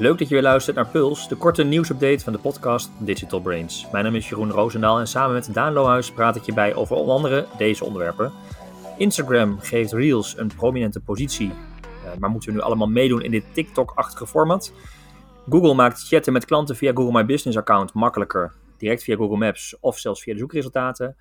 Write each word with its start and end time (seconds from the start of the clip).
Leuk 0.00 0.18
dat 0.18 0.28
je 0.28 0.34
weer 0.34 0.42
luistert 0.42 0.76
naar 0.76 0.86
Puls, 0.86 1.28
de 1.28 1.36
korte 1.36 1.62
nieuwsupdate 1.62 2.24
van 2.24 2.32
de 2.32 2.38
podcast 2.38 2.90
Digital 2.98 3.40
Brains. 3.40 3.86
Mijn 3.92 4.04
naam 4.04 4.14
is 4.14 4.28
Jeroen 4.28 4.50
Roosendaal 4.50 4.98
en 4.98 5.06
samen 5.06 5.34
met 5.34 5.54
Daan 5.54 5.72
Lohuis 5.72 6.12
praat 6.12 6.36
ik 6.36 6.42
je 6.42 6.52
bij 6.52 6.74
over 6.74 6.96
onder 6.96 7.14
andere 7.14 7.46
deze 7.58 7.84
onderwerpen. 7.84 8.32
Instagram 8.96 9.58
geeft 9.58 9.92
Reels 9.92 10.38
een 10.38 10.50
prominente 10.56 11.00
positie, 11.00 11.52
eh, 12.04 12.18
maar 12.18 12.30
moeten 12.30 12.50
we 12.50 12.56
nu 12.56 12.62
allemaal 12.62 12.88
meedoen 12.88 13.22
in 13.22 13.30
dit 13.30 13.44
TikTok-achtige 13.52 14.26
format? 14.26 14.72
Google 15.48 15.74
maakt 15.74 16.08
chatten 16.08 16.32
met 16.32 16.44
klanten 16.44 16.76
via 16.76 16.92
Google 16.92 17.12
My 17.12 17.24
Business 17.24 17.58
account 17.58 17.92
makkelijker, 17.92 18.52
direct 18.76 19.02
via 19.02 19.16
Google 19.16 19.38
Maps 19.38 19.76
of 19.80 19.98
zelfs 19.98 20.22
via 20.22 20.32
de 20.32 20.38
zoekresultaten. 20.38 21.16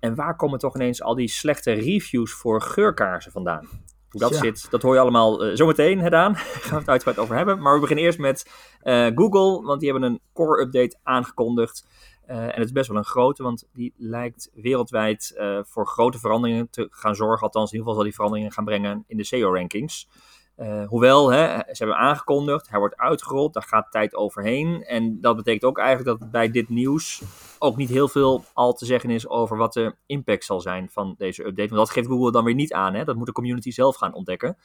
En 0.00 0.14
waar 0.14 0.36
komen 0.36 0.58
toch 0.58 0.74
ineens 0.74 1.02
al 1.02 1.14
die 1.14 1.28
slechte 1.28 1.72
reviews 1.72 2.32
voor 2.32 2.62
geurkaarsen 2.62 3.32
vandaan? 3.32 3.68
Hoe 4.14 4.30
dat 4.30 4.36
zit, 4.36 4.70
dat 4.70 4.82
hoor 4.82 4.94
je 4.94 5.00
allemaal 5.00 5.46
uh, 5.46 5.56
zometeen, 5.56 6.00
gedaan. 6.00 6.32
Daar 6.32 6.42
gaan 6.42 6.70
we 6.70 6.78
het 6.78 6.88
uitgebreid 6.88 7.18
over 7.18 7.36
hebben. 7.36 7.62
Maar 7.62 7.74
we 7.74 7.80
beginnen 7.80 8.04
eerst 8.04 8.18
met 8.18 8.50
uh, 8.82 9.06
Google, 9.14 9.66
want 9.66 9.80
die 9.80 9.90
hebben 9.90 10.10
een 10.10 10.20
core 10.32 10.62
update 10.62 10.98
aangekondigd. 11.02 11.86
Uh, 12.28 12.36
en 12.36 12.54
het 12.54 12.64
is 12.64 12.72
best 12.72 12.88
wel 12.88 12.96
een 12.96 13.04
grote, 13.04 13.42
want 13.42 13.68
die 13.72 13.94
lijkt 13.96 14.50
wereldwijd 14.54 15.34
voor 15.62 15.86
grote 15.86 16.18
veranderingen 16.18 16.70
te 16.70 16.88
gaan 16.90 17.14
zorgen. 17.14 17.46
Althans, 17.46 17.72
in 17.72 17.78
ieder 17.78 17.78
geval 17.78 17.94
zal 17.94 18.04
die 18.04 18.14
veranderingen 18.14 18.52
gaan 18.52 18.64
brengen 18.64 19.04
in 19.06 19.16
de 19.16 19.24
SEO-rankings. 19.24 20.08
Uh, 20.56 20.86
hoewel, 20.86 21.32
hè, 21.32 21.56
ze 21.56 21.84
hebben 21.84 21.96
aangekondigd, 21.96 22.70
hij 22.70 22.78
wordt 22.78 22.96
uitgerold, 22.96 23.52
daar 23.52 23.62
gaat 23.62 23.90
tijd 23.90 24.14
overheen. 24.14 24.82
En 24.82 25.20
dat 25.20 25.36
betekent 25.36 25.64
ook 25.64 25.78
eigenlijk 25.78 26.18
dat 26.18 26.30
bij 26.30 26.50
dit 26.50 26.68
nieuws 26.68 27.22
ook 27.58 27.76
niet 27.76 27.88
heel 27.88 28.08
veel 28.08 28.44
al 28.52 28.72
te 28.72 28.86
zeggen 28.86 29.10
is 29.10 29.28
over 29.28 29.56
wat 29.56 29.72
de 29.72 29.94
impact 30.06 30.44
zal 30.44 30.60
zijn 30.60 30.88
van 30.90 31.14
deze 31.18 31.44
update. 31.44 31.74
Want 31.74 31.86
dat 31.86 31.90
geeft 31.90 32.08
Google 32.08 32.32
dan 32.32 32.44
weer 32.44 32.54
niet 32.54 32.72
aan, 32.72 32.94
hè? 32.94 33.04
dat 33.04 33.16
moet 33.16 33.26
de 33.26 33.32
community 33.32 33.70
zelf 33.70 33.96
gaan 33.96 34.14
ontdekken. 34.14 34.56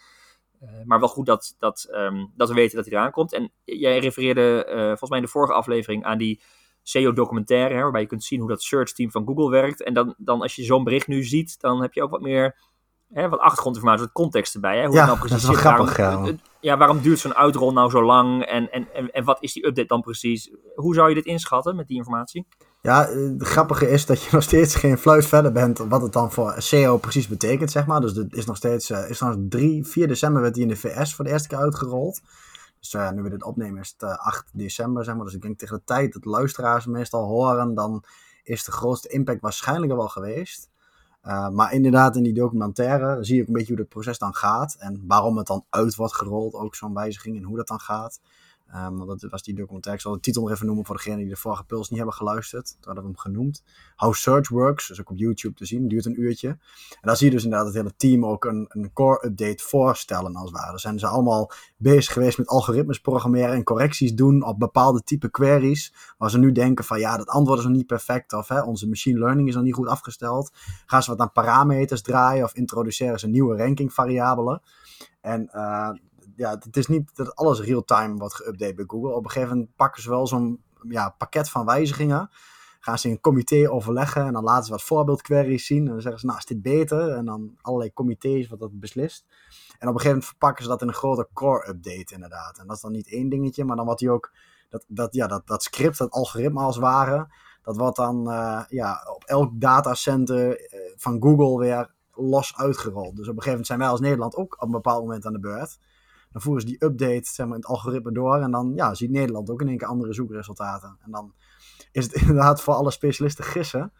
Uh, 0.63 0.69
maar 0.85 0.99
wel 0.99 1.07
goed 1.07 1.25
dat, 1.25 1.55
dat, 1.59 1.87
um, 1.91 2.33
dat 2.35 2.47
we 2.47 2.53
weten 2.53 2.75
dat 2.75 2.85
hij 2.85 2.97
eraan 2.97 3.11
komt. 3.11 3.33
En 3.33 3.51
jij 3.63 3.99
refereerde 3.99 4.65
uh, 4.69 4.75
volgens 4.75 5.09
mij 5.09 5.19
in 5.19 5.25
de 5.25 5.31
vorige 5.31 5.53
aflevering 5.53 6.03
aan 6.03 6.17
die 6.17 6.41
SEO-documentaire, 6.83 7.81
waarbij 7.81 8.01
je 8.01 8.07
kunt 8.07 8.23
zien 8.23 8.39
hoe 8.39 8.49
dat 8.49 8.61
search 8.61 8.93
team 8.93 9.11
van 9.11 9.25
Google 9.25 9.49
werkt. 9.49 9.83
En 9.83 9.93
dan, 9.93 10.15
dan 10.17 10.41
als 10.41 10.55
je 10.55 10.63
zo'n 10.63 10.83
bericht 10.83 11.07
nu 11.07 11.23
ziet, 11.23 11.59
dan 11.59 11.81
heb 11.81 11.93
je 11.93 12.03
ook 12.03 12.11
wat 12.11 12.21
meer 12.21 12.57
hè, 13.13 13.29
wat 13.29 13.39
achtergrondinformatie, 13.39 14.05
wat 14.05 14.13
context 14.13 14.53
erbij. 14.53 14.77
Hè, 14.77 14.85
hoe 14.85 14.95
ja, 14.95 15.05
nou 15.05 15.17
precies 15.17 15.41
dat 15.41 15.55
is 15.55 15.61
wel 15.61 15.73
grappig. 15.73 15.97
Waarom, 15.97 16.25
ja. 16.25 16.33
ja, 16.59 16.77
waarom 16.77 17.01
duurt 17.01 17.19
zo'n 17.19 17.35
uitrol 17.35 17.73
nou 17.73 17.89
zo 17.89 18.03
lang? 18.03 18.43
En, 18.43 18.71
en, 18.71 18.87
en, 18.93 19.11
en 19.11 19.23
wat 19.23 19.37
is 19.41 19.53
die 19.53 19.65
update 19.65 19.87
dan 19.87 20.01
precies? 20.01 20.51
Hoe 20.75 20.93
zou 20.93 21.09
je 21.09 21.15
dit 21.15 21.25
inschatten 21.25 21.75
met 21.75 21.87
die 21.87 21.97
informatie? 21.97 22.45
Ja, 22.81 23.07
het 23.07 23.43
grappige 23.43 23.89
is 23.89 24.05
dat 24.05 24.23
je 24.23 24.29
nog 24.35 24.43
steeds 24.43 24.75
geen 24.75 24.97
fluit 24.97 25.25
verder 25.25 25.51
bent 25.51 25.77
wat 25.77 26.01
het 26.01 26.13
dan 26.13 26.31
voor 26.31 26.55
SEO 26.57 26.97
precies 26.97 27.27
betekent, 27.27 27.71
zeg 27.71 27.85
maar. 27.85 28.01
Dus 28.01 28.15
het 28.15 28.33
is 28.33 28.45
nog 28.45 28.57
steeds, 28.57 28.89
uh, 28.89 29.09
is 29.09 29.19
nog 29.19 29.35
3, 29.49 29.85
4 29.85 30.07
december 30.07 30.41
werd 30.41 30.53
die 30.53 30.63
in 30.63 30.69
de 30.69 30.75
VS 30.75 31.15
voor 31.15 31.25
de 31.25 31.31
eerste 31.31 31.47
keer 31.47 31.57
uitgerold. 31.57 32.21
Dus 32.79 32.93
uh, 32.93 33.11
nu 33.11 33.21
we 33.21 33.29
dit 33.29 33.43
opnemen 33.43 33.81
is 33.81 33.95
het 33.97 34.09
uh, 34.09 34.17
8 34.17 34.49
december, 34.53 35.03
zeg 35.03 35.15
maar. 35.15 35.25
Dus 35.25 35.33
ik 35.33 35.41
denk 35.41 35.57
tegen 35.57 35.77
de 35.77 35.83
tijd 35.83 36.13
dat 36.13 36.25
luisteraars 36.25 36.85
meestal 36.85 37.25
horen, 37.25 37.73
dan 37.73 38.03
is 38.43 38.63
de 38.63 38.71
grootste 38.71 39.07
impact 39.07 39.41
waarschijnlijk 39.41 39.91
al 39.91 39.97
wel 39.97 40.07
geweest. 40.07 40.69
Uh, 41.23 41.49
maar 41.49 41.73
inderdaad, 41.73 42.15
in 42.15 42.23
die 42.23 42.33
documentaire 42.33 43.23
zie 43.23 43.35
je 43.35 43.41
ook 43.41 43.47
een 43.47 43.53
beetje 43.53 43.71
hoe 43.71 43.81
het 43.81 43.89
proces 43.89 44.17
dan 44.17 44.35
gaat. 44.35 44.75
En 44.79 45.03
waarom 45.07 45.37
het 45.37 45.47
dan 45.47 45.65
uit 45.69 45.95
wordt 45.95 46.15
gerold, 46.15 46.53
ook 46.53 46.75
zo'n 46.75 46.93
wijziging 46.93 47.37
en 47.37 47.43
hoe 47.43 47.57
dat 47.57 47.67
dan 47.67 47.79
gaat. 47.79 48.19
Um, 48.75 49.05
want 49.05 49.21
dat 49.21 49.31
was 49.31 49.43
die 49.43 49.55
documentaire. 49.55 49.99
Ik 49.99 50.05
zal 50.07 50.13
de 50.13 50.19
titel 50.19 50.41
nog 50.41 50.51
even 50.51 50.65
noemen 50.65 50.85
voor 50.85 50.95
degenen 50.95 51.17
die 51.17 51.27
de 51.27 51.35
vorige 51.35 51.63
puls 51.63 51.89
niet 51.89 51.97
hebben 51.97 52.15
geluisterd. 52.15 52.65
Toen 52.65 52.77
hadden 52.81 53.03
we 53.03 53.09
hem 53.09 53.17
genoemd. 53.17 53.63
How 53.95 54.13
Search 54.13 54.49
Works, 54.49 54.87
dus 54.87 54.99
ook 54.99 55.09
op 55.09 55.17
YouTube 55.17 55.53
te 55.53 55.65
zien. 55.65 55.87
Duurt 55.87 56.05
een 56.05 56.21
uurtje. 56.21 56.47
En 56.47 56.57
daar 57.01 57.17
zie 57.17 57.27
je 57.27 57.33
dus 57.33 57.43
inderdaad 57.43 57.67
het 57.67 57.75
hele 57.75 57.95
team 57.95 58.25
ook 58.25 58.45
een, 58.45 58.65
een 58.69 58.93
core 58.93 59.25
update 59.25 59.63
voorstellen 59.63 60.35
als 60.35 60.49
het 60.49 60.59
ware. 60.59 60.69
Dan 60.69 60.79
zijn 60.79 60.99
ze 60.99 61.07
allemaal 61.07 61.51
bezig 61.77 62.13
geweest 62.13 62.37
met 62.37 62.47
algoritmes 62.47 62.99
programmeren 62.99 63.53
en 63.53 63.63
correcties 63.63 64.13
doen 64.13 64.43
op 64.43 64.59
bepaalde 64.59 65.03
type 65.03 65.29
queries. 65.29 65.93
Waar 66.17 66.29
ze 66.29 66.37
nu 66.37 66.51
denken 66.51 66.85
van 66.85 66.99
ja, 66.99 67.17
dat 67.17 67.27
antwoord 67.27 67.59
is 67.59 67.65
nog 67.65 67.73
niet 67.73 67.87
perfect. 67.87 68.33
Of 68.33 68.47
hè, 68.47 68.61
onze 68.61 68.87
machine 68.87 69.19
learning 69.19 69.47
is 69.47 69.55
nog 69.55 69.63
niet 69.63 69.73
goed 69.73 69.87
afgesteld. 69.87 70.51
Gaan 70.85 71.03
ze 71.03 71.09
wat 71.09 71.19
aan 71.19 71.31
parameters 71.31 72.01
draaien 72.01 72.43
of 72.43 72.53
introduceren 72.53 73.19
ze 73.19 73.27
nieuwe 73.27 73.57
ranking 73.57 73.93
variabelen. 73.93 74.61
En 75.21 75.49
uh, 75.53 75.89
ja, 76.39 76.57
het 76.59 76.77
is 76.77 76.87
niet 76.87 77.15
dat 77.15 77.35
alles 77.35 77.61
real-time 77.61 78.17
wordt 78.17 78.43
geüpdate 78.43 78.75
bij 78.75 78.83
Google. 78.87 79.13
Op 79.13 79.23
een 79.23 79.31
gegeven 79.31 79.55
moment 79.55 79.75
pakken 79.75 80.01
ze 80.01 80.09
wel 80.09 80.27
zo'n 80.27 80.63
ja, 80.87 81.09
pakket 81.09 81.49
van 81.49 81.65
wijzigingen. 81.65 82.29
Gaan 82.79 82.97
ze 82.97 83.07
in 83.07 83.13
een 83.13 83.21
comité 83.21 83.71
overleggen 83.71 84.25
en 84.25 84.33
dan 84.33 84.43
laten 84.43 84.65
ze 84.65 84.71
wat 84.71 84.83
voorbeeldqueries 84.83 85.65
zien. 85.65 85.85
En 85.85 85.91
dan 85.91 86.01
zeggen 86.01 86.19
ze, 86.19 86.25
nou 86.25 86.37
is 86.37 86.45
dit 86.45 86.61
beter? 86.61 87.09
En 87.09 87.25
dan 87.25 87.57
allerlei 87.61 87.93
comité's 87.93 88.47
wat 88.47 88.59
dat 88.59 88.79
beslist. 88.79 89.25
En 89.27 89.33
op 89.67 89.79
een 89.79 89.87
gegeven 89.87 90.07
moment 90.07 90.25
verpakken 90.25 90.63
ze 90.63 90.69
dat 90.69 90.81
in 90.81 90.87
een 90.87 90.93
grote 90.93 91.27
core-update 91.33 92.13
inderdaad. 92.13 92.57
En 92.57 92.67
dat 92.67 92.75
is 92.75 92.81
dan 92.81 92.91
niet 92.91 93.11
één 93.11 93.29
dingetje, 93.29 93.65
maar 93.65 93.75
dan 93.75 93.85
wordt 93.85 93.99
die 93.99 94.11
ook... 94.11 94.31
Dat, 94.69 94.85
dat, 94.87 95.13
ja, 95.13 95.27
dat, 95.27 95.47
dat 95.47 95.63
script, 95.63 95.97
dat 95.97 96.11
algoritme 96.11 96.59
als 96.59 96.75
het 96.75 96.83
ware... 96.83 97.27
Dat 97.63 97.77
wordt 97.77 97.95
dan 97.95 98.29
uh, 98.29 98.63
ja, 98.67 99.01
op 99.15 99.23
elk 99.23 99.51
datacenter 99.53 100.49
uh, 100.49 100.79
van 100.95 101.21
Google 101.21 101.57
weer 101.57 101.93
los 102.13 102.55
uitgerold. 102.55 103.15
Dus 103.15 103.27
op 103.27 103.35
een 103.35 103.41
gegeven 103.41 103.49
moment 103.49 103.67
zijn 103.67 103.79
wij 103.79 103.87
als 103.87 103.99
Nederland 103.99 104.35
ook 104.35 104.53
op 104.53 104.61
een 104.61 104.71
bepaald 104.71 105.01
moment 105.01 105.25
aan 105.25 105.33
de 105.33 105.39
beurt. 105.39 105.79
Dan 106.31 106.41
voeren 106.41 106.61
ze 106.61 106.67
die 106.67 106.83
update 106.83 107.29
zeg 107.29 107.45
maar, 107.45 107.55
in 107.55 107.61
het 107.61 107.71
algoritme 107.71 108.11
door. 108.11 108.41
En 108.41 108.51
dan 108.51 108.71
ja, 108.75 108.93
ziet 108.93 109.09
Nederland 109.09 109.49
ook 109.49 109.61
in 109.61 109.67
één 109.67 109.77
keer 109.77 109.87
andere 109.87 110.13
zoekresultaten. 110.13 110.97
En 111.01 111.11
dan 111.11 111.33
is 111.91 112.03
het 112.03 112.13
inderdaad 112.21 112.61
voor 112.61 112.73
alle 112.73 112.91
specialisten 112.91 113.43
gissen. 113.43 113.93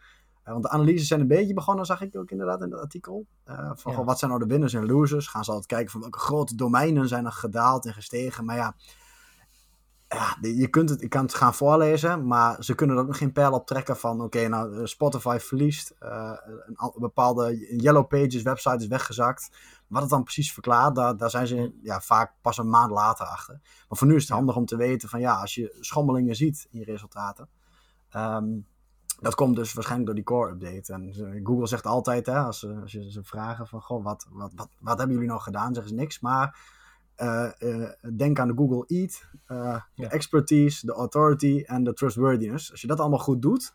Uh, 0.44 0.52
want 0.52 0.62
de 0.62 0.70
analyses 0.70 1.08
zijn 1.08 1.20
een 1.20 1.26
beetje 1.26 1.54
begonnen, 1.54 1.86
zag 1.86 2.00
ik 2.00 2.16
ook 2.16 2.30
inderdaad 2.30 2.62
in 2.62 2.70
het 2.70 2.80
artikel. 2.80 3.26
Uh, 3.46 3.70
van 3.74 3.92
ja. 3.92 4.04
wat 4.04 4.18
zijn 4.18 4.30
nou 4.30 4.42
de 4.42 4.48
winners 4.48 4.74
en 4.74 4.86
losers? 4.86 5.26
Gaan 5.26 5.44
ze 5.44 5.50
altijd 5.50 5.68
kijken 5.68 5.90
van 5.90 6.00
welke 6.00 6.18
grote 6.18 6.56
domeinen 6.56 7.08
zijn 7.08 7.24
er 7.24 7.32
gedaald 7.32 7.86
en 7.86 7.94
gestegen. 7.94 8.44
Maar 8.44 8.56
ja, 8.56 8.74
ja, 10.08 10.36
je 10.40 10.68
kunt 10.68 10.88
het, 10.88 11.02
ik 11.02 11.10
kan 11.10 11.22
het 11.22 11.34
gaan 11.34 11.54
voorlezen, 11.54 12.26
maar 12.26 12.64
ze 12.64 12.74
kunnen 12.74 12.96
er 12.96 13.02
ook 13.02 13.08
nog 13.08 13.18
geen 13.18 13.32
pijl 13.32 13.52
op 13.52 13.66
trekken 13.66 13.96
van, 13.96 14.14
oké, 14.14 14.24
okay, 14.24 14.46
nou, 14.46 14.86
Spotify 14.86 15.38
verliest, 15.40 15.94
uh, 16.00 16.32
een 16.66 16.92
bepaalde 16.94 17.76
Yellow 17.76 18.06
Pages 18.06 18.42
website 18.42 18.76
is 18.76 18.86
weggezakt. 18.86 19.50
Wat 19.90 20.00
het 20.00 20.10
dan 20.10 20.22
precies 20.22 20.52
verklaart, 20.52 20.94
daar, 20.94 21.16
daar 21.16 21.30
zijn 21.30 21.46
ze 21.46 21.78
ja, 21.82 22.00
vaak 22.00 22.32
pas 22.40 22.58
een 22.58 22.68
maand 22.68 22.90
later 22.90 23.26
achter. 23.26 23.60
Maar 23.88 23.98
voor 23.98 24.06
nu 24.06 24.14
is 24.14 24.22
het 24.22 24.32
handig 24.32 24.56
om 24.56 24.64
te 24.64 24.76
weten 24.76 25.08
van, 25.08 25.20
ja, 25.20 25.34
als 25.34 25.54
je 25.54 25.76
schommelingen 25.80 26.36
ziet 26.36 26.68
in 26.70 26.78
je 26.78 26.84
resultaten, 26.84 27.48
um, 28.16 28.66
dat 29.20 29.34
komt 29.34 29.56
dus 29.56 29.72
waarschijnlijk 29.72 30.06
door 30.06 30.16
die 30.16 30.24
core 30.24 30.52
update. 30.52 30.92
En 30.92 31.40
Google 31.44 31.66
zegt 31.66 31.86
altijd, 31.86 32.26
hè, 32.26 32.38
als, 32.38 32.58
ze, 32.58 32.78
als 32.82 32.92
je 32.92 33.10
ze 33.10 33.24
vragen 33.24 33.66
van, 33.66 33.82
goh, 33.82 34.04
wat, 34.04 34.26
wat, 34.30 34.52
wat, 34.54 34.68
wat 34.78 34.98
hebben 34.98 35.16
jullie 35.16 35.32
nog 35.32 35.44
gedaan, 35.44 35.74
zeggen 35.74 35.92
ze 35.92 35.98
niks, 35.98 36.20
maar... 36.20 36.78
Uh, 37.16 37.50
uh, 37.58 37.88
denk 38.16 38.38
aan 38.38 38.48
de 38.48 38.54
Google 38.56 38.84
Eat, 38.86 39.28
uh, 39.48 39.80
de 39.94 40.06
expertise, 40.06 40.86
de 40.86 40.92
authority 40.92 41.62
en 41.66 41.84
de 41.84 41.92
trustworthiness. 41.92 42.70
Als 42.70 42.80
je 42.80 42.86
dat 42.86 43.00
allemaal 43.00 43.18
goed 43.18 43.42
doet, 43.42 43.74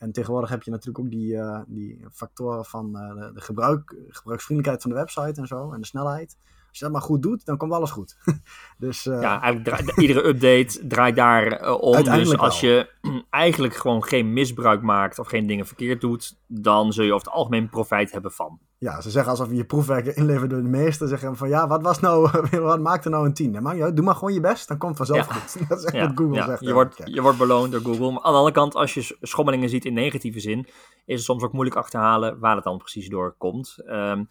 en 0.00 0.12
tegenwoordig 0.12 0.50
heb 0.50 0.62
je 0.62 0.70
natuurlijk 0.70 0.98
ook 0.98 1.10
die, 1.10 1.38
die 1.66 2.06
factoren 2.12 2.64
van 2.64 2.92
de, 2.92 3.30
de 3.34 3.40
gebruik, 3.40 3.96
gebruiksvriendelijkheid 4.08 4.82
van 4.82 4.90
de 4.90 4.96
website 4.96 5.40
en 5.40 5.46
zo, 5.46 5.72
en 5.72 5.80
de 5.80 5.86
snelheid. 5.86 6.36
Als 6.70 6.78
je 6.78 6.84
dat 6.84 6.92
maar 6.92 7.02
goed 7.02 7.22
doet, 7.22 7.44
dan 7.44 7.56
komt 7.56 7.72
alles 7.72 7.90
goed. 7.90 8.16
dus, 8.78 9.02
ja, 9.02 9.42
eigenlijk 9.42 9.98
iedere 10.00 10.26
update 10.26 10.86
draait 10.86 11.16
daar 11.16 11.74
om. 11.74 12.04
Dus 12.04 12.36
als 12.36 12.60
wel. 12.60 12.70
je 12.70 12.88
eigenlijk 13.30 13.76
gewoon 13.76 14.04
geen 14.04 14.32
misbruik 14.32 14.82
maakt 14.82 15.18
of 15.18 15.26
geen 15.26 15.46
dingen 15.46 15.66
verkeerd 15.66 16.00
doet, 16.00 16.38
dan 16.46 16.92
zul 16.92 17.04
je 17.04 17.12
over 17.12 17.26
het 17.26 17.36
algemeen 17.36 17.68
profijt 17.68 18.12
hebben 18.12 18.32
van. 18.32 18.58
Ja, 18.80 19.00
ze 19.00 19.10
zeggen 19.10 19.30
alsof 19.30 19.48
je 19.48 19.54
je 19.54 19.64
proefwerk 19.64 20.06
inlevert 20.06 20.50
door 20.50 20.62
de 20.62 20.68
meester. 20.68 21.08
Zeggen 21.08 21.36
van 21.36 21.48
ja, 21.48 21.66
wat 21.66 21.82
was 21.82 22.00
nou, 22.00 22.30
wat 22.60 22.80
maakte 22.80 23.08
nou 23.08 23.26
een 23.26 23.34
10? 23.34 23.62
Maar 23.62 23.76
ja, 23.76 23.90
doe 23.90 24.04
maar 24.04 24.14
gewoon 24.14 24.32
je 24.32 24.40
best, 24.40 24.68
dan 24.68 24.78
komt 24.78 24.96
vanzelf 24.96 25.26
ja. 25.26 25.34
goed. 25.34 25.68
Dat 25.68 25.78
is 25.78 25.84
echt 25.84 25.94
ja. 25.94 26.06
wat 26.06 26.16
Google 26.16 26.36
ja. 26.36 26.46
zegt. 26.46 26.60
Je 26.60 26.72
wordt, 26.72 27.00
je 27.04 27.22
wordt 27.22 27.38
beloond 27.38 27.72
door 27.72 27.80
Google. 27.80 28.10
Maar 28.10 28.22
aan 28.22 28.32
de 28.32 28.38
andere 28.38 28.54
kant, 28.54 28.74
als 28.74 28.94
je 28.94 29.16
schommelingen 29.20 29.68
ziet 29.68 29.84
in 29.84 29.92
negatieve 29.92 30.40
zin, 30.40 30.66
is 31.04 31.14
het 31.14 31.24
soms 31.24 31.42
ook 31.42 31.52
moeilijk 31.52 31.76
achterhalen 31.76 32.38
waar 32.38 32.54
het 32.54 32.64
dan 32.64 32.78
precies 32.78 33.08
door 33.08 33.34
komt. 33.38 33.76
Um, 33.86 34.28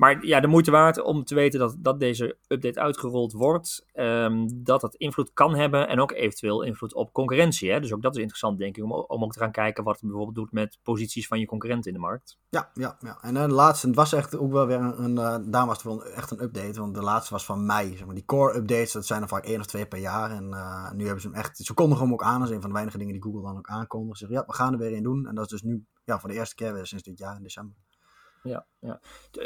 maar 0.00 0.26
ja, 0.26 0.40
de 0.40 0.46
moeite 0.46 0.70
waard 0.70 1.02
om 1.02 1.24
te 1.24 1.34
weten 1.34 1.58
dat, 1.58 1.76
dat 1.78 2.00
deze 2.00 2.36
update 2.46 2.80
uitgerold 2.80 3.32
wordt. 3.32 3.86
Um, 3.94 4.64
dat 4.64 4.80
dat 4.80 4.94
invloed 4.94 5.32
kan 5.32 5.54
hebben 5.54 5.88
en 5.88 6.00
ook 6.00 6.12
eventueel 6.12 6.62
invloed 6.62 6.94
op 6.94 7.12
concurrentie. 7.12 7.70
Hè? 7.70 7.80
Dus 7.80 7.92
ook 7.92 8.02
dat 8.02 8.14
is 8.14 8.20
interessant, 8.20 8.58
denk 8.58 8.76
ik, 8.76 8.84
om, 8.84 8.92
om 8.92 9.24
ook 9.24 9.32
te 9.32 9.38
gaan 9.38 9.52
kijken 9.52 9.84
wat 9.84 9.94
het 9.94 10.02
bijvoorbeeld 10.02 10.34
doet 10.36 10.52
met 10.52 10.78
posities 10.82 11.26
van 11.26 11.40
je 11.40 11.46
concurrenten 11.46 11.90
in 11.90 11.96
de 11.96 12.02
markt. 12.02 12.38
Ja, 12.48 12.70
ja, 12.74 12.96
ja. 13.00 13.18
en 13.22 13.34
uh, 13.34 13.42
de 13.42 13.52
laatste, 13.52 13.86
het 13.86 13.96
was 13.96 14.12
echt 14.12 14.36
ook 14.36 14.52
wel 14.52 14.66
weer 14.66 14.80
een, 14.80 15.02
een 15.02 15.16
uh, 15.16 15.50
daar 15.50 15.66
was 15.66 15.76
het 15.76 15.86
wel 15.86 16.04
echt 16.04 16.30
een 16.30 16.42
update. 16.42 16.80
Want 16.80 16.94
de 16.94 17.02
laatste 17.02 17.32
was 17.32 17.44
van 17.44 17.66
mei. 17.66 17.96
Zeg 17.96 18.06
maar. 18.06 18.14
Die 18.14 18.24
core 18.24 18.56
updates, 18.56 18.92
dat 18.92 19.06
zijn 19.06 19.22
er 19.22 19.28
vaak 19.28 19.44
één 19.44 19.60
of 19.60 19.66
twee 19.66 19.86
per 19.86 19.98
jaar. 19.98 20.30
En 20.30 20.48
uh, 20.50 20.92
nu 20.92 21.04
hebben 21.04 21.22
ze 21.22 21.28
hem 21.28 21.36
echt, 21.36 21.56
ze 21.56 21.74
kondigen 21.74 22.04
hem 22.04 22.12
ook 22.12 22.22
aan. 22.22 22.40
Dat 22.40 22.48
is 22.48 22.54
een 22.54 22.60
van 22.60 22.70
de 22.70 22.74
weinige 22.74 22.98
dingen 22.98 23.12
die 23.12 23.22
Google 23.22 23.42
dan 23.42 23.56
ook 23.56 23.68
aankondigt. 23.68 24.18
Ze 24.18 24.26
zeggen, 24.26 24.44
ja, 24.44 24.52
we 24.52 24.58
gaan 24.58 24.72
er 24.72 24.78
weer 24.78 24.92
in 24.92 25.02
doen. 25.02 25.26
En 25.26 25.34
dat 25.34 25.44
is 25.44 25.50
dus 25.50 25.62
nu 25.62 25.84
ja, 26.04 26.18
voor 26.18 26.28
de 26.28 26.34
eerste 26.34 26.54
keer 26.54 26.86
sinds 26.86 27.04
dit 27.04 27.18
jaar 27.18 27.36
in 27.36 27.42
december. 27.42 27.76
Ja, 28.42 28.66
ja, 28.78 29.00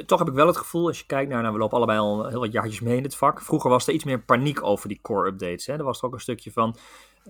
toch 0.07 0.19
heb 0.19 0.29
ik 0.29 0.35
wel 0.35 0.47
het 0.47 0.57
gevoel, 0.57 0.87
als 0.87 0.99
je 0.99 1.07
kijkt 1.07 1.31
naar, 1.31 1.41
nou, 1.41 1.53
we 1.53 1.59
lopen 1.59 1.77
allebei 1.77 1.99
al 1.99 2.29
heel 2.29 2.41
wat 2.41 2.53
jaartjes 2.53 2.81
mee 2.81 2.97
in 2.97 3.03
het 3.03 3.17
vak. 3.17 3.43
Vroeger 3.43 3.71
was 3.71 3.87
er 3.87 3.95
iets 3.95 4.05
meer 4.05 4.23
paniek 4.23 4.63
over 4.63 4.89
die 4.89 5.01
core 5.03 5.29
updates. 5.29 5.67
Hè? 5.67 5.73
Er 5.73 5.85
was 5.85 5.99
er 5.99 6.05
ook 6.05 6.13
een 6.13 6.21
stukje 6.21 6.53
van 6.53 6.77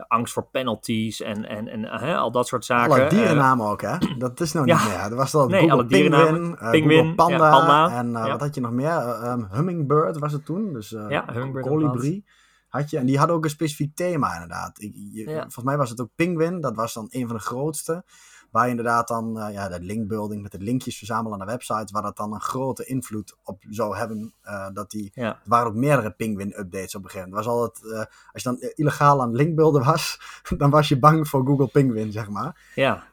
angst 0.08 0.32
voor 0.32 0.46
penalties 0.50 1.20
en, 1.20 1.48
en, 1.48 1.68
en 1.68 1.84
hè, 1.84 2.16
al 2.16 2.30
dat 2.30 2.46
soort 2.46 2.64
zaken. 2.64 2.92
Alle 2.92 3.08
dierennamen 3.08 3.64
uh, 3.64 3.72
ook, 3.72 3.82
hè? 3.82 3.98
Dat 4.18 4.40
is 4.40 4.52
nou 4.52 4.66
ja, 4.66 4.76
niet 4.76 4.88
meer. 4.88 4.98
Er 4.98 5.14
was 5.14 5.34
al 5.34 5.48
nee, 5.48 5.60
Google 5.60 5.74
alle 5.74 5.86
dierennamen. 5.86 6.56
Penguin, 6.56 6.70
Penguin 6.70 6.98
Google 6.98 7.14
Panda, 7.14 7.36
ja, 7.36 7.50
Panda 7.50 7.98
en 7.98 8.06
uh, 8.06 8.12
ja. 8.12 8.28
wat 8.28 8.40
had 8.40 8.54
je 8.54 8.60
nog 8.60 8.70
meer? 8.70 9.24
Um, 9.24 9.48
Hummingbird 9.52 10.18
was 10.18 10.32
het 10.32 10.44
toen, 10.44 10.72
dus 10.72 10.90
ja, 11.08 11.24
Colibri. 11.60 12.24
had 12.68 12.90
je. 12.90 12.98
En 12.98 13.06
die 13.06 13.18
hadden 13.18 13.36
ook 13.36 13.44
een 13.44 13.50
specifiek 13.50 13.94
thema 13.94 14.32
inderdaad. 14.32 14.80
Ik, 14.80 14.92
je, 14.94 15.24
Volgens 15.24 15.64
mij 15.64 15.76
was 15.76 15.90
het 15.90 16.00
ook 16.00 16.10
Penguin, 16.14 16.60
dat 16.60 16.74
was 16.74 16.94
dan 16.94 17.06
een 17.10 17.26
van 17.26 17.36
de 17.36 17.42
grootste. 17.42 18.04
Waar 18.54 18.64
je 18.64 18.70
inderdaad 18.70 19.08
dan 19.08 19.38
uh, 19.38 19.52
ja, 19.52 19.68
de 19.68 19.80
linkbuilding 19.80 20.42
met 20.42 20.52
de 20.52 20.58
linkjes 20.58 20.98
verzamelen 20.98 21.32
aan 21.32 21.46
de 21.46 21.52
website, 21.52 21.92
waar 21.92 22.02
dat 22.02 22.16
dan 22.16 22.32
een 22.32 22.40
grote 22.40 22.84
invloed 22.84 23.36
op 23.44 23.62
zou 23.70 23.96
hebben. 23.96 24.34
Uh, 24.44 24.66
dat 24.72 24.90
die, 24.90 25.12
Er 25.14 25.38
waren 25.44 25.66
ook 25.66 25.74
meerdere 25.74 26.10
Penguin-updates 26.10 26.94
op 26.94 27.04
een 27.04 27.10
gegeven 27.10 27.30
moment. 27.30 27.46
Was 27.46 27.54
altijd, 27.54 27.92
uh, 27.92 27.98
als 28.32 28.42
je 28.42 28.48
dan 28.48 28.58
illegaal 28.74 29.20
aan 29.20 29.34
linkbuilden 29.34 29.84
was, 29.84 30.20
dan 30.58 30.70
was 30.70 30.88
je 30.88 30.98
bang 30.98 31.28
voor 31.28 31.46
Google 31.46 31.66
Penguin, 31.66 32.12
zeg 32.12 32.28
maar. 32.28 32.70
Ja. 32.74 33.06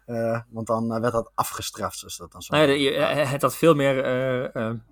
want 0.49 0.67
dan 0.67 1.01
werd 1.01 1.13
dat 1.13 1.31
afgestraft, 1.35 1.97
zoals 1.97 2.17
dat 2.17 2.31
dan 2.31 2.41
zo. 2.41 2.55
Nou 2.55 2.71
ja, 2.71 3.07
het 3.07 3.41
had 3.41 3.55
veel 3.55 3.75
meer 3.75 3.95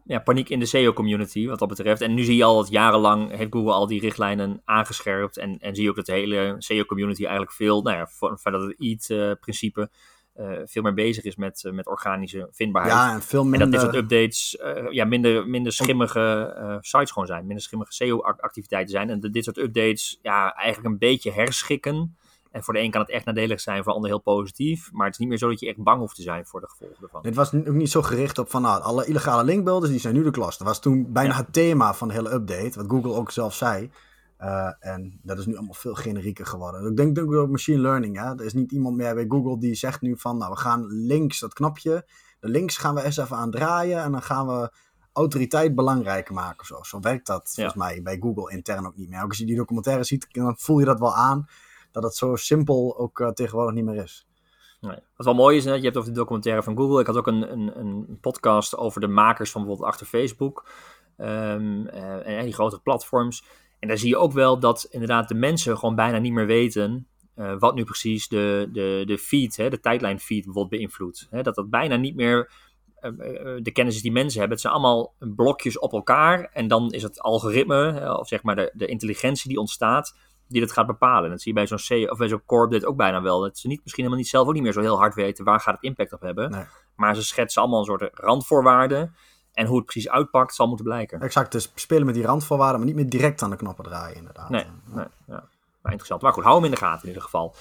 ja, 0.03 0.19
paniek 0.19 0.49
in 0.49 0.59
de 0.59 0.65
SEO-community, 0.65 1.47
wat 1.47 1.59
dat 1.59 1.67
betreft. 1.67 2.01
En 2.01 2.13
nu 2.13 2.23
zie 2.23 2.35
je 2.35 2.43
al 2.43 2.55
dat 2.55 2.69
jarenlang 2.69 3.35
heeft 3.35 3.53
Google 3.53 3.71
al 3.71 3.87
die 3.87 4.01
richtlijnen 4.01 4.61
aangescherpt. 4.65 5.37
En, 5.37 5.59
en 5.59 5.75
zie 5.75 5.83
je 5.83 5.89
ook 5.89 5.95
dat 5.95 6.05
de 6.05 6.11
hele 6.11 6.55
SEO-community 6.57 7.21
eigenlijk 7.21 7.51
veel, 7.51 7.81
nou 7.81 7.97
ja, 7.97 8.07
vanuit 8.37 8.63
het 8.63 8.75
EAT-principe 9.09 9.89
veel 10.65 10.81
meer 10.81 10.93
bezig 10.93 11.23
is 11.23 11.35
met, 11.35 11.63
uh, 11.63 11.73
met 11.73 11.87
organische 11.87 12.47
vindbaarheid. 12.51 12.95
Ja, 12.95 13.13
en 13.13 13.21
veel 13.21 13.43
minder... 13.43 13.61
En 13.61 13.71
dat 13.71 13.81
dit 13.81 13.89
soort 13.89 14.03
updates 14.03 14.57
uh, 14.63 14.91
ja, 14.91 15.05
minder, 15.05 15.47
minder 15.47 15.71
schimmige 15.71 16.77
sites 16.81 17.11
gewoon 17.11 17.27
zijn. 17.27 17.45
Minder 17.45 17.63
schimmige 17.63 17.93
SEO-activiteiten 17.93 18.91
zijn. 18.91 19.09
En 19.09 19.19
de, 19.19 19.29
dit 19.29 19.43
soort 19.43 19.57
updates 19.57 20.19
ja, 20.21 20.53
eigenlijk 20.53 20.93
een 20.93 20.99
beetje 20.99 21.31
herschikken. 21.31 22.17
En 22.51 22.63
voor 22.63 22.73
de 22.73 22.79
een 22.79 22.91
kan 22.91 23.01
het 23.01 23.09
echt 23.09 23.25
nadelig 23.25 23.59
zijn, 23.59 23.77
voor 23.77 23.85
de 23.85 23.93
ander 23.93 24.09
heel 24.09 24.21
positief. 24.21 24.91
Maar 24.91 25.05
het 25.05 25.13
is 25.13 25.19
niet 25.19 25.29
meer 25.29 25.37
zo 25.37 25.49
dat 25.49 25.59
je 25.59 25.67
echt 25.67 25.83
bang 25.83 25.99
hoeft 25.99 26.15
te 26.15 26.21
zijn 26.21 26.45
voor 26.45 26.59
de 26.59 26.69
gevolgen 26.69 27.03
ervan. 27.03 27.21
Dit 27.21 27.35
was 27.35 27.53
ook 27.53 27.67
niet 27.67 27.89
zo 27.89 28.01
gericht 28.01 28.37
op 28.37 28.49
van 28.49 28.61
nou, 28.61 28.81
alle 28.81 29.05
illegale 29.05 29.43
linkbuilders, 29.43 29.91
die 29.91 29.99
zijn 29.99 30.13
nu 30.13 30.23
de 30.23 30.31
klas. 30.31 30.57
Dat 30.57 30.67
was 30.67 30.79
toen 30.79 31.11
bijna 31.11 31.35
het 31.35 31.53
thema 31.53 31.93
van 31.93 32.07
de 32.07 32.13
hele 32.13 32.31
update, 32.31 32.71
wat 32.75 32.89
Google 32.89 33.13
ook 33.13 33.31
zelf 33.31 33.53
zei. 33.53 33.89
Uh, 34.41 34.71
en 34.79 35.19
dat 35.21 35.37
is 35.37 35.45
nu 35.45 35.55
allemaal 35.55 35.73
veel 35.73 35.95
generieker 35.95 36.45
geworden. 36.45 36.89
Ik 36.89 36.97
denk, 36.97 37.15
denk 37.15 37.33
ook 37.33 37.49
machine 37.49 37.79
learning. 37.79 38.17
Hè? 38.17 38.25
Er 38.25 38.45
is 38.45 38.53
niet 38.53 38.71
iemand 38.71 38.95
meer 38.95 39.13
bij 39.13 39.25
Google 39.27 39.59
die 39.59 39.75
zegt 39.75 40.01
nu 40.01 40.17
van, 40.17 40.37
nou 40.37 40.51
we 40.51 40.57
gaan 40.57 40.85
links 40.87 41.39
dat 41.39 41.53
knopje, 41.53 42.05
de 42.39 42.49
links 42.49 42.77
gaan 42.77 42.95
we 42.95 43.03
eens 43.03 43.17
even 43.17 43.37
aan 43.37 43.51
draaien 43.51 44.03
en 44.03 44.11
dan 44.11 44.21
gaan 44.21 44.47
we 44.47 44.71
autoriteit 45.13 45.75
belangrijker 45.75 46.33
maken. 46.33 46.65
Zo, 46.65 46.83
zo 46.83 46.99
werkt 46.99 47.27
dat 47.27 47.51
volgens 47.53 47.75
mij 47.75 48.01
bij 48.01 48.17
Google 48.19 48.51
intern 48.51 48.85
ook 48.85 48.95
niet 48.95 49.09
meer. 49.09 49.23
Ook 49.23 49.29
als 49.29 49.37
je 49.37 49.45
die 49.45 49.55
documentaire 49.55 50.03
ziet, 50.03 50.27
dan 50.31 50.57
voel 50.57 50.79
je 50.79 50.85
dat 50.85 50.99
wel 50.99 51.15
aan, 51.15 51.47
dat 51.91 52.03
het 52.03 52.15
zo 52.15 52.35
simpel 52.35 52.97
ook 52.97 53.19
uh, 53.19 53.29
tegenwoordig 53.29 53.73
niet 53.73 53.85
meer 53.85 54.03
is. 54.03 54.27
Nee. 54.81 54.97
Wat 55.15 55.25
wel 55.25 55.35
mooi 55.35 55.57
is, 55.57 55.65
hè, 55.65 55.73
je 55.73 55.83
hebt 55.83 55.97
over 55.97 56.09
de 56.09 56.19
documentaire 56.19 56.63
van 56.63 56.77
Google. 56.77 56.99
Ik 56.99 57.07
had 57.07 57.17
ook 57.17 57.27
een, 57.27 57.51
een, 57.51 57.79
een 57.79 58.17
podcast 58.21 58.77
over 58.77 59.01
de 59.01 59.07
makers 59.07 59.51
van 59.51 59.61
bijvoorbeeld 59.61 59.91
achter 59.91 60.05
Facebook. 60.05 60.69
Um, 61.17 61.87
uh, 61.87 62.27
en 62.27 62.43
die 62.43 62.53
grote 62.53 62.79
platforms. 62.79 63.45
En 63.79 63.87
daar 63.87 63.97
zie 63.97 64.09
je 64.09 64.17
ook 64.17 64.33
wel 64.33 64.59
dat 64.59 64.87
inderdaad 64.89 65.27
de 65.27 65.35
mensen 65.35 65.77
gewoon 65.77 65.95
bijna 65.95 66.17
niet 66.17 66.33
meer 66.33 66.45
weten 66.45 67.07
uh, 67.35 67.59
wat 67.59 67.75
nu 67.75 67.83
precies 67.83 68.27
de, 68.27 68.69
de, 68.71 69.03
de 69.05 69.17
feed, 69.17 69.57
hè, 69.57 69.69
de 69.69 69.79
tijdlijn 69.79 70.19
feed 70.19 70.43
bijvoorbeeld 70.43 70.81
beïnvloedt. 70.81 71.27
Hè, 71.29 71.41
dat 71.41 71.55
dat 71.55 71.69
bijna 71.69 71.95
niet 71.95 72.15
meer 72.15 72.51
uh, 73.01 73.11
de 73.61 73.71
kennis 73.71 74.01
die 74.01 74.11
mensen 74.11 74.39
hebben. 74.39 74.57
Het 74.57 74.65
zijn 74.65 74.73
allemaal 74.73 75.13
blokjes 75.19 75.79
op 75.79 75.93
elkaar 75.93 76.49
en 76.53 76.67
dan 76.67 76.91
is 76.91 77.03
het 77.03 77.21
algoritme, 77.21 78.17
of 78.19 78.27
zeg 78.27 78.43
maar 78.43 78.55
de, 78.55 78.71
de 78.73 78.85
intelligentie 78.85 79.49
die 79.49 79.59
ontstaat, 79.59 80.17
die 80.47 80.61
dat 80.61 80.71
gaat 80.71 80.87
bepalen. 80.87 81.23
En 81.23 81.29
dat 81.29 81.41
zie 81.41 81.53
je 81.53 81.57
bij 81.59 81.67
zo'n 81.67 82.05
C 82.05 82.11
of 82.11 82.17
bij 82.17 82.27
zo'n 82.27 82.45
Corp 82.45 82.71
dit 82.71 82.85
ook 82.85 82.97
bijna 82.97 83.21
wel. 83.21 83.39
Dat 83.39 83.57
ze 83.57 83.67
niet, 83.67 83.81
misschien 83.83 84.03
helemaal 84.03 84.23
niet 84.23 84.31
zelf 84.31 84.47
ook 84.47 84.53
niet 84.53 84.63
meer 84.63 84.73
zo 84.73 84.81
heel 84.81 84.97
hard 84.97 85.15
weten 85.15 85.45
waar 85.45 85.59
gaat 85.59 85.75
het 85.75 85.83
impact 85.83 86.13
op 86.13 86.21
hebben. 86.21 86.51
Nee. 86.51 86.65
Maar 86.95 87.15
ze 87.15 87.23
schetsen 87.23 87.61
allemaal 87.61 87.79
een 87.79 87.85
soort 87.85 88.09
randvoorwaarden. 88.13 89.15
En 89.59 89.65
hoe 89.65 89.77
het 89.77 89.85
precies 89.85 90.09
uitpakt 90.09 90.55
zal 90.55 90.67
moeten 90.67 90.85
blijken. 90.85 91.19
Exact, 91.19 91.51
dus 91.51 91.71
spelen 91.75 92.05
met 92.05 92.15
die 92.15 92.23
randvoorwaarden, 92.23 92.77
maar 92.77 92.87
niet 92.87 92.95
meer 92.95 93.09
direct 93.09 93.41
aan 93.41 93.49
de 93.49 93.55
knoppen 93.55 93.83
draaien 93.83 94.15
inderdaad. 94.15 94.49
Nee, 94.49 94.65
nee 94.85 95.05
ja. 95.27 95.47
maar 95.81 95.91
interessant. 95.91 96.21
Maar 96.21 96.33
goed, 96.33 96.43
hou 96.43 96.55
hem 96.55 96.65
in 96.65 96.71
de 96.71 96.77
gaten 96.77 97.01
in 97.01 97.07
ieder 97.07 97.23
geval. 97.23 97.55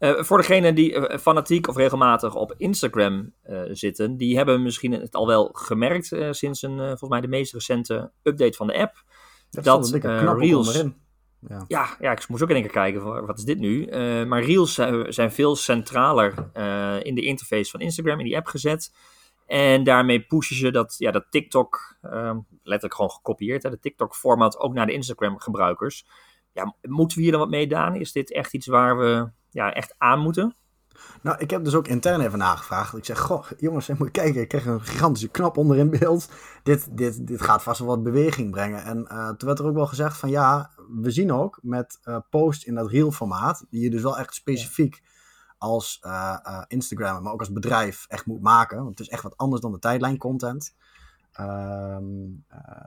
Uh, 0.00 0.22
voor 0.22 0.36
degenen 0.36 0.74
die 0.74 0.92
uh, 0.92 1.18
fanatiek 1.18 1.68
of 1.68 1.76
regelmatig 1.76 2.34
op 2.34 2.54
Instagram 2.56 3.32
uh, 3.48 3.60
zitten, 3.70 4.16
die 4.16 4.36
hebben 4.36 4.62
misschien 4.62 4.92
het 4.92 5.14
al 5.14 5.26
wel 5.26 5.50
gemerkt 5.52 6.16
sinds 6.30 6.62
een, 6.62 6.76
volgens 6.76 7.10
mij 7.10 7.20
de 7.20 7.28
meest 7.28 7.52
recente 7.52 8.10
update 8.22 8.56
van 8.56 8.66
de 8.66 8.78
app. 8.78 9.04
Dat, 9.50 9.64
dat 9.64 10.38
Reels. 10.38 10.84
Ja. 11.48 11.64
ja. 11.68 11.96
Ja, 12.00 12.12
ik 12.12 12.28
moest 12.28 12.42
ook 12.42 12.48
in 12.48 12.54
één 12.54 12.64
keer 12.64 12.72
kijken, 12.72 13.26
wat 13.26 13.38
is 13.38 13.44
dit 13.44 13.58
nu? 13.58 13.86
maar 14.26 14.42
Reels 14.42 14.74
zijn 15.08 15.32
veel 15.32 15.56
centraler 15.56 16.34
in 17.02 17.14
de 17.14 17.22
interface 17.22 17.70
van 17.70 17.80
Instagram, 17.80 18.18
in 18.18 18.24
die 18.24 18.36
app 18.36 18.46
gezet. 18.46 18.92
En 19.50 19.84
daarmee 19.84 20.20
pushen 20.20 20.56
ze 20.56 20.70
dat, 20.70 20.94
ja, 20.98 21.10
dat 21.10 21.26
TikTok, 21.30 21.96
um, 22.02 22.46
letterlijk 22.62 22.94
gewoon 22.94 23.10
gekopieerd, 23.10 23.62
hè, 23.62 23.70
de 23.70 23.78
TikTok-format 23.78 24.58
ook 24.58 24.74
naar 24.74 24.86
de 24.86 24.92
Instagram-gebruikers. 24.92 26.06
Ja, 26.52 26.74
moeten 26.82 27.16
we 27.16 27.22
hier 27.22 27.32
dan 27.32 27.40
wat 27.40 27.50
mee, 27.50 27.66
Daan? 27.66 27.96
Is 27.96 28.12
dit 28.12 28.32
echt 28.32 28.54
iets 28.54 28.66
waar 28.66 28.98
we 28.98 29.30
ja, 29.50 29.72
echt 29.72 29.94
aan 29.98 30.20
moeten? 30.20 30.56
Nou, 31.22 31.38
ik 31.38 31.50
heb 31.50 31.64
dus 31.64 31.74
ook 31.74 31.88
intern 31.88 32.20
even 32.20 32.38
nagevraagd. 32.38 32.96
Ik 32.96 33.04
zeg, 33.04 33.18
goh, 33.18 33.44
jongens, 33.58 33.88
moet 33.98 34.10
kijken, 34.10 34.40
ik 34.40 34.48
krijg 34.48 34.66
een 34.66 34.80
gigantische 34.80 35.28
knop 35.28 35.56
onder 35.56 35.76
in 35.76 35.90
beeld. 35.90 36.28
Dit, 36.62 36.96
dit, 36.96 37.26
dit 37.26 37.42
gaat 37.42 37.62
vast 37.62 37.78
wel 37.78 37.88
wat 37.88 38.02
beweging 38.02 38.50
brengen. 38.50 38.84
En 38.84 39.08
uh, 39.12 39.28
toen 39.28 39.48
werd 39.48 39.58
er 39.58 39.66
ook 39.66 39.74
wel 39.74 39.86
gezegd 39.86 40.16
van, 40.16 40.30
ja, 40.30 40.70
we 41.00 41.10
zien 41.10 41.32
ook 41.32 41.58
met 41.62 41.98
uh, 42.04 42.18
post 42.30 42.66
in 42.66 42.74
dat 42.74 42.90
reel 42.90 43.10
formaat, 43.10 43.64
die 43.70 43.82
je 43.82 43.90
dus 43.90 44.02
wel 44.02 44.18
echt 44.18 44.34
specifiek 44.34 45.02
als 45.60 46.00
uh, 46.06 46.36
uh, 46.46 46.62
Instagram, 46.66 47.22
maar 47.22 47.32
ook 47.32 47.40
als 47.40 47.52
bedrijf 47.52 48.04
echt 48.08 48.26
moet 48.26 48.40
maken. 48.40 48.76
Want 48.76 48.98
het 48.98 49.00
is 49.00 49.08
echt 49.08 49.22
wat 49.22 49.36
anders 49.36 49.62
dan 49.62 49.72
de 49.72 49.78
tijdlijn 49.78 50.18
content. 50.18 50.74
Uh, 51.40 51.96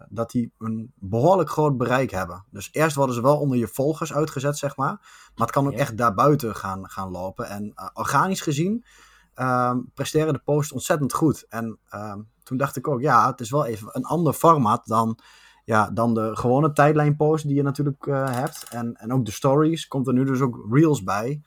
dat 0.10 0.32
die 0.32 0.52
een 0.58 0.94
behoorlijk 0.96 1.50
groot 1.50 1.78
bereik 1.78 2.12
hebben. 2.12 2.46
Dus 2.50 2.70
eerst 2.72 2.96
worden 2.96 3.16
ze 3.16 3.22
wel 3.22 3.40
onder 3.40 3.58
je 3.58 3.68
volgers 3.68 4.14
uitgezet, 4.14 4.58
zeg 4.58 4.76
maar. 4.76 4.94
Maar 5.36 5.48
het 5.48 5.52
kan 5.52 5.68
ook 5.68 5.74
echt 5.74 5.98
daarbuiten 5.98 6.56
gaan, 6.56 6.90
gaan 6.90 7.12
lopen. 7.12 7.48
En 7.48 7.74
organisch 7.94 8.42
gezien 8.42 8.86
ehm, 9.34 9.80
presteren 9.94 10.34
de 10.34 10.42
posts 10.44 10.72
ontzettend 10.72 11.14
goed. 11.14 11.46
En 11.50 11.80
ehm, 11.90 12.20
toen 12.44 12.58
dacht 12.58 12.76
ik 12.76 12.88
ook, 12.88 13.02
ja, 13.02 13.28
het 13.28 13.40
is 13.40 13.50
wel 13.50 13.66
even 13.66 13.90
een 13.92 14.06
ander 14.06 14.34
format 14.34 14.86
dan 14.86 15.20
ja, 15.66 15.90
dan 15.90 16.14
de 16.14 16.36
gewone 16.36 16.72
tijdlijnpost 16.72 17.48
die 17.48 17.56
je 17.56 17.64
natuurlijk 17.64 18.06
uh, 18.06 18.30
hebt. 18.30 18.68
En, 18.70 18.96
en 18.96 19.14
ook 19.14 19.26
de 19.26 19.32
stories 19.32 19.88
komt 19.88 20.08
er 20.08 20.14
nu 20.14 20.24
dus 20.26 20.42
ook 20.42 20.68
reels 20.72 21.04
bij. 21.04 21.42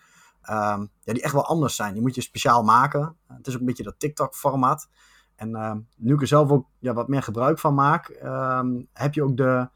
Um, 0.50 0.90
ja, 1.02 1.12
die 1.12 1.22
echt 1.22 1.32
wel 1.32 1.46
anders 1.46 1.76
zijn. 1.76 1.92
Die 1.92 2.02
moet 2.02 2.14
je 2.14 2.20
speciaal 2.20 2.62
maken. 2.62 3.16
het 3.26 3.46
is 3.46 3.54
ook 3.54 3.60
een 3.60 3.66
beetje 3.66 3.82
dat 3.82 3.98
TikTok-format. 3.98 4.88
En 5.36 5.50
uh, 5.50 5.72
nu 5.96 6.14
ik 6.14 6.20
er 6.20 6.26
zelf 6.26 6.50
ook 6.50 6.66
ja, 6.78 6.92
wat 6.92 7.08
meer 7.08 7.22
gebruik 7.22 7.58
van 7.58 7.74
maak, 7.74 8.20
um, 8.24 8.88
heb 8.92 9.14
je 9.14 9.22
ook 9.22 9.36
de, 9.36 9.68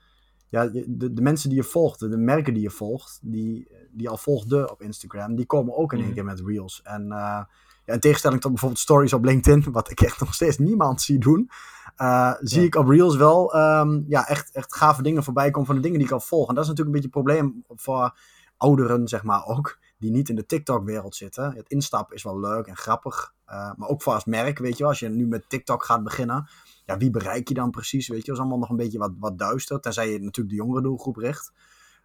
ja, 0.49 0.67
de, 0.67 1.12
de 1.12 1.23
mensen 1.23 1.49
die 1.49 1.59
je 1.59 1.65
volgt, 1.65 2.00
de 2.00 2.17
merken 2.17 2.55
die 2.55 2.62
je 2.62 2.71
volgt, 2.71 3.19
die, 3.23 3.69
die 3.91 4.09
al 4.09 4.17
volgden 4.17 4.71
op 4.71 4.83
Instagram, 4.83 5.35
die 5.37 5.47
komen 5.47 5.77
ook 5.77 5.93
in 5.93 5.99
één 5.99 6.07
mhm. 6.07 6.17
keer 6.17 6.25
met 6.25 6.41
Reels. 6.41 6.83
En 6.83 7.03
uh, 7.03 7.41
ja, 7.85 7.93
in 7.93 8.00
tegenstelling 8.00 8.41
tot 8.41 8.50
bijvoorbeeld 8.50 8.81
stories 8.81 9.12
op 9.12 9.25
LinkedIn, 9.25 9.73
wat 9.73 9.91
ik 9.91 10.00
echt 10.00 10.21
nog 10.25 10.35
steeds 10.35 10.59
niemand 10.59 11.03
zie 11.03 11.19
doen, 11.19 11.50
uh, 11.97 12.35
zie 12.41 12.65
ik 12.65 12.75
op 12.75 12.89
Reels 12.89 13.17
wel 13.17 13.57
um, 13.57 14.05
ja, 14.09 14.29
echt, 14.29 14.50
echt 14.50 14.75
gave 14.75 15.03
dingen 15.03 15.25
voorbij 15.25 15.50
komen 15.50 15.67
van 15.67 15.77
de 15.77 15.83
dingen 15.83 15.99
die 15.99 16.07
ik 16.07 16.12
al 16.12 16.21
volg. 16.21 16.49
En 16.49 16.55
dat 16.55 16.65
is 16.65 16.71
natuurlijk 16.71 16.97
een 16.97 17.03
beetje 17.03 17.19
een 17.19 17.25
probleem 17.25 17.65
voor 17.81 18.19
ouderen, 18.57 19.09
zeg 19.09 19.23
maar 19.23 19.45
ook 19.45 19.79
die 20.00 20.11
niet 20.11 20.28
in 20.28 20.35
de 20.35 20.47
TikTok-wereld 20.47 21.14
zitten. 21.14 21.52
Het 21.52 21.69
instappen 21.69 22.16
is 22.16 22.23
wel 22.23 22.40
leuk 22.40 22.66
en 22.66 22.76
grappig. 22.76 23.35
Uh, 23.49 23.73
maar 23.76 23.88
ook 23.88 24.02
voor 24.02 24.12
als 24.12 24.25
merk, 24.25 24.59
weet 24.59 24.73
je 24.73 24.78
wel, 24.78 24.88
als 24.88 24.99
je 24.99 25.09
nu 25.09 25.26
met 25.26 25.49
TikTok 25.49 25.85
gaat 25.85 26.02
beginnen. 26.02 26.49
Ja, 26.87 26.97
wie 26.97 27.11
bereik 27.11 27.49
je 27.49 27.54
dan 27.54 27.71
precies, 27.71 28.09
weet 28.09 28.21
je? 28.21 28.26
Dat 28.26 28.35
is 28.35 28.40
allemaal 28.40 28.59
nog 28.59 28.71
een 28.71 28.76
beetje 28.76 28.99
wat, 28.99 29.12
wat 29.19 29.38
duister. 29.38 29.80
Tenzij 29.80 30.12
je 30.12 30.19
natuurlijk 30.19 30.49
de 30.49 30.62
jongere 30.62 30.83
doelgroep 30.83 31.16
richt. 31.16 31.52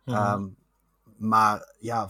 Ja. 0.03 0.33
Um, 0.33 0.55
maar 1.17 1.75
ja, 1.79 2.09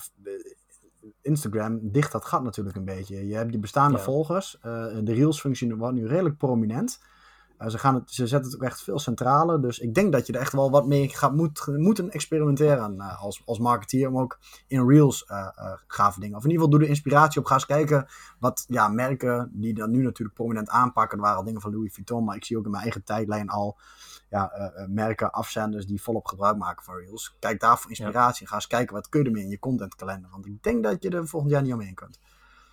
Instagram 1.22 1.80
dicht 1.92 2.12
dat 2.12 2.25
gat 2.25 2.44
natuurlijk 2.44 2.75
een 2.75 2.86
beetje. 2.86 3.27
Je 3.27 3.36
hebt 3.36 3.51
je 3.51 3.60
bestaande 3.60 3.98
ja. 3.98 4.04
volgers. 4.04 4.58
Uh, 4.58 4.63
de 5.04 5.13
Reels-functie 5.13 5.75
wordt 5.75 5.96
nu 5.96 6.08
redelijk 6.08 6.38
prominent. 6.38 7.00
Uh, 7.60 7.68
ze, 7.68 7.78
gaan 7.78 7.96
het, 7.96 8.12
ze 8.12 8.28
zetten 8.28 8.52
het 8.52 8.60
ook 8.60 8.68
echt 8.68 8.84
veel 8.84 9.00
centraler. 9.00 9.62
Dus 9.62 9.80
ik 9.80 9.94
denk 9.94 10.12
dat 10.12 10.28
je 10.28 10.34
er 10.34 10.40
echt 10.40 10.52
wel 10.52 10.72
wat 10.72 10.88
mee 10.88 11.10
gaat 11.10 11.34
moet, 11.34 11.68
moeten 11.68 12.10
experimenteren 12.10 12.96
uh, 12.96 13.24
als, 13.24 13.42
als 13.46 13.60
marketeer. 13.60 14.08
Om 14.08 14.20
ook 14.20 14.40
in 14.68 14.88
Reels 14.88 15.26
uh, 15.32 15.48
gave 15.88 16.20
dingen. 16.20 16.38
Of 16.38 16.44
in 16.44 16.50
ieder 16.50 16.64
geval 16.64 16.78
doe 16.78 16.88
de 16.88 16.94
inspiratie 16.94 17.40
op. 17.42 17.48
Ga 17.48 17.54
eens 17.54 17.66
kijken 17.66 18.08
wat 18.40 18.66
ja, 18.68 18.88
merken 18.88 19.50
die 19.54 19.74
dan 19.74 19.92
nu 19.92 20.04
natuurlijk 20.04 20.38
prominent 20.38 20.70
aanpakken. 20.70 21.18
Er 21.18 21.24
waren 21.24 21.40
al 21.40 21.46
dingen 21.46 21.62
van 21.62 21.72
Louis 21.72 21.94
Vuitton. 21.94 22.24
Maar 22.24 22.36
ik 22.36 22.46
zie 22.46 22.58
ook 22.58 22.66
in 22.66 22.72
mijn 22.72 22.84
eigen 22.84 23.04
tijdlijn 23.04 23.50
al 23.50 23.78
ja, 24.30 24.74
merken, 24.90 25.32
afzenders 25.32 25.86
die 25.86 26.02
volop 26.02 26.28
gebruik 26.28 26.58
maken 26.58 26.84
van 26.84 26.96
Reels. 26.96 27.36
Kijk 27.40 27.60
daar 27.60 27.80
voor 27.80 27.90
inspiratie. 27.90 28.44
Ja. 28.44 28.50
Ga 28.50 28.56
eens 28.56 28.68
kijken 28.68 28.96
wat 28.96 29.10
kun 29.10 29.20
je 29.20 29.26
ermee 29.26 29.44
in 29.44 29.50
je 29.50 29.60
contentkalender. 29.60 30.30
Want 30.32 30.46
ik 30.46 30.64
denk 30.64 30.84
dat 30.84 31.04
je 31.04 31.10
er 31.10 31.28
volgend 31.28 31.52
jaar 31.52 31.62
niet 31.62 31.74
omheen 31.74 31.94
kunt. 31.94 32.20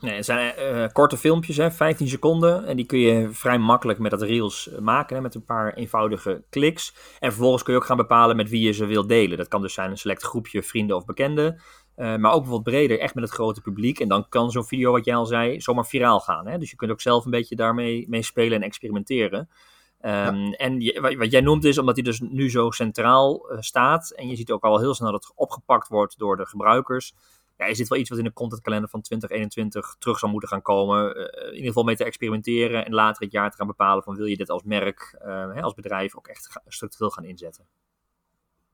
Nee, 0.03 0.15
het 0.15 0.25
zijn 0.25 0.55
uh, 0.59 0.87
korte 0.93 1.17
filmpjes, 1.17 1.57
hè, 1.57 1.71
15 1.71 2.09
seconden. 2.09 2.67
En 2.67 2.77
die 2.77 2.87
kun 2.87 2.99
je 2.99 3.29
vrij 3.31 3.59
makkelijk 3.59 3.99
met 3.99 4.11
dat 4.11 4.23
reels 4.23 4.71
maken, 4.81 5.17
hè, 5.17 5.23
met 5.23 5.35
een 5.35 5.45
paar 5.45 5.75
eenvoudige 5.75 6.43
kliks. 6.51 6.95
En 7.19 7.31
vervolgens 7.31 7.63
kun 7.63 7.73
je 7.73 7.79
ook 7.79 7.87
gaan 7.87 7.97
bepalen 7.97 8.37
met 8.37 8.49
wie 8.49 8.63
je 8.63 8.73
ze 8.73 8.87
wil 8.87 9.07
delen. 9.07 9.39
Dat 9.39 9.49
kan 9.49 9.63
dus 9.63 9.75
zijn 9.75 9.91
een 9.91 9.99
select 9.99 10.23
groepje 10.23 10.63
vrienden 10.63 10.97
of 10.97 11.05
bekenden. 11.05 11.61
Uh, 11.97 12.17
maar 12.17 12.33
ook 12.33 12.41
bijvoorbeeld 12.41 12.63
breder, 12.63 12.99
echt 12.99 13.15
met 13.15 13.25
het 13.25 13.33
grote 13.33 13.61
publiek. 13.61 14.01
En 14.01 14.09
dan 14.09 14.29
kan 14.29 14.51
zo'n 14.51 14.65
video, 14.65 14.93
wat 14.93 15.05
jij 15.05 15.15
al 15.15 15.27
zei, 15.27 15.61
zomaar 15.61 15.87
viraal 15.87 16.21
gaan. 16.21 16.47
Hè? 16.47 16.59
Dus 16.59 16.71
je 16.71 16.77
kunt 16.77 16.91
ook 16.91 17.01
zelf 17.01 17.25
een 17.25 17.31
beetje 17.31 17.57
daarmee 17.57 18.07
mee 18.09 18.23
spelen 18.23 18.57
en 18.57 18.63
experimenteren. 18.63 19.49
Ehm, 20.01 20.53
en 20.53 20.81
je, 20.81 21.17
wat 21.19 21.31
jij 21.31 21.41
noemt 21.41 21.65
is, 21.65 21.79
omdat 21.79 21.95
hij 21.95 22.05
dus 22.05 22.21
nu 22.21 22.51
zo 22.51 22.71
centraal 22.71 23.47
staat, 23.59 24.11
en 24.11 24.29
je 24.29 24.37
ziet 24.37 24.51
ook 24.51 24.65
al 24.65 24.79
heel 24.79 24.95
snel 24.95 25.13
dat 25.13 25.25
het 25.25 25.33
opgepakt 25.37 25.89
wordt 25.89 26.19
door 26.19 26.37
de 26.37 26.47
gebruikers, 26.47 27.15
ja, 27.63 27.71
is 27.71 27.79
dit 27.79 27.89
wel 27.89 27.99
iets 27.99 28.11
wat 28.11 28.19
in 28.19 28.25
de 28.25 28.33
contentkalender 28.33 28.91
van 28.91 29.01
2021 29.01 29.97
terug 29.99 30.19
zal 30.19 30.29
moeten 30.29 30.49
gaan 30.49 30.63
komen. 30.63 31.17
in 31.17 31.53
ieder 31.53 31.67
geval 31.67 31.85
mee 31.85 31.97
te 31.97 32.05
experimenteren 32.05 32.85
en 32.87 32.93
later 32.93 33.23
het 33.23 33.33
jaar 33.33 33.51
te 33.51 33.57
gaan 33.57 33.67
bepalen 33.67 34.03
van 34.03 34.17
wil 34.17 34.27
je 34.27 34.37
dit 34.37 34.51
als 34.51 34.63
merk, 34.63 35.19
als 35.61 35.75
bedrijf 35.75 36.17
ook 36.17 36.27
echt 36.27 36.61
structureel 36.67 37.11
gaan 37.11 37.25
inzetten. 37.25 37.67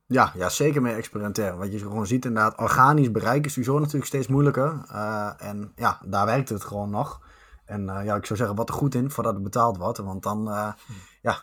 Ja, 0.08 0.32
ja, 0.34 0.48
zeker 0.48 0.82
mee 0.82 0.94
experimenteren. 0.94 1.58
Wat 1.58 1.72
je 1.72 1.78
gewoon 1.78 2.06
ziet 2.06 2.24
inderdaad, 2.24 2.58
organisch 2.58 3.10
bereik 3.10 3.44
is 3.44 3.52
sowieso 3.52 3.78
natuurlijk 3.78 4.06
steeds 4.06 4.26
moeilijker. 4.26 4.84
Uh, 4.92 5.32
en 5.38 5.72
ja, 5.76 6.00
daar 6.04 6.26
werkt 6.26 6.48
het 6.48 6.64
gewoon 6.64 6.90
nog. 6.90 7.20
En 7.64 7.82
uh, 7.82 8.04
ja, 8.04 8.16
ik 8.16 8.26
zou 8.26 8.38
zeggen, 8.38 8.56
wat 8.56 8.68
er 8.68 8.74
goed 8.74 8.94
in 8.94 9.10
voordat 9.10 9.34
het 9.34 9.42
betaald 9.42 9.76
wordt. 9.76 9.98
Want 9.98 10.22
dan, 10.22 10.48
uh, 10.48 10.72
ja, 11.22 11.42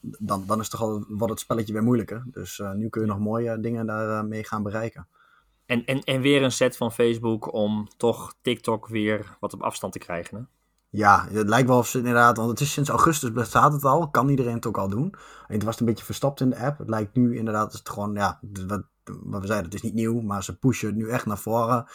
dan, 0.00 0.44
dan 0.46 0.60
is 0.60 0.68
toch 0.68 0.80
al, 0.80 1.04
wordt 1.08 1.32
het 1.32 1.40
spelletje 1.40 1.72
weer 1.72 1.82
moeilijker. 1.82 2.22
Dus 2.26 2.62
nu 2.74 2.88
kun 2.88 3.00
je 3.00 3.06
nog 3.08 3.18
mooie 3.18 3.60
dingen 3.60 3.86
daarmee 3.86 4.44
gaan 4.44 4.62
bereiken. 4.62 5.08
En, 5.66 5.84
en, 5.84 6.00
en 6.00 6.20
weer 6.20 6.42
een 6.42 6.52
set 6.52 6.76
van 6.76 6.92
Facebook 6.92 7.52
om 7.52 7.88
toch 7.96 8.34
TikTok 8.40 8.88
weer 8.88 9.36
wat 9.40 9.52
op 9.52 9.62
afstand 9.62 9.92
te 9.92 9.98
krijgen, 9.98 10.36
hè? 10.36 10.42
Ja, 10.90 11.26
het 11.30 11.48
lijkt 11.48 11.68
wel 11.68 11.78
of 11.78 11.86
ze 11.86 11.98
inderdaad, 11.98 12.36
want 12.36 12.50
het 12.50 12.60
is 12.60 12.72
sinds 12.72 12.88
augustus 12.88 13.32
bestaat 13.32 13.72
het 13.72 13.84
al, 13.84 14.10
kan 14.10 14.28
iedereen 14.28 14.54
het 14.54 14.66
ook 14.66 14.78
al 14.78 14.88
doen. 14.88 15.14
En 15.46 15.54
het 15.54 15.62
was 15.62 15.80
een 15.80 15.86
beetje 15.86 16.04
verstopt 16.04 16.40
in 16.40 16.50
de 16.50 16.58
app. 16.58 16.78
Het 16.78 16.88
lijkt 16.88 17.14
nu 17.14 17.36
inderdaad, 17.36 17.72
is 17.72 17.78
het 17.78 17.88
gewoon, 17.88 18.14
ja, 18.14 18.40
wat, 18.66 18.82
wat 19.04 19.40
we 19.40 19.46
zeiden, 19.46 19.64
het 19.64 19.74
is 19.74 19.82
niet 19.82 19.94
nieuw, 19.94 20.20
maar 20.20 20.44
ze 20.44 20.58
pushen 20.58 20.88
het 20.88 20.96
nu 20.96 21.08
echt 21.08 21.26
naar 21.26 21.38
voren. 21.38 21.86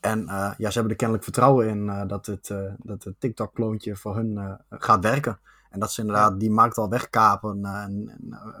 En 0.00 0.22
uh, 0.22 0.52
ja, 0.58 0.70
ze 0.70 0.72
hebben 0.72 0.90
er 0.90 0.96
kennelijk 0.96 1.24
vertrouwen 1.24 1.68
in 1.68 1.86
uh, 1.86 2.06
dat 2.06 2.26
het, 2.26 2.48
uh, 2.48 2.72
dat 2.78 3.04
het 3.04 3.20
TikTok-kloontje 3.20 3.96
voor 3.96 4.16
hun 4.16 4.58
gaat 4.68 5.02
werken. 5.02 5.40
En 5.70 5.80
dat 5.80 5.92
ze 5.92 6.00
inderdaad 6.00 6.40
die 6.40 6.50
markt 6.50 6.78
al 6.78 6.88
wegkapen 6.88 7.60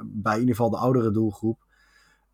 bij 0.02 0.34
in 0.34 0.40
ieder 0.40 0.54
geval 0.54 0.70
de 0.70 0.76
oudere 0.76 1.10
doelgroep. 1.10 1.64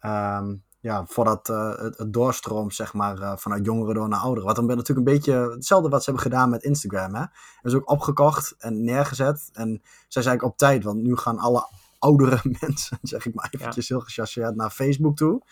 Um, 0.00 0.62
ja, 0.85 1.05
voordat 1.07 1.49
uh, 1.49 1.79
het, 1.79 1.99
het, 1.99 2.12
doorstroomt, 2.12 2.75
zeg 2.75 2.93
maar, 2.93 3.19
uh, 3.19 3.37
vanuit 3.37 3.64
jongeren 3.64 3.95
door 3.95 4.09
naar 4.09 4.21
ouderen. 4.21 4.47
Wat 4.47 4.57
dan 4.57 4.67
ben 4.67 4.76
natuurlijk 4.76 5.07
een 5.07 5.14
beetje 5.14 5.50
hetzelfde 5.50 5.88
wat 5.88 6.05
ze 6.05 6.11
hebben 6.11 6.31
gedaan 6.31 6.50
met 6.50 6.62
Instagram. 6.62 7.14
Hè? 7.14 7.21
Dat 7.21 7.73
is 7.73 7.75
ook 7.75 7.91
opgekocht 7.91 8.55
en 8.59 8.85
neergezet. 8.85 9.50
En 9.53 9.83
zij 10.09 10.23
zijn 10.23 10.43
op 10.43 10.57
tijd, 10.57 10.85
want 10.85 11.03
nu 11.03 11.17
gaan 11.17 11.38
alle 11.38 11.69
oudere 11.99 12.41
mensen, 12.61 12.99
zeg 13.03 13.26
ik 13.26 13.35
maar 13.35 13.49
eventjes 13.50 13.88
heel 13.88 14.00
gechasseerd, 14.00 14.57
naar 14.57 14.71
Facebook 14.71 15.17
toe. 15.17 15.43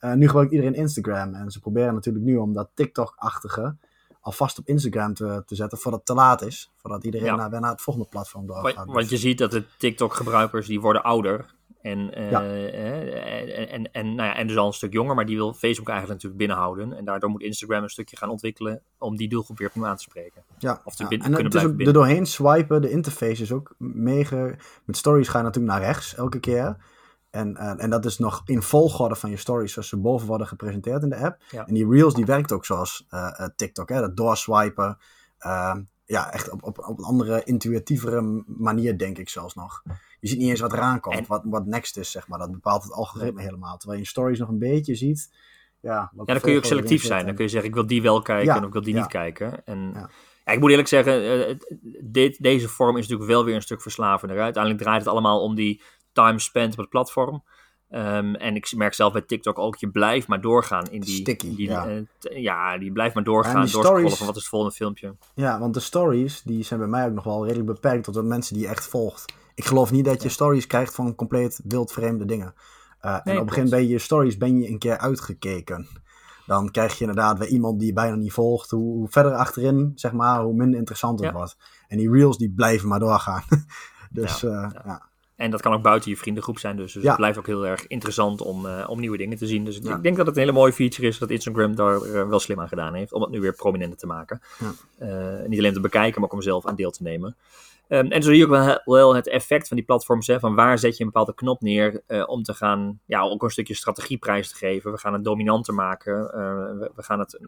Uh, 0.00 0.12
nu 0.12 0.26
gebruikt 0.26 0.52
iedereen 0.52 0.74
Instagram. 0.74 1.34
En 1.34 1.50
ze 1.50 1.60
proberen 1.60 1.94
natuurlijk 1.94 2.24
nu 2.24 2.36
om 2.36 2.52
dat 2.52 2.70
TikTok-achtige 2.74 3.76
alvast 4.20 4.58
op 4.58 4.68
Instagram 4.68 5.14
te, 5.14 5.42
te 5.46 5.54
zetten 5.54 5.78
voordat 5.78 6.00
het 6.00 6.08
te 6.08 6.22
laat 6.22 6.42
is. 6.42 6.72
Voordat 6.76 7.04
iedereen 7.04 7.26
ja. 7.26 7.36
naar, 7.36 7.50
weer 7.50 7.60
naar 7.60 7.70
het 7.70 7.82
volgende 7.82 8.08
platform 8.08 8.46
doorgaat. 8.46 8.74
Want, 8.74 8.92
want 8.92 9.10
je 9.10 9.16
ziet 9.16 9.38
dat 9.38 9.50
de 9.50 9.64
TikTok-gebruikers, 9.78 10.66
die 10.66 10.80
worden 10.80 11.02
ouder. 11.02 11.54
En, 11.84 12.18
uh, 12.18 13.72
en, 13.72 13.92
en, 13.92 14.14
nou 14.14 14.28
ja, 14.28 14.36
en 14.36 14.46
dus 14.46 14.56
al 14.56 14.66
een 14.66 14.72
stuk 14.72 14.92
jonger, 14.92 15.14
maar 15.14 15.26
die 15.26 15.36
wil 15.36 15.52
Facebook 15.52 15.88
eigenlijk 15.88 16.22
natuurlijk 16.22 16.36
binnenhouden. 16.36 16.92
En 16.92 17.04
daardoor 17.04 17.30
moet 17.30 17.42
Instagram 17.42 17.82
een 17.82 17.88
stukje 17.88 18.16
gaan 18.16 18.28
ontwikkelen 18.28 18.82
om 18.98 19.16
die 19.16 19.28
doelgroep 19.28 19.58
weer 19.58 19.70
aan 19.74 19.96
te 19.96 20.02
spreken. 20.02 20.42
Ja, 20.58 20.80
of 20.84 20.94
te 20.94 21.02
ja. 21.02 21.08
Binnen, 21.08 21.26
en 21.26 21.34
kunnen 21.34 21.52
het 21.52 21.62
is 21.62 21.70
ook 21.70 21.80
er 21.80 21.92
doorheen 21.92 22.26
swipen, 22.26 22.82
de 22.82 22.90
interface 22.90 23.42
is 23.42 23.52
ook 23.52 23.74
mega... 23.78 24.50
Met 24.84 24.96
stories 24.96 25.28
ga 25.28 25.38
je 25.38 25.44
natuurlijk 25.44 25.74
naar 25.74 25.82
rechts 25.82 26.14
elke 26.14 26.40
keer. 26.40 26.76
En, 27.30 27.56
uh, 27.60 27.82
en 27.82 27.90
dat 27.90 28.04
is 28.04 28.18
nog 28.18 28.42
in 28.44 28.62
volgorde 28.62 29.14
van 29.14 29.30
je 29.30 29.36
stories, 29.36 29.72
zoals 29.72 29.88
ze 29.88 29.96
boven 29.96 30.26
worden 30.26 30.46
gepresenteerd 30.46 31.02
in 31.02 31.08
de 31.08 31.16
app. 31.16 31.42
Ja. 31.50 31.66
En 31.66 31.74
die 31.74 31.88
Reels, 31.88 32.14
die 32.14 32.26
werkt 32.26 32.52
ook 32.52 32.64
zoals 32.64 33.06
uh, 33.10 33.30
TikTok, 33.56 33.88
hè? 33.88 34.00
dat 34.00 34.16
doorswipen. 34.16 34.98
Ja, 36.06 36.32
echt 36.32 36.50
op, 36.50 36.62
op, 36.62 36.78
op 36.78 36.98
een 36.98 37.04
andere, 37.04 37.44
intuïtievere 37.44 38.44
manier, 38.46 38.98
denk 38.98 39.18
ik 39.18 39.28
zelfs 39.28 39.54
nog 39.54 39.82
je 40.24 40.30
ziet 40.30 40.38
niet 40.38 40.48
eens 40.50 40.60
wat 40.60 40.72
eraan 40.72 41.00
komt, 41.00 41.26
wat, 41.26 41.42
wat 41.44 41.66
next 41.66 41.96
is, 41.96 42.10
zeg 42.10 42.28
maar. 42.28 42.38
Dat 42.38 42.50
bepaalt 42.50 42.82
het 42.82 42.92
algoritme 42.92 43.42
helemaal. 43.42 43.76
Terwijl 43.76 44.00
je 44.00 44.06
stories 44.06 44.38
nog 44.38 44.48
een 44.48 44.58
beetje 44.58 44.94
ziet. 44.94 45.34
Ja, 45.80 46.10
ja 46.16 46.24
dan 46.24 46.40
kun 46.40 46.52
je 46.52 46.58
ook 46.58 46.64
selectief 46.64 47.04
zijn. 47.04 47.26
Dan 47.26 47.34
kun 47.34 47.44
je 47.44 47.50
zeggen, 47.50 47.68
ik 47.68 47.74
wil 47.74 47.86
die 47.86 48.02
wel 48.02 48.22
kijken 48.22 48.54
en 48.54 48.62
ik 48.62 48.72
wil 48.72 48.82
die 48.82 48.94
niet 48.94 49.06
kijken. 49.06 49.64
En 49.64 49.92
ja. 50.44 50.52
ik 50.52 50.60
moet 50.60 50.70
eerlijk 50.70 50.88
zeggen, 50.88 51.48
uh, 51.50 51.56
dit, 52.00 52.42
deze 52.42 52.68
vorm 52.68 52.96
is 52.96 53.02
natuurlijk 53.02 53.30
wel 53.30 53.44
weer 53.44 53.54
een 53.54 53.62
stuk 53.62 53.82
verslavender. 53.82 54.40
Uiteindelijk 54.40 54.82
draait 54.82 55.00
het 55.00 55.10
allemaal 55.10 55.42
om 55.42 55.54
die 55.54 55.82
time 56.12 56.38
spent 56.38 56.72
op 56.72 56.78
het 56.78 56.88
platform. 56.88 57.44
Um, 57.96 58.34
en 58.34 58.54
ik 58.56 58.72
merk 58.76 58.94
zelf 58.94 59.12
bij 59.12 59.22
TikTok 59.22 59.58
ook, 59.58 59.76
je 59.76 59.90
blijft 59.90 60.26
maar 60.26 60.40
doorgaan 60.40 60.86
in 60.90 61.00
die... 61.00 61.14
Sticky, 61.14 61.56
die, 61.56 61.68
ja. 61.68 61.88
Uh, 61.88 62.02
ja, 62.20 62.78
die 62.78 62.92
blijft 62.92 63.14
maar 63.14 63.24
doorgaan, 63.24 63.54
doorscrollen 63.54 64.10
van 64.10 64.26
wat 64.26 64.36
is 64.36 64.40
het 64.40 64.50
volgende 64.50 64.74
filmpje. 64.74 65.14
Ja, 65.34 65.58
want 65.58 65.74
de 65.74 65.80
stories, 65.80 66.42
die 66.42 66.62
zijn 66.62 66.80
bij 66.80 66.88
mij 66.88 67.06
ook 67.06 67.12
nog 67.12 67.24
wel 67.24 67.44
redelijk 67.44 67.66
beperkt 67.66 68.04
tot 68.04 68.14
de 68.14 68.22
mensen 68.22 68.54
die 68.54 68.62
je 68.62 68.70
echt 68.70 68.86
volgt. 68.86 69.32
Ik 69.54 69.64
geloof 69.64 69.90
niet 69.90 70.04
dat 70.04 70.22
je 70.22 70.28
stories 70.28 70.66
krijgt 70.66 70.94
van 70.94 71.14
compleet 71.14 71.60
wildvreemde 71.64 72.24
dingen. 72.24 72.54
Uh, 73.02 73.10
nee, 73.10 73.20
en 73.34 73.40
op 73.40 73.46
een 73.46 73.52
gegeven 73.52 73.54
moment 73.54 73.70
ben 73.70 73.88
je 73.88 73.98
stories 73.98 74.36
ben 74.36 74.60
je 74.60 74.68
een 74.68 74.78
keer 74.78 74.98
uitgekeken. 74.98 75.88
Dan 76.46 76.70
krijg 76.70 76.92
je 76.92 77.00
inderdaad 77.00 77.38
weer 77.38 77.48
iemand 77.48 77.78
die 77.78 77.88
je 77.88 77.94
bijna 77.94 78.16
niet 78.16 78.32
volgt. 78.32 78.70
Hoe, 78.70 78.96
hoe 78.96 79.08
verder 79.08 79.34
achterin, 79.34 79.92
zeg 79.94 80.12
maar, 80.12 80.42
hoe 80.42 80.54
minder 80.54 80.78
interessant 80.78 81.20
het 81.20 81.32
wordt. 81.32 81.56
En 81.88 81.98
die 81.98 82.10
reels 82.10 82.38
die 82.38 82.50
blijven 82.50 82.88
maar 82.88 82.98
doorgaan. 82.98 83.42
dus 84.10 84.40
ja, 84.40 84.48
uh, 84.48 84.70
ja. 84.84 85.02
En 85.36 85.50
dat 85.50 85.60
kan 85.60 85.72
ook 85.72 85.82
buiten 85.82 86.10
je 86.10 86.16
vriendengroep 86.16 86.58
zijn. 86.58 86.76
Dus, 86.76 86.92
dus 86.92 87.04
het 87.04 87.16
blijft 87.16 87.38
ook 87.38 87.46
heel 87.46 87.66
erg 87.66 87.86
interessant 87.86 88.40
om, 88.40 88.66
uh, 88.66 88.84
om 88.88 89.00
nieuwe 89.00 89.16
dingen 89.16 89.36
te 89.36 89.46
zien. 89.46 89.64
Dus 89.64 89.78
ik 89.78 90.02
denk 90.02 90.16
dat 90.16 90.26
het 90.26 90.34
een 90.34 90.40
hele 90.40 90.52
mooie 90.52 90.72
feature 90.72 91.06
is 91.06 91.18
dat 91.18 91.30
Instagram 91.30 91.76
daar 91.76 92.02
uh, 92.02 92.28
wel 92.28 92.38
slim 92.38 92.60
aan 92.60 92.68
gedaan 92.68 92.94
heeft. 92.94 93.12
Om 93.12 93.20
het 93.20 93.30
nu 93.30 93.40
weer 93.40 93.54
prominenter 93.54 93.98
te 93.98 94.06
maken. 94.06 94.40
Uh, 94.98 95.08
niet 95.46 95.58
alleen 95.58 95.72
te 95.72 95.80
bekijken, 95.80 96.20
maar 96.20 96.30
ook 96.30 96.34
om 96.34 96.42
zelf 96.42 96.66
aan 96.66 96.76
deel 96.76 96.90
te 96.90 97.02
nemen. 97.02 97.36
Um, 97.88 98.10
en 98.10 98.22
zo 98.22 98.28
zie 98.28 98.38
je 98.38 98.44
ook 98.44 98.50
wel, 98.50 98.80
wel, 98.84 99.14
het 99.14 99.28
effect 99.28 99.68
van 99.68 99.76
die 99.76 99.86
platforms. 99.86 100.26
Hè, 100.26 100.38
van 100.38 100.54
waar 100.54 100.78
zet 100.78 100.96
je 100.96 101.04
een 101.04 101.10
bepaalde 101.10 101.34
knop 101.34 101.60
neer 101.60 102.02
om 102.26 102.42
te 102.42 102.54
gaan, 102.54 103.00
ja, 103.06 103.20
ook 103.22 103.42
een 103.42 103.50
stukje 103.50 103.74
strategieprijs 103.74 104.48
te 104.48 104.56
geven. 104.56 104.92
We 104.92 104.98
gaan 104.98 105.12
het 105.12 105.24
dominanter 105.24 105.74
maken. 105.74 106.22
We, 106.78 106.90
we, 106.94 107.02
gaan 107.02 107.18
het 107.18 107.40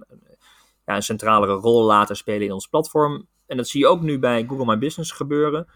ja, 0.85 0.97
een 0.97 1.03
centralere 1.03 1.53
rol 1.53 1.85
laten 1.85 2.17
spelen 2.17 2.47
in 2.47 2.53
ons 2.53 2.67
platform. 2.67 3.27
En 3.47 3.57
dat 3.57 3.69
zie 3.69 3.81
je 3.81 3.87
ook 3.87 4.01
nu 4.01 4.19
bij 4.19 4.45
Google 4.49 4.65
My 4.65 4.79
Business 4.79 5.11
gebeuren. 5.11 5.67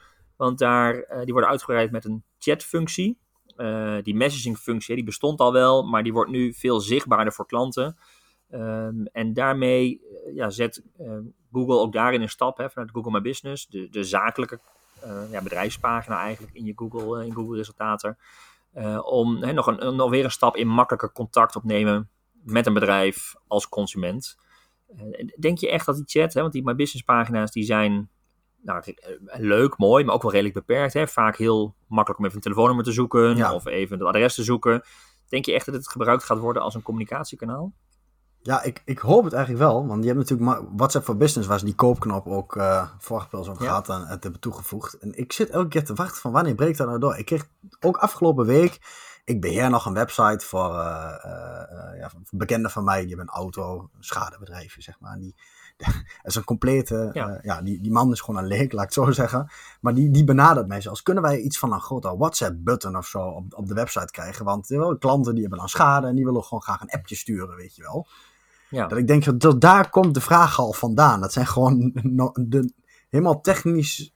Want 0.40 0.58
daar, 0.58 0.94
uh, 0.94 1.24
die 1.24 1.32
worden 1.32 1.50
uitgebreid 1.50 1.90
met 1.90 2.04
een 2.04 2.24
chatfunctie. 2.38 3.18
Uh, 3.56 4.02
die 4.02 4.14
messaging-functie 4.14 4.94
die 4.94 5.04
bestond 5.04 5.40
al 5.40 5.52
wel, 5.52 5.82
maar 5.82 6.02
die 6.02 6.12
wordt 6.12 6.30
nu 6.30 6.52
veel 6.52 6.80
zichtbaarder 6.80 7.32
voor 7.32 7.46
klanten. 7.46 7.96
Um, 8.50 9.06
en 9.06 9.32
daarmee 9.32 10.00
uh, 10.00 10.34
ja, 10.34 10.50
zet 10.50 10.82
Google 11.52 11.78
ook 11.78 11.92
daarin 11.92 12.22
een 12.22 12.28
stap 12.28 12.58
hè, 12.58 12.70
vanuit 12.70 12.90
Google 12.90 13.10
My 13.10 13.20
Business, 13.20 13.66
de, 13.66 13.88
de 13.90 14.04
zakelijke 14.04 14.60
ja, 15.30 15.42
bedrijfspagina 15.42 16.18
eigenlijk 16.18 16.54
in 16.54 16.64
je 16.64 16.72
Google, 16.76 17.26
in 17.26 17.34
Google 17.34 17.56
resultaten. 17.56 18.18
om 19.02 19.42
hè, 19.42 19.52
nog, 19.52 19.66
een, 19.66 19.96
nog 19.96 20.10
weer 20.10 20.24
een 20.24 20.30
stap 20.30 20.56
in 20.56 20.68
makkelijker 20.68 21.12
contact 21.12 21.56
opnemen 21.56 22.08
met 22.32 22.66
een 22.66 22.74
bedrijf 22.74 23.34
als 23.46 23.68
consument. 23.68 24.36
denk 25.38 25.58
je 25.58 25.70
echt 25.70 25.86
dat 25.86 25.96
die 25.96 26.20
chat, 26.20 26.34
hè, 26.34 26.40
want 26.40 26.52
die 26.52 26.64
My 26.64 26.74
Business 26.74 27.04
pagina's 27.04 27.52
die 27.52 27.64
zijn 27.64 28.10
nou, 28.62 28.82
eh, 28.84 29.40
leuk, 29.40 29.78
mooi, 29.78 30.04
maar 30.04 30.14
ook 30.14 30.22
wel 30.22 30.30
redelijk 30.30 30.54
beperkt. 30.54 30.92
Hè? 30.92 31.08
Vaak 31.08 31.36
heel 31.36 31.74
makkelijk 31.86 32.18
om 32.18 32.24
even 32.24 32.36
een 32.36 32.42
telefoonnummer 32.42 32.84
te 32.84 32.92
zoeken 32.92 33.52
of 33.54 33.66
even 33.66 33.98
het 33.98 34.06
adres 34.06 34.34
te 34.34 34.42
zoeken. 34.42 34.82
Denk 35.28 35.44
je 35.44 35.52
echt 35.52 35.66
dat 35.66 35.74
het 35.74 35.88
gebruikt 35.88 36.24
gaat 36.24 36.38
worden 36.38 36.62
als 36.62 36.74
een 36.74 36.82
communicatiekanaal? 36.82 37.72
Ja, 38.42 38.62
ik, 38.62 38.82
ik 38.84 38.98
hoop 38.98 39.24
het 39.24 39.32
eigenlijk 39.32 39.64
wel. 39.64 39.86
Want 39.86 40.04
je 40.04 40.12
hebt 40.12 40.30
natuurlijk 40.30 40.62
WhatsApp 40.76 41.04
for 41.04 41.16
Business, 41.16 41.48
waar 41.48 41.58
ze 41.58 41.64
die 41.64 41.74
koopknop 41.74 42.26
ook 42.26 42.56
uh, 42.56 42.88
vorige 42.98 43.28
wel 43.30 43.40
over 43.40 43.62
ja. 43.62 43.68
gehad 43.68 43.88
en 43.88 44.06
het 44.06 44.22
hebben 44.22 44.40
toegevoegd. 44.40 44.98
En 44.98 45.18
ik 45.18 45.32
zit 45.32 45.50
elke 45.50 45.68
keer 45.68 45.84
te 45.84 45.94
wachten 45.94 46.20
van 46.20 46.32
wanneer 46.32 46.54
breekt 46.54 46.78
dat 46.78 46.86
nou 46.86 46.98
door? 46.98 47.16
Ik 47.16 47.24
kreeg 47.24 47.48
ook 47.80 47.96
afgelopen 47.96 48.46
week, 48.46 48.78
ik 49.24 49.40
beheer 49.40 49.70
nog 49.70 49.86
een 49.86 49.94
website 49.94 50.46
voor 50.46 50.70
uh, 50.70 51.14
uh, 51.24 51.98
ja, 51.98 52.10
bekenden 52.30 52.70
van 52.70 52.84
mij, 52.84 53.00
die 53.00 53.08
hebben 53.08 53.26
een 53.26 53.40
auto, 53.40 53.90
schadebedrijfje 53.98 54.82
zeg 54.82 55.00
maar. 55.00 55.12
En 55.12 55.20
die, 55.20 55.34
is 56.22 56.34
een 56.34 56.44
complete, 56.44 57.10
ja, 57.12 57.28
uh, 57.28 57.42
ja 57.42 57.62
die, 57.62 57.80
die 57.80 57.92
man 57.92 58.12
is 58.12 58.20
gewoon 58.20 58.42
een 58.42 58.48
leek, 58.48 58.72
laat 58.72 58.82
ik 58.82 58.94
het 58.94 59.04
zo 59.04 59.12
zeggen. 59.12 59.50
Maar 59.80 59.94
die, 59.94 60.10
die 60.10 60.24
benadert 60.24 60.66
mij 60.66 60.80
zelfs. 60.80 61.02
Kunnen 61.02 61.22
wij 61.22 61.40
iets 61.40 61.58
van 61.58 61.72
een 61.72 61.80
grote 61.80 62.16
WhatsApp-button 62.16 62.96
of 62.96 63.06
zo 63.06 63.22
op, 63.22 63.54
op 63.54 63.66
de 63.66 63.74
website 63.74 64.10
krijgen? 64.10 64.44
Want 64.44 64.66
wel, 64.66 64.98
klanten 64.98 65.32
die 65.32 65.40
hebben 65.40 65.58
dan 65.58 65.68
schade 65.68 66.06
en 66.06 66.14
die 66.14 66.24
willen 66.24 66.44
gewoon 66.44 66.62
graag 66.62 66.80
een 66.80 66.90
appje 66.90 67.14
sturen, 67.14 67.56
weet 67.56 67.76
je 67.76 67.82
wel. 67.82 68.06
Ja. 68.70 68.86
Dat 68.86 68.98
ik 68.98 69.06
denk, 69.06 69.40
dat 69.40 69.60
daar 69.60 69.90
komt 69.90 70.14
de 70.14 70.20
vraag 70.20 70.58
al 70.58 70.72
vandaan. 70.72 71.20
Dat 71.20 71.32
zijn 71.32 71.46
gewoon 71.46 71.92
de, 72.34 72.72
helemaal 73.08 73.40
technisch 73.40 74.14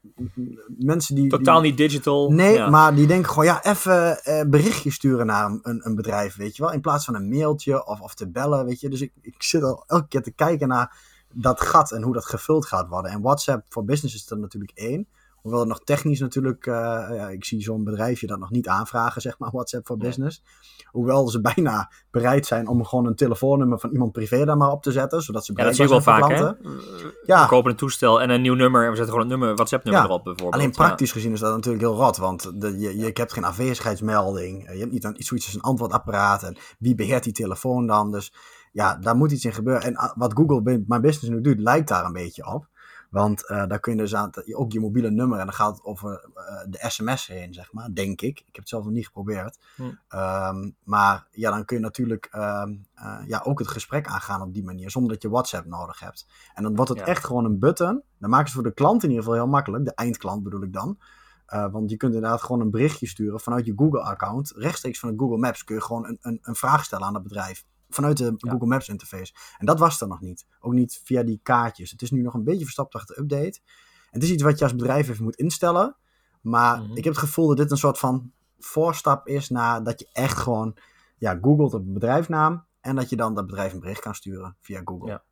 mensen 0.78 1.14
die... 1.14 1.28
Totaal 1.28 1.61
niet 1.61 1.76
digital. 1.76 2.30
Nee, 2.30 2.54
ja. 2.54 2.71
maar 2.71 2.94
die 2.94 3.06
denken 3.06 3.28
gewoon, 3.28 3.44
ja, 3.44 3.64
even 3.64 4.21
uh, 4.25 4.42
berichtje 4.47 4.90
sturen 4.90 5.26
naar 5.26 5.59
een, 5.62 5.80
een 5.87 5.94
bedrijf, 5.94 6.37
weet 6.37 6.56
je 6.56 6.62
wel. 6.62 6.73
In 6.73 6.80
plaats 6.80 7.04
van 7.04 7.14
een 7.14 7.28
mailtje 7.28 7.87
of, 7.87 8.00
of 8.00 8.14
te 8.14 8.28
bellen, 8.28 8.64
weet 8.64 8.80
je. 8.80 8.88
Dus 8.88 9.00
ik, 9.00 9.12
ik 9.21 9.42
zit 9.42 9.62
al 9.62 9.85
elke 9.87 10.09
keer 10.09 10.23
te 10.23 10.33
kijken 10.33 10.68
naar 10.68 11.13
dat 11.35 11.61
gat 11.61 11.93
en 11.93 12.03
hoe 12.03 12.14
dat 12.14 12.26
gevuld 12.26 12.67
gaat 12.67 12.88
worden. 12.88 13.11
En 13.11 13.23
WhatsApp 13.23 13.64
voor 13.69 13.85
business 13.85 14.14
is 14.14 14.31
er 14.31 14.38
natuurlijk 14.38 14.73
één. 14.75 15.09
hoewel 15.35 15.61
het 15.61 15.69
nog 15.69 15.81
technisch 15.85 16.21
natuurlijk, 16.21 16.67
uh, 16.67 16.75
ja, 17.11 17.29
ik 17.29 17.45
zie 17.45 17.62
zo'n 17.62 17.85
bedrijfje 17.85 18.26
dat 18.26 18.38
nog 18.38 18.50
niet 18.50 18.69
aanvragen, 18.69 19.21
zeg 19.21 19.38
maar, 19.38 19.50
WhatsApp 19.50 19.87
voor 19.87 19.97
Business. 19.97 20.43
Hoewel 20.85 21.29
ze 21.29 21.41
bijna 21.41 21.91
bereid 22.11 22.47
zijn 22.47 22.69
om 22.69 22.85
gewoon 22.85 23.07
een 23.07 23.14
telefoonnummer 23.14 23.79
van 23.79 23.91
iemand 23.91 24.12
privé 24.12 24.45
daar 24.45 24.57
maar 24.57 24.71
op 24.71 24.83
te 24.83 24.93
zetten, 24.93 25.23
zodat 25.23 25.45
ze 25.45 25.53
ja, 25.57 25.64
dat 25.64 25.75
zie 25.75 25.85
je 25.85 25.91
wel 25.91 26.00
vaak, 26.00 26.31
hè? 26.31 26.50
Ja. 27.23 27.43
We 27.43 27.49
kopen 27.49 27.71
een 27.71 27.76
toestel 27.76 28.21
en 28.21 28.31
een 28.31 28.43
nieuw 28.43 28.55
nummer 28.55 28.85
en 28.85 28.91
we 28.91 28.97
zetten 28.97 29.14
gewoon 29.14 29.31
een 29.31 29.38
nummer, 29.38 29.57
WhatsApp-nummer 29.57 30.05
erop 30.05 30.25
bijvoorbeeld. 30.25 30.55
Alleen 30.55 30.71
praktisch 30.71 31.12
gezien 31.12 31.33
is 31.33 31.41
dat 31.41 31.55
natuurlijk 31.55 31.85
heel 31.85 31.95
rot, 31.95 32.17
want 32.17 32.61
de, 32.61 32.79
je, 32.79 32.97
je, 32.97 33.11
hebt 33.12 33.33
geen 33.33 33.45
afwezigheidsmelding, 33.45 34.71
je 34.73 34.79
hebt 34.79 34.93
niet 34.93 35.05
een, 35.05 35.17
zoiets 35.19 35.47
als 35.47 35.55
een 35.55 35.61
antwoordapparaat 35.61 36.43
en 36.43 36.57
wie 36.79 36.95
beheert 36.95 37.25
die 37.25 37.33
telefoon 37.33 37.87
dan, 37.87 38.12
dus 38.12 38.33
ja, 38.75 38.97
daar 38.97 39.16
moet 39.16 39.33
iets 39.33 39.45
in 39.45 39.52
gebeuren. 39.52 39.83
En 39.83 39.97
ah, 39.97 40.16
wat 40.16 40.33
Google 40.33 40.83
My 40.87 41.00
Business 41.00 41.28
nu 41.28 41.40
doet, 41.40 41.59
lijkt 41.59 41.88
daar 41.88 42.04
een 42.04 42.12
beetje 42.12 42.47
op. 42.47 42.69
Want 43.11 43.50
uh, 43.50 43.66
daar 43.66 43.81
kun 43.81 43.93
je 43.93 43.99
dus 43.99 44.14
aan, 44.14 44.31
ook 44.52 44.73
je 44.73 44.81
mobiele 44.81 45.11
nummer 45.11 45.38
en 45.38 45.45
dan 45.45 45.54
gaat 45.54 45.76
het 45.76 45.85
over 45.85 46.28
uh, 46.37 46.61
de 46.66 46.78
sms 46.88 47.26
heen, 47.26 47.54
zeg 47.54 47.73
maar, 47.73 47.95
denk 47.95 48.21
ik. 48.21 48.38
Ik 48.38 48.47
heb 48.47 48.57
het 48.57 48.69
zelf 48.69 48.85
nog 48.85 48.93
niet 48.93 49.07
geprobeerd. 49.07 49.59
Hm. 49.76 49.83
Um, 50.19 50.76
maar 50.85 51.26
ja, 51.31 51.50
dan 51.50 51.64
kun 51.64 51.76
je 51.76 51.83
natuurlijk 51.83 52.28
um, 52.35 52.87
uh, 52.97 53.19
ja, 53.26 53.40
ook 53.45 53.59
het 53.59 53.69
gesprek 53.69 54.07
aangaan 54.07 54.43
op 54.43 54.54
die 54.54 54.64
manier, 54.64 54.90
zonder 54.90 55.12
dat 55.12 55.23
je 55.23 55.28
WhatsApp 55.28 55.66
nodig 55.66 56.00
hebt. 56.00 56.26
En 56.54 56.62
dan 56.62 56.76
wordt 56.76 56.90
het 56.90 56.99
ja. 56.99 57.07
echt 57.07 57.25
gewoon 57.25 57.45
een 57.45 57.59
button. 57.59 58.02
Dan 58.19 58.31
maken 58.31 58.49
ze 58.49 58.54
voor 58.54 58.62
de 58.62 58.75
klant 58.75 59.02
in 59.02 59.09
ieder 59.09 59.25
geval 59.25 59.38
heel 59.38 59.50
makkelijk, 59.50 59.85
de 59.85 59.95
eindklant 59.95 60.43
bedoel 60.43 60.62
ik 60.62 60.73
dan. 60.73 60.99
want 61.47 61.90
je 61.90 61.97
kunt 61.97 62.14
inderdaad 62.14 62.43
gewoon 62.43 62.61
een 62.61 62.71
berichtje 62.71 63.07
sturen 63.07 63.40
vanuit 63.40 63.66
je 63.66 63.73
Google-account. 63.76 64.52
Rechtstreeks 64.57 64.99
vanuit 64.99 65.19
Google 65.19 65.38
Maps 65.38 65.64
kun 65.64 65.75
je 65.75 65.83
gewoon 65.83 66.07
een, 66.07 66.19
een, 66.21 66.38
een 66.43 66.54
vraag 66.54 66.85
stellen 66.85 67.07
aan 67.07 67.14
het 67.14 67.23
bedrijf 67.23 67.64
vanuit 67.95 68.17
de 68.17 68.35
Google 68.37 68.67
Maps 68.67 68.89
interface. 68.89 69.33
En 69.59 69.67
dat 69.67 69.79
was 69.79 70.01
er 70.01 70.09
nog 70.09 70.21
niet. 70.21 70.47
Ook 70.61 70.73
niet 70.73 71.01
via 71.05 71.23
die 71.23 71.41
kaartjes. 71.43 71.91
Het 71.91 72.03
is 72.03 72.11
nu 72.11 72.23
nog 72.23 72.35
een 72.35 72.45
beetje 72.45 72.65
verstapt 72.65 72.95
achter 72.95 73.15
de 73.15 73.23
update. 73.23 73.61
En 74.11 74.21
het 74.21 74.23
is 74.23 74.31
iets 74.31 74.43
wat 74.43 74.59
je 74.59 74.65
als 74.65 74.75
bedrijf 74.75 75.09
even 75.09 75.25
moet 75.25 75.37
instellen. 75.37 75.97
Maar 76.41 76.83
mhm. 76.83 76.97
ik 76.97 77.05
heb 77.05 77.13
het 77.13 77.23
gevoel 77.23 77.47
dat 77.47 77.57
dit 77.57 77.71
een 77.71 77.77
soort 77.77 77.99
van 77.99 78.33
voorstap 78.59 79.27
is 79.27 79.49
naar 79.49 79.83
dat 79.83 80.01
je 80.01 80.09
echt 80.13 80.39
gewoon 80.39 80.77
ja, 81.19 81.39
googelt 81.41 81.75
op 81.75 81.87
een 81.87 81.93
bedrijfnaam. 81.93 82.65
En 82.81 82.97
dat 82.97 83.11
je 83.11 83.17
dan 83.17 83.35
dat 83.35 83.47
bedrijf 83.47 83.73
een 83.73 83.81
bericht 83.81 84.01
kan 84.01 84.15
sturen 84.15 84.57
via 84.61 84.81
Google. 84.85 85.09
Ja. 85.09 85.23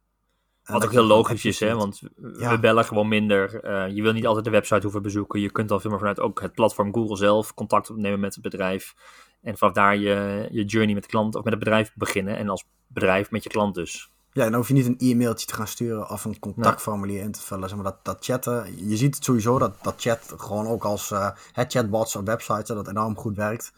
Wat 0.64 0.84
ook 0.84 0.90
heel 0.92 1.04
logisch 1.04 1.44
is, 1.44 1.60
hè? 1.60 1.74
want 1.74 2.00
we 2.16 2.58
bellen 2.60 2.84
gewoon 2.84 3.08
minder. 3.08 3.64
Uh, 3.64 3.94
je 3.94 4.02
wil 4.02 4.12
niet 4.12 4.26
altijd 4.26 4.44
de 4.44 4.50
website 4.50 4.82
hoeven 4.82 5.02
bezoeken. 5.02 5.40
Je 5.40 5.50
kunt 5.50 5.68
dan 5.68 5.80
veel 5.80 5.90
meer 5.90 5.98
vanuit 5.98 6.20
ook 6.20 6.40
het 6.40 6.52
platform 6.52 6.94
Google 6.94 7.16
zelf 7.16 7.54
contact 7.54 7.90
opnemen 7.90 8.20
met 8.20 8.34
het 8.34 8.42
bedrijf. 8.42 8.94
En 9.42 9.58
vanaf 9.58 9.74
daar 9.74 9.96
je, 9.96 10.48
je 10.50 10.64
journey 10.64 10.94
met 10.94 11.02
de 11.02 11.08
klant 11.08 11.34
of 11.34 11.44
met 11.44 11.52
het 11.52 11.62
bedrijf 11.62 11.92
beginnen. 11.94 12.36
En 12.36 12.48
als 12.48 12.64
bedrijf 12.86 13.30
met 13.30 13.42
je 13.42 13.48
klant 13.48 13.74
dus. 13.74 14.10
Ja, 14.32 14.44
dan 14.44 14.54
hoef 14.54 14.68
je 14.68 14.74
niet 14.74 14.86
een 14.86 14.98
e-mailtje 14.98 15.46
te 15.46 15.54
gaan 15.54 15.66
sturen 15.66 16.10
of 16.10 16.24
een 16.24 16.38
contactformulier 16.38 17.20
in 17.20 17.32
te 17.32 17.40
vullen. 17.40 17.68
Zeg 17.68 17.78
maar 17.78 17.92
dat, 17.92 18.04
dat 18.04 18.24
chatten, 18.24 18.88
je 18.88 18.96
ziet 18.96 19.14
het 19.14 19.24
sowieso 19.24 19.58
dat, 19.58 19.74
dat 19.82 19.94
chat 20.00 20.34
gewoon 20.36 20.66
ook 20.66 20.84
als 20.84 21.10
uh, 21.10 21.30
chatbots 21.52 22.16
op 22.16 22.26
websites, 22.26 22.68
dat 22.68 22.88
enorm 22.88 23.16
goed 23.16 23.36
werkt. 23.36 23.72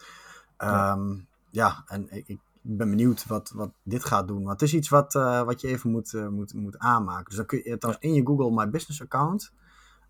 Ja, 0.57 0.91
um, 0.91 1.27
ja 1.49 1.83
en 1.87 2.07
ik, 2.11 2.27
ik, 2.27 2.39
ben 2.61 2.89
benieuwd 2.89 3.25
wat, 3.27 3.51
wat 3.55 3.69
dit 3.83 4.05
gaat 4.05 4.27
doen. 4.27 4.43
Want 4.43 4.59
het 4.59 4.61
is 4.61 4.73
iets 4.73 4.89
wat, 4.89 5.15
uh, 5.15 5.41
wat 5.41 5.61
je 5.61 5.67
even 5.67 5.91
moet, 5.91 6.13
uh, 6.13 6.27
moet, 6.27 6.53
moet 6.53 6.77
aanmaken. 6.77 7.25
Dus 7.25 7.35
dan 7.35 7.45
kun 7.45 7.61
je 7.63 7.77
trouwens 7.77 8.05
in 8.05 8.13
je 8.13 8.25
Google 8.25 8.51
My 8.51 8.69
Business 8.69 9.01
account 9.01 9.51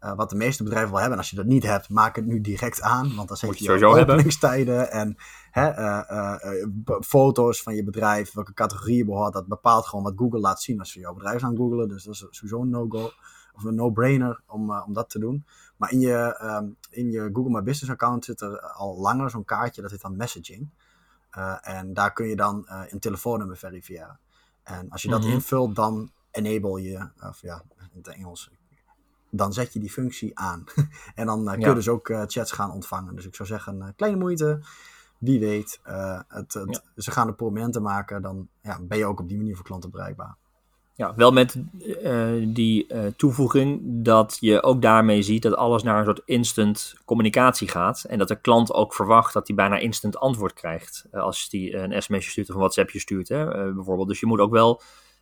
uh, 0.06 0.16
wat 0.16 0.30
de 0.30 0.36
meeste 0.36 0.64
bedrijven 0.64 0.92
wel 0.92 1.00
hebben. 1.00 1.18
En 1.18 1.24
als 1.24 1.30
je 1.30 1.36
dat 1.36 1.46
niet 1.46 1.64
hebt, 1.64 1.90
maak 1.90 2.16
het 2.16 2.26
nu 2.26 2.42
direct 2.42 2.82
aan. 2.82 3.16
Want 3.16 3.28
dan 3.28 3.38
zet 3.38 3.60
je, 3.60 3.78
je 3.78 3.86
openingstijden 3.88 4.92
en 4.92 5.16
hè, 5.52 5.80
uh, 5.80 6.62
uh, 6.86 7.00
foto's 7.02 7.62
van 7.62 7.76
je 7.76 7.84
bedrijf, 7.84 8.34
welke 8.34 8.54
categorie 8.54 9.06
behoort. 9.06 9.34
Dat 9.34 9.48
bepaalt 9.48 9.86
gewoon 9.86 10.04
wat 10.04 10.14
Google 10.16 10.40
laat 10.40 10.62
zien 10.62 10.80
als 10.80 10.94
je 10.94 11.00
jouw 11.00 11.14
bedrijf 11.14 11.44
aan 11.44 11.56
googelen. 11.56 11.88
Dus 11.88 12.04
dat 12.04 12.14
is 12.14 12.28
sowieso 12.30 12.62
een 12.62 12.70
no-go. 12.70 13.12
Of 13.54 13.64
een 13.64 13.76
no-brainer 13.76 14.42
om, 14.48 14.72
om 14.72 14.94
dat 14.94 15.10
te 15.10 15.20
doen. 15.20 15.46
Maar 15.78 15.92
in 15.92 16.00
je, 16.00 16.40
um, 16.44 16.76
in 16.90 17.12
je 17.12 17.30
Google 17.34 17.52
My 17.52 17.64
Business 17.64 17.92
account 17.92 18.26
zit 18.26 18.42
er 18.42 18.62
al 18.62 18.98
langer 19.00 19.30
zo'n 19.30 19.46
kaartje, 19.46 19.82
dat 19.82 19.92
heet 19.92 20.02
dan 20.02 20.16
messaging. 20.16 20.70
en 21.62 21.94
daar 21.94 22.14
kun 22.14 22.28
je 22.28 22.36
dan 22.36 22.66
een 22.68 23.00
telefoonnummer 23.00 23.58
verifiëren. 23.58 24.20
En 24.64 24.90
als 24.90 25.02
je 25.02 25.10
dat 25.10 25.20
mm 25.20 25.26
-hmm. 25.26 25.34
invult, 25.34 25.76
dan 25.76 26.12
enable 26.32 26.82
je, 26.82 27.10
of 27.30 27.42
ja, 27.42 27.64
in 27.78 27.90
het 27.94 28.08
Engels, 28.08 28.52
dan 29.36 29.54
zet 29.54 29.74
je 29.74 29.80
die 29.80 29.92
functie 29.92 30.40
aan. 30.40 30.64
en 31.16 31.26
dan 31.26 31.46
kun 31.46 31.60
je 31.60 31.74
dus 31.74 31.90
ook 31.90 32.10
uh, 32.10 32.24
chats 32.28 32.52
gaan 32.52 32.72
ontvangen. 32.72 33.16
Dus 33.16 33.26
ik 33.26 33.36
zou 33.36 33.48
zeggen, 33.48 33.78
uh, 33.78 33.88
kleine 33.96 34.20
moeite. 34.20 34.60
Wie 35.18 35.40
weet, 35.40 35.80
het, 36.28 36.54
het, 36.54 36.84
ze 36.96 37.12
gaan 37.12 37.28
de 37.28 37.34
prominenten 37.34 37.82
maken, 37.82 38.22
dan 38.22 38.48
ja, 38.62 38.80
ben 38.82 38.98
je 38.98 39.06
ook 39.06 39.20
op 39.20 39.28
die 39.28 39.38
manier 39.38 39.56
voor 39.56 39.66
klanten 39.66 39.92
bereikbaar. 39.92 40.38
Ja, 40.94 41.16
wel 41.16 41.32
met 41.32 41.56
die 42.54 42.88
toevoeging 43.16 43.82
dat 43.84 44.38
je 44.40 44.64
ook 44.64 44.82
daarmee 44.82 45.22
ziet 45.22 45.42
dat 45.42 45.56
alles 45.56 45.84
naar 45.84 45.98
een 45.98 46.06
soort 46.06 46.22
instant 46.26 46.96
communicatie 47.06 47.68
gaat. 47.68 48.04
En 48.04 48.18
dat 48.18 48.28
de 48.28 48.42
klant 48.42 48.74
ook 48.74 48.94
verwacht 48.94 49.34
dat 49.34 49.48
hij 49.48 49.56
bijna 49.56 49.78
instant 49.78 50.18
antwoord 50.18 50.54
krijgt 50.54 51.06
als 51.12 51.48
hij 51.52 51.74
een 51.74 52.02
sms'je 52.02 52.30
stuurt 52.30 52.50
of 52.50 52.54
een 52.54 52.62
WhatsAppje 52.62 53.00
stuurt. 53.00 53.30
Hè, 53.30 53.74
bijvoorbeeld. 53.74 54.08
Dus 54.08 54.20
je 54.20 54.26
moet 54.26 54.40
ook 54.40 54.52
wel 54.52 54.82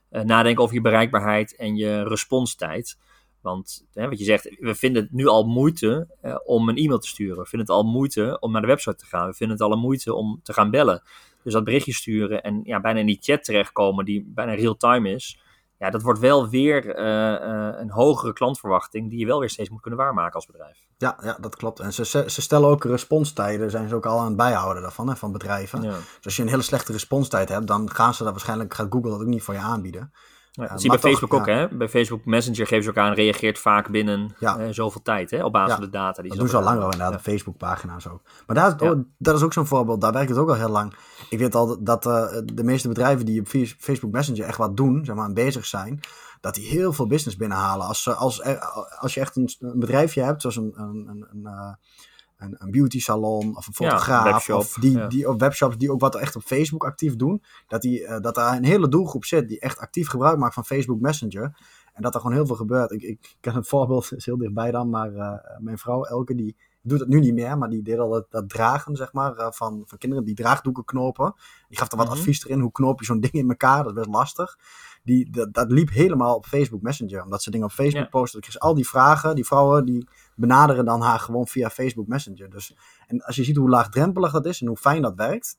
nadenken 0.10 0.64
over 0.64 0.76
je 0.76 0.82
bereikbaarheid 0.82 1.56
en 1.56 1.76
je 1.76 2.04
responstijd. 2.04 2.98
Want 3.44 3.86
hè, 3.94 4.10
wat 4.10 4.20
je 4.20 4.26
zegt, 4.26 4.56
we 4.60 4.76
vinden 4.76 5.04
het 5.04 5.12
nu 5.12 5.28
al 5.28 5.44
moeite 5.44 6.08
eh, 6.22 6.36
om 6.44 6.70
een 6.70 6.76
e-mail 6.76 7.00
te 7.00 7.08
sturen. 7.08 7.38
We 7.38 7.46
vinden 7.46 7.68
het 7.68 7.78
al 7.78 7.84
moeite 7.84 8.38
om 8.40 8.52
naar 8.52 8.62
de 8.62 8.68
website 8.68 8.96
te 8.96 9.06
gaan. 9.06 9.28
We 9.28 9.34
vinden 9.34 9.58
het 9.58 9.66
al 9.66 9.72
een 9.72 9.80
moeite 9.80 10.14
om 10.14 10.40
te 10.44 10.54
gaan 10.54 10.70
bellen. 10.70 11.04
Dus 11.44 11.54
dat 11.54 11.64
berichtje 11.64 11.94
sturen 11.94 12.44
en 12.44 12.62
ja, 12.64 12.82
bijna 12.82 13.00
in 13.00 13.06
die 13.06 13.18
chat 13.22 13.44
terechtkomen 13.44 14.06
die 14.06 14.32
bijna 14.34 14.54
real-time 14.54 15.10
is. 15.10 15.42
Ja, 15.80 15.90
dat 15.90 16.02
wordt 16.02 16.20
wel 16.20 16.50
weer 16.50 16.86
uh, 16.86 17.04
uh, 17.04 17.80
een 17.80 17.92
hogere 17.92 18.34
klantverwachting 18.34 19.10
die 19.10 19.20
je 19.20 19.26
wel 19.26 19.40
weer 19.40 19.50
steeds 19.50 19.70
moet 19.70 19.82
kunnen 19.82 20.00
waarmaken 20.00 20.34
als 20.34 20.46
bedrijf. 20.46 20.86
Ja, 20.98 21.18
ja 21.24 21.38
dat 21.42 21.56
klopt. 21.56 21.80
En 21.80 21.94
ze, 21.94 22.06
ze 22.06 22.42
stellen 22.42 22.70
ook 22.70 22.84
responstijden, 22.84 23.72
zijn 23.72 23.90
ze 23.90 23.96
ook 23.96 24.06
al 24.06 24.20
aan 24.20 24.26
het 24.26 24.36
bijhouden 24.36 24.82
daarvan, 24.82 25.08
hè, 25.08 25.16
van 25.16 25.32
bedrijven. 25.32 25.82
Ja. 25.82 25.90
Dus 25.90 26.26
als 26.26 26.36
je 26.36 26.42
een 26.42 26.48
hele 26.48 26.62
slechte 26.62 26.92
responstijd 26.92 27.50
hebt, 27.50 27.68
dan 27.68 27.90
gaan 27.90 28.14
ze 28.14 28.24
dat 28.24 28.32
waarschijnlijk, 28.32 28.74
gaat 28.74 28.88
Google 28.90 29.12
dat 29.12 29.20
ook 29.20 29.28
niet 29.28 29.44
voor 29.44 29.54
je 29.54 29.60
aanbieden. 29.60 30.12
Ja, 30.56 30.68
dat 30.68 30.82
zie 30.82 30.92
je 30.92 31.00
bij 31.00 31.12
Facebook 31.12 31.34
ook, 31.34 31.46
hè? 31.46 31.68
Bij 31.68 31.90
Facebook 31.90 32.26
Messenger 32.26 32.68
geven 32.68 32.84
ze 32.84 32.90
ook 32.90 32.98
aan, 32.98 33.14
reageert 33.14 33.60
vaak 33.60 33.90
binnen 33.90 34.36
eh, 34.40 34.56
zoveel 34.70 35.02
tijd, 35.02 35.32
hè? 35.32 35.44
Op 35.44 35.52
basis 35.52 35.74
van 35.74 35.84
de 35.84 35.90
data. 35.90 36.22
Die 36.22 36.32
dat 36.32 36.40
doen 36.40 36.50
ze 36.50 36.58
al 36.58 36.64
langer 36.64 36.84
inderdaad, 36.84 37.14
de 37.14 37.20
Facebook-pagina's 37.20 38.08
ook. 38.08 38.22
Maar 38.48 38.56
daar, 38.56 38.82
oh, 38.82 39.00
dat 39.18 39.36
is 39.36 39.44
ook 39.44 39.54
zo'n 39.54 39.66
voorbeeld, 39.66 40.02
daar 40.02 40.12
werkt 40.12 40.30
het 40.30 40.38
ook 40.38 40.50
al 40.50 40.56
heel 40.56 40.70
lang. 40.70 40.94
Ik 41.30 41.40
weet 41.40 41.56
al 41.56 41.84
dat 41.84 42.06
uh, 42.06 42.28
de 42.46 42.64
meeste 42.64 42.88
bedrijven 42.88 43.26
die 43.26 43.40
op 43.40 43.48
Facebook 43.78 44.12
Messenger 44.12 44.46
echt 44.46 44.58
wat 44.58 44.78
doen, 44.78 45.06
zeg 45.06 45.16
maar, 45.16 45.34
bezig 45.34 45.66
zijn, 45.66 46.00
dat 46.42 46.56
die 46.56 46.68
heel 46.68 46.94
veel 46.94 47.08
business 47.08 47.38
binnenhalen. 47.38 47.88
Als, 47.88 48.10
als, 48.10 48.42
als 49.00 49.14
je 49.14 49.20
echt 49.20 49.36
een, 49.36 49.50
een 49.60 49.80
bedrijfje 49.80 50.22
hebt, 50.22 50.42
zoals 50.42 50.56
een, 50.56 50.74
een, 50.76 51.08
een, 51.08 51.28
een 51.46 51.78
een, 52.38 52.56
een 52.58 52.72
beauty 52.72 53.00
salon 53.00 53.58
of 53.58 53.68
een 53.68 53.74
fotograaf 53.74 54.48
ja, 54.48 54.56
of 54.56 54.74
die, 54.74 55.08
die 55.08 55.30
of 55.30 55.38
webshops 55.38 55.78
die 55.78 55.92
ook 55.92 56.00
wat 56.00 56.16
echt 56.16 56.36
op 56.36 56.42
Facebook 56.42 56.86
actief 56.86 57.16
doen, 57.16 57.44
dat, 57.68 57.82
die, 57.82 58.02
uh, 58.02 58.20
dat 58.20 58.36
daar 58.36 58.56
een 58.56 58.66
hele 58.66 58.88
doelgroep 58.88 59.26
zit 59.26 59.48
die 59.48 59.60
echt 59.60 59.78
actief 59.78 60.08
gebruik 60.08 60.38
maakt 60.38 60.54
van 60.54 60.66
Facebook 60.66 61.00
Messenger. 61.00 61.56
En 61.94 62.02
dat 62.02 62.14
er 62.14 62.22
gewoon 62.22 62.36
heel 62.36 62.46
veel 62.46 62.56
gebeurt. 62.56 62.92
Ik, 62.92 63.02
ik 63.02 63.36
ken 63.40 63.54
het 63.56 63.68
voorbeeld, 63.74 64.14
is 64.16 64.26
heel 64.26 64.38
dichtbij 64.38 64.72
dan, 64.72 64.90
maar 64.90 65.12
uh, 65.12 65.34
mijn 65.60 65.78
vrouw 65.78 66.04
Elke, 66.04 66.36
die 66.36 66.56
doet 66.82 67.00
het 67.00 67.10
nu 67.10 67.20
niet 67.20 67.34
meer, 67.34 67.58
maar 67.58 67.70
die 67.70 67.82
deed 67.82 68.00
al 68.00 68.10
dat, 68.10 68.26
dat 68.30 68.50
dragen, 68.50 68.96
zeg 68.96 69.14
maar, 69.14 69.38
uh, 69.38 69.48
van, 69.52 69.84
van 69.86 69.98
kinderen, 69.98 70.26
die 70.26 70.36
draagdoeken 70.36 70.86
knopen. 70.86 71.34
Die 71.68 71.78
gaf 71.78 71.92
er 71.92 71.98
wat 71.98 72.06
mm 72.06 72.12
-hmm. 72.12 72.20
advies 72.20 72.46
erin, 72.46 72.60
hoe 72.60 72.72
knoop 72.72 73.00
je 73.00 73.06
zo'n 73.06 73.20
ding 73.20 73.34
in 73.34 73.50
elkaar, 73.50 73.84
dat 73.84 73.88
is 73.88 73.94
best 73.94 74.10
lastig. 74.10 74.58
Die, 75.04 75.32
dat, 75.32 75.54
dat 75.54 75.72
liep 75.72 75.90
helemaal 75.90 76.36
op 76.36 76.46
Facebook 76.46 76.82
Messenger, 76.82 77.24
omdat 77.24 77.44
ze 77.44 77.52
dingen 77.52 77.66
op 77.66 77.72
Facebook 77.72 78.04
ja. 78.04 78.10
posten. 78.10 78.40
Ik 78.40 78.46
kreeg 78.46 78.60
al 78.60 78.74
die 78.74 78.88
vragen, 78.88 79.36
die 79.36 79.46
vrouwen, 79.46 79.86
die 79.86 80.08
benaderen 80.36 80.86
dan 80.86 81.02
haar 81.02 81.20
gewoon 81.20 81.48
via 81.48 81.70
Facebook 81.70 82.08
Messenger. 82.08 82.50
Dus, 82.50 82.76
en 83.08 83.22
als 83.22 83.36
je 83.36 83.44
ziet 83.44 83.56
hoe 83.56 83.70
laagdrempelig 83.70 84.32
dat 84.32 84.46
is 84.46 84.62
en 84.62 84.68
hoe 84.68 84.78
fijn 84.78 85.02
dat 85.02 85.16
werkt, 85.16 85.58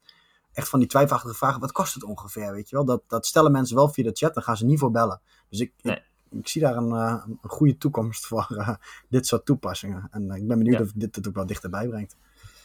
echt 0.53 0.69
van 0.69 0.79
die 0.79 0.89
twijfelachtige 0.89 1.35
vragen, 1.35 1.61
wat 1.61 1.73
kost 1.73 1.95
het 1.95 2.05
ongeveer, 2.05 2.53
weet 2.53 2.69
je 2.69 2.77
wel? 2.77 2.85
Dat, 2.85 3.03
dat 3.07 3.27
stellen 3.27 3.53
mensen 3.53 3.77
wel 3.77 3.89
via 3.89 4.05
de 4.05 4.11
chat, 4.13 4.35
dan 4.35 4.43
gaan 4.43 4.57
ze 4.57 4.65
niet 4.65 4.79
voor 4.79 4.91
bellen. 4.91 5.21
Dus 5.49 5.61
ik, 5.61 5.73
nee. 5.83 5.97
ik, 5.97 6.03
ik, 6.39 6.49
zie 6.49 6.61
daar 6.61 6.77
een, 6.77 6.91
uh, 6.91 7.25
een 7.27 7.51
goede 7.51 7.77
toekomst 7.77 8.27
voor 8.27 8.47
uh, 8.51 8.75
dit 9.09 9.27
soort 9.27 9.45
toepassingen. 9.45 10.09
En 10.11 10.23
uh, 10.23 10.37
ik 10.37 10.47
ben 10.47 10.59
benieuwd 10.59 10.79
ja. 10.79 10.85
of 10.85 10.93
dit 10.95 11.17
het 11.17 11.29
ook 11.29 11.35
wel 11.35 11.47
dichterbij 11.47 11.89
brengt. 11.89 12.17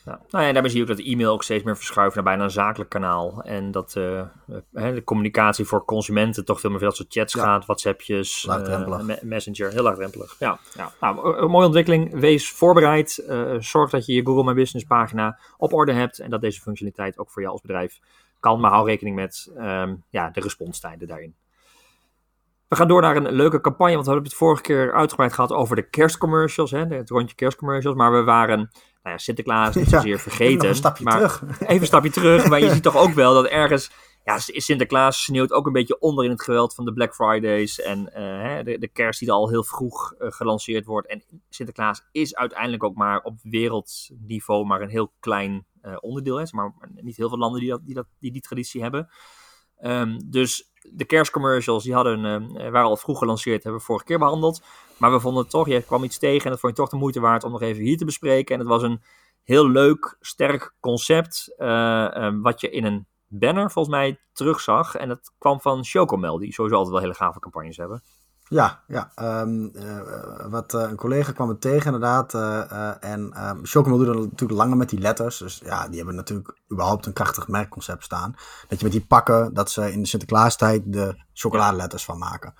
Ja. 0.06 0.20
Nou 0.30 0.46
ja, 0.46 0.52
daarbij 0.52 0.72
zie 0.72 0.80
je 0.80 0.90
ook 0.90 0.96
dat 0.96 1.06
de 1.06 1.12
e-mail 1.12 1.32
ook 1.32 1.44
steeds 1.44 1.64
meer 1.64 1.76
verschuift 1.76 2.16
naar 2.16 2.24
bijna 2.24 2.44
een 2.44 2.52
zakelijk 2.52 2.90
kanaal. 2.90 3.42
En 3.44 3.72
dat 3.72 3.96
uh, 3.98 4.22
de 4.70 5.04
communicatie 5.04 5.66
voor 5.66 5.86
consumenten 5.86 6.46
toch 6.46 6.60
veel 6.60 6.70
meer 6.70 6.80
veel 6.80 6.92
soort 6.92 7.14
chats 7.14 7.34
ja. 7.34 7.44
gaat, 7.44 7.66
WhatsAppjes, 7.66 8.48
uh, 8.50 9.00
Messenger, 9.22 9.72
heel 9.72 9.84
laagdrempelig. 9.84 10.36
Ja, 10.40 10.60
ja. 10.74 10.92
Nou, 11.00 11.38
een 11.38 11.50
mooie 11.50 11.66
ontwikkeling. 11.66 12.20
Wees 12.20 12.52
voorbereid. 12.52 13.24
Uh, 13.30 13.56
zorg 13.60 13.90
dat 13.90 14.06
je 14.06 14.14
je 14.14 14.26
Google 14.26 14.44
My 14.44 14.54
Business 14.54 14.88
pagina 14.88 15.40
op 15.58 15.74
orde 15.74 15.94
hebt 15.94 16.20
en 16.20 16.30
dat 16.30 16.42
deze 16.42 16.62
functionaliteit 16.62 17.18
ook 17.18 17.30
voor 17.30 17.42
jou 17.42 17.54
als 17.54 17.62
bedrijf 17.62 18.00
kan. 18.40 18.60
Maar 18.60 18.72
hou 18.72 18.88
rekening 18.88 19.16
met 19.16 19.52
um, 19.58 20.04
ja, 20.10 20.30
de 20.30 20.40
responstijden 20.40 21.08
daarin. 21.08 21.36
We 22.68 22.76
gaan 22.76 22.88
door 22.88 23.02
naar 23.02 23.16
een 23.16 23.32
leuke 23.32 23.62
campagne, 23.62 23.94
want 23.94 24.06
we 24.06 24.12
hebben 24.12 24.30
het 24.30 24.40
vorige 24.40 24.62
keer 24.62 24.94
uitgebreid 24.94 25.34
gehad 25.34 25.52
over 25.52 25.76
de 25.76 25.90
kerstcommercials, 25.90 26.72
hè, 26.72 26.86
het 26.86 27.10
rondje 27.10 27.36
kerstcommercials. 27.36 27.96
Maar 27.96 28.12
we 28.12 28.24
waren 28.24 28.72
nou 29.04 29.16
ja, 29.16 29.18
Sinterklaas 29.18 29.76
niet 29.76 29.90
zozeer 29.90 30.12
ja, 30.12 30.18
vergeten. 30.18 30.56
Even 30.56 30.70
een 30.70 30.76
stapje 30.76 31.04
maar 31.04 31.14
terug. 31.14 31.44
Even 31.60 31.80
een 31.80 31.86
stapje 31.86 32.10
terug. 32.12 32.48
Maar 32.48 32.60
je 32.60 32.70
ziet 32.70 32.84
toch 32.84 32.98
ook 32.98 33.14
wel 33.14 33.34
dat 33.34 33.46
ergens 33.46 33.92
ja, 34.24 34.38
Sinterklaas 34.38 35.24
sneeuwt 35.24 35.52
ook 35.52 35.66
een 35.66 35.74
beetje 35.74 36.00
onder 36.00 36.26
in 36.26 36.32
het 36.32 36.44
geweld 36.44 36.76
van 36.76 36.86
de 36.86 36.94
Black 36.94 37.16
Fridays 37.16 37.82
en 37.82 38.00
uh, 38.00 38.64
de, 38.64 38.78
de 38.80 38.88
kerst 38.88 39.20
die 39.20 39.32
al 39.32 39.50
heel 39.50 39.64
vroeg 39.64 40.14
uh, 40.20 40.32
gelanceerd 40.32 40.86
wordt. 40.86 41.08
En 41.08 41.24
Sinterklaas 41.50 42.04
is 42.12 42.36
uiteindelijk 42.36 42.84
ook 42.84 42.96
maar 42.96 43.22
op 43.22 43.38
wereldniveau 43.42 44.66
maar 44.66 44.82
een 44.82 44.90
heel 44.90 45.14
klein 45.20 45.66
uh, 45.82 45.98
onderdeel. 46.00 46.42
Is, 46.42 46.52
maar 46.52 46.74
niet 46.96 47.18
heel 47.18 47.30
veel 47.30 47.38
landen 47.38 47.60
die 47.60 47.70
dat, 47.70 47.86
die, 47.86 47.96
dat, 47.96 48.08
die, 48.20 48.32
die 48.32 48.42
traditie 48.42 48.82
hebben. 48.82 49.10
Um, 49.82 50.30
dus 50.30 50.72
de 50.92 51.06
kerstcommercials 51.06 51.84
die 51.84 51.94
hadden, 51.94 52.22
waren 52.54 52.90
al 52.90 52.98
vroeg 52.98 53.20
gelanceerd, 53.20 53.64
hebben 53.64 53.82
we 53.82 53.88
vorige 53.88 54.06
keer 54.06 54.20
behandeld. 54.20 54.62
Maar 54.98 55.12
we 55.12 55.20
vonden 55.20 55.42
het 55.42 55.52
toch, 55.52 55.68
je 55.68 55.82
kwam 55.82 56.04
iets 56.04 56.18
tegen 56.18 56.46
en 56.46 56.52
dat 56.52 56.60
vond 56.60 56.76
je 56.76 56.82
toch 56.82 56.92
de 56.92 56.98
moeite 56.98 57.20
waard 57.20 57.44
om 57.44 57.52
nog 57.52 57.62
even 57.62 57.84
hier 57.84 57.98
te 57.98 58.06
bespreken. 58.06 58.54
En 58.54 58.60
het 58.60 58.70
was 58.70 58.84
een 58.84 59.02
heel 59.44 59.70
leuk, 59.70 60.18
sterk 60.20 60.76
concept, 60.80 61.56
um, 61.58 62.42
wat 62.42 62.62
je 62.62 62.70
in 62.70 62.86
een 62.86 63.08
banner 63.28 63.72
volgens 63.72 63.96
mij 63.96 64.20
terugzag. 64.34 64.96
En 64.96 65.08
dat 65.08 65.34
kwam 65.38 65.62
van 65.62 65.84
Chocomel, 65.84 66.38
die 66.38 66.54
sowieso 66.54 66.78
altijd 66.78 66.94
wel 66.94 67.04
hele 67.04 67.18
gave 67.18 67.40
campagnes 67.40 67.78
hebben. 67.78 68.04
Ja, 68.50 68.84
ja 68.88 69.12
um, 69.42 69.72
uh, 69.76 70.02
wat 70.50 70.74
uh, 70.74 70.82
een 70.82 70.96
collega 70.96 71.32
kwam 71.32 71.50
het 71.50 71.62
tegen 71.62 71.86
inderdaad. 71.86 72.34
Uh, 72.34 73.04
en 73.04 73.48
um, 73.48 73.60
Chocomel 73.64 73.98
doet 73.98 74.16
natuurlijk 74.16 74.60
langer 74.60 74.78
met 74.78 74.90
die 74.90 75.00
letters. 75.00 75.38
Dus 75.38 75.62
ja, 75.64 75.88
die 75.88 75.98
hebben 75.98 76.16
natuurlijk 76.16 76.58
überhaupt 76.72 77.06
een 77.06 77.14
krachtig 77.14 77.48
merkconcept 77.48 78.04
staan. 78.04 78.36
Dat 78.68 78.80
je 78.80 78.84
met 78.84 78.94
die 78.94 79.06
pakken, 79.06 79.54
dat 79.54 79.72
ze 79.72 79.92
in 79.92 80.02
de 80.02 80.08
Sinterklaastijd 80.08 80.82
de 80.86 81.24
chocoladeletters 81.34 82.06
van 82.06 82.18
maken. 82.18 82.54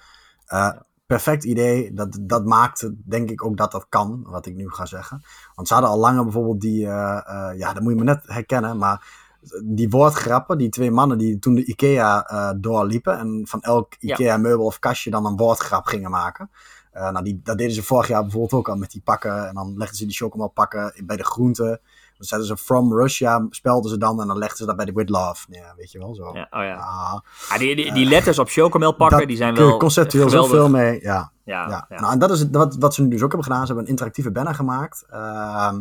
Perfect 1.06 1.44
idee. 1.44 1.94
Dat, 1.94 2.18
dat 2.22 2.46
maakt 2.46 2.90
denk 3.10 3.30
ik 3.30 3.46
ook 3.46 3.58
dat 3.58 3.72
dat 3.72 3.86
kan, 3.90 4.24
wat 4.24 4.46
ik 4.46 4.56
nu 4.56 4.70
ga 4.70 4.86
zeggen. 4.86 5.24
Want 5.56 5.68
ze 5.68 5.74
hadden 5.74 5.92
al 5.92 6.00
langer 6.00 6.24
bijvoorbeeld 6.24 6.62
die, 6.62 6.80
ja, 6.80 7.74
dat 7.74 7.80
moet 7.80 7.92
je 7.92 7.98
me 7.98 8.04
net 8.04 8.24
herkennen, 8.26 8.78
maar 8.78 9.28
die 9.64 9.90
woordgrappen, 9.90 10.58
die 10.58 10.70
twee 10.70 10.92
mannen 10.92 11.18
die 11.18 11.40
toen 11.40 11.56
de 11.56 11.66
IKEA 11.66 12.32
uh, 12.32 12.52
doorliepen 12.56 13.18
en 13.18 13.42
van 13.48 13.62
elk 13.62 13.94
IKEA-meubel 14.00 14.66
of 14.66 14.80
kastje 14.80 15.10
dan 15.10 15.26
een 15.26 15.38
woordgrap 15.38 15.86
gingen 15.86 16.12
maken. 16.12 16.50
Uh, 16.94 17.10
nou, 17.10 17.24
die, 17.24 17.42
dat 17.44 17.58
deden 17.58 17.74
ze 17.74 17.84
vorig 17.84 18.08
jaar 18.08 18.22
bijvoorbeeld 18.22 18.54
ook 18.54 18.70
al 18.70 18.76
met 18.76 18.92
die 18.92 19.02
pakken. 19.04 19.48
En 19.48 19.54
dan 19.54 19.78
legden 19.78 19.98
ze 19.98 20.06
die 20.06 20.16
chocomelpakken 20.16 20.94
bij 21.06 21.18
de 21.18 21.26
groenten. 21.26 21.80
Dan 22.18 22.28
zetten 22.28 22.48
ze 22.48 22.58
From 22.58 22.94
Russia, 22.94 23.48
spelden 23.50 23.90
ze 23.90 23.98
dan 23.98 24.22
en 24.22 24.28
dan 24.28 24.38
legden 24.38 24.58
ze 24.58 24.66
dat 24.66 24.76
bij 24.76 24.86
de 24.86 24.92
With 24.92 25.10
Love. 25.10 25.46
Ja, 25.50 25.74
weet 25.78 25.92
je 25.92 26.00
wel 26.00 26.16
zo. 26.16 26.32
Ja, 26.34 26.48
oh 26.50 26.64
ja. 26.64 26.76
Ah, 26.76 27.20
ja 27.50 27.58
die, 27.58 27.76
die, 27.76 27.94
die, 27.94 28.06
letters 28.06 28.40
op 28.40 28.50
chocomelpakken, 28.50 29.28
die 29.28 29.38
zijn 29.38 29.56
wel 29.56 29.78
conceptueel 29.78 30.30
zoveel 30.30 30.70
mee. 30.70 31.02
Ja, 31.02 31.32
ja. 31.44 31.86
Nou, 31.90 32.14
en 32.14 32.20
dat 32.20 32.32
is 32.32 32.40
het, 32.40 32.56
wat, 32.56 32.76
wat 32.76 32.94
ze 32.94 33.02
nu 33.02 33.08
dus 33.08 33.22
ook 33.22 33.32
hebben 33.32 33.44
gedaan. 33.44 33.62
Ze 33.62 33.68
hebben 33.68 33.84
een 33.84 33.90
interactieve 33.90 34.32
banner 34.32 34.56
gemaakt. 34.56 35.06
Uh, 35.14 35.74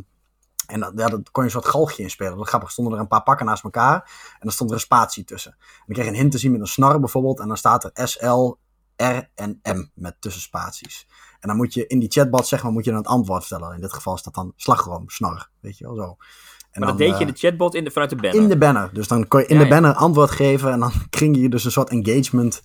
en 0.68 0.80
dat, 0.80 0.92
ja, 0.96 1.08
dat 1.08 1.30
kon 1.30 1.42
je 1.42 1.48
een 1.48 1.60
soort 1.60 1.72
galgje 1.72 2.02
inspelen. 2.02 2.36
Dat 2.36 2.48
grappig. 2.48 2.70
stonden 2.70 2.94
er 2.94 3.00
een 3.00 3.08
paar 3.08 3.22
pakken 3.22 3.46
naast 3.46 3.64
elkaar. 3.64 3.94
En 4.32 4.38
dan 4.40 4.52
stond 4.52 4.70
er 4.70 4.76
een 4.76 4.82
spatie 4.82 5.24
tussen. 5.24 5.50
En 5.52 5.82
dan 5.86 5.94
kreeg 5.94 6.04
je 6.04 6.12
een 6.12 6.18
hint 6.18 6.32
te 6.32 6.38
zien 6.38 6.52
met 6.52 6.60
een 6.60 6.66
snor 6.66 7.00
bijvoorbeeld. 7.00 7.40
En 7.40 7.48
dan 7.48 7.56
staat 7.56 7.84
er 7.84 8.08
SL, 8.08 8.54
R 8.96 9.30
en 9.34 9.60
M 9.62 9.86
met 9.94 10.16
tussenspaties. 10.20 11.06
En 11.40 11.48
dan 11.48 11.56
moet 11.56 11.74
je 11.74 11.86
in 11.86 11.98
die 11.98 12.10
chatbot 12.10 12.46
zeg 12.46 12.62
maar, 12.62 12.72
moet 12.72 12.84
je 12.84 12.90
dan 12.90 12.98
het 12.98 13.08
antwoord 13.08 13.46
vertellen. 13.46 13.74
In 13.74 13.80
dit 13.80 13.92
geval 13.92 14.16
staat 14.16 14.34
dan 14.34 14.52
slagroom, 14.56 15.04
snor. 15.06 15.50
Weet 15.60 15.78
je 15.78 15.84
wel 15.84 15.94
zo. 15.94 16.02
En 16.02 16.80
maar 16.80 16.88
dan, 16.88 16.88
dat 16.88 16.98
deed 16.98 17.18
je 17.18 17.24
in 17.26 17.32
de 17.32 17.38
chatbot 17.38 17.74
in 17.74 17.84
de, 17.84 17.90
vanuit 17.90 18.10
de 18.10 18.16
banner? 18.16 18.42
In 18.42 18.48
de 18.48 18.58
banner. 18.58 18.90
Dus 18.92 19.08
dan 19.08 19.28
kon 19.28 19.40
je 19.40 19.46
in 19.46 19.58
de 19.58 19.68
banner 19.68 19.94
antwoord 19.94 20.30
geven. 20.30 20.72
En 20.72 20.80
dan 20.80 20.92
kring 21.10 21.36
je 21.36 21.48
dus 21.48 21.64
een 21.64 21.70
soort 21.70 21.90
engagement 21.90 22.62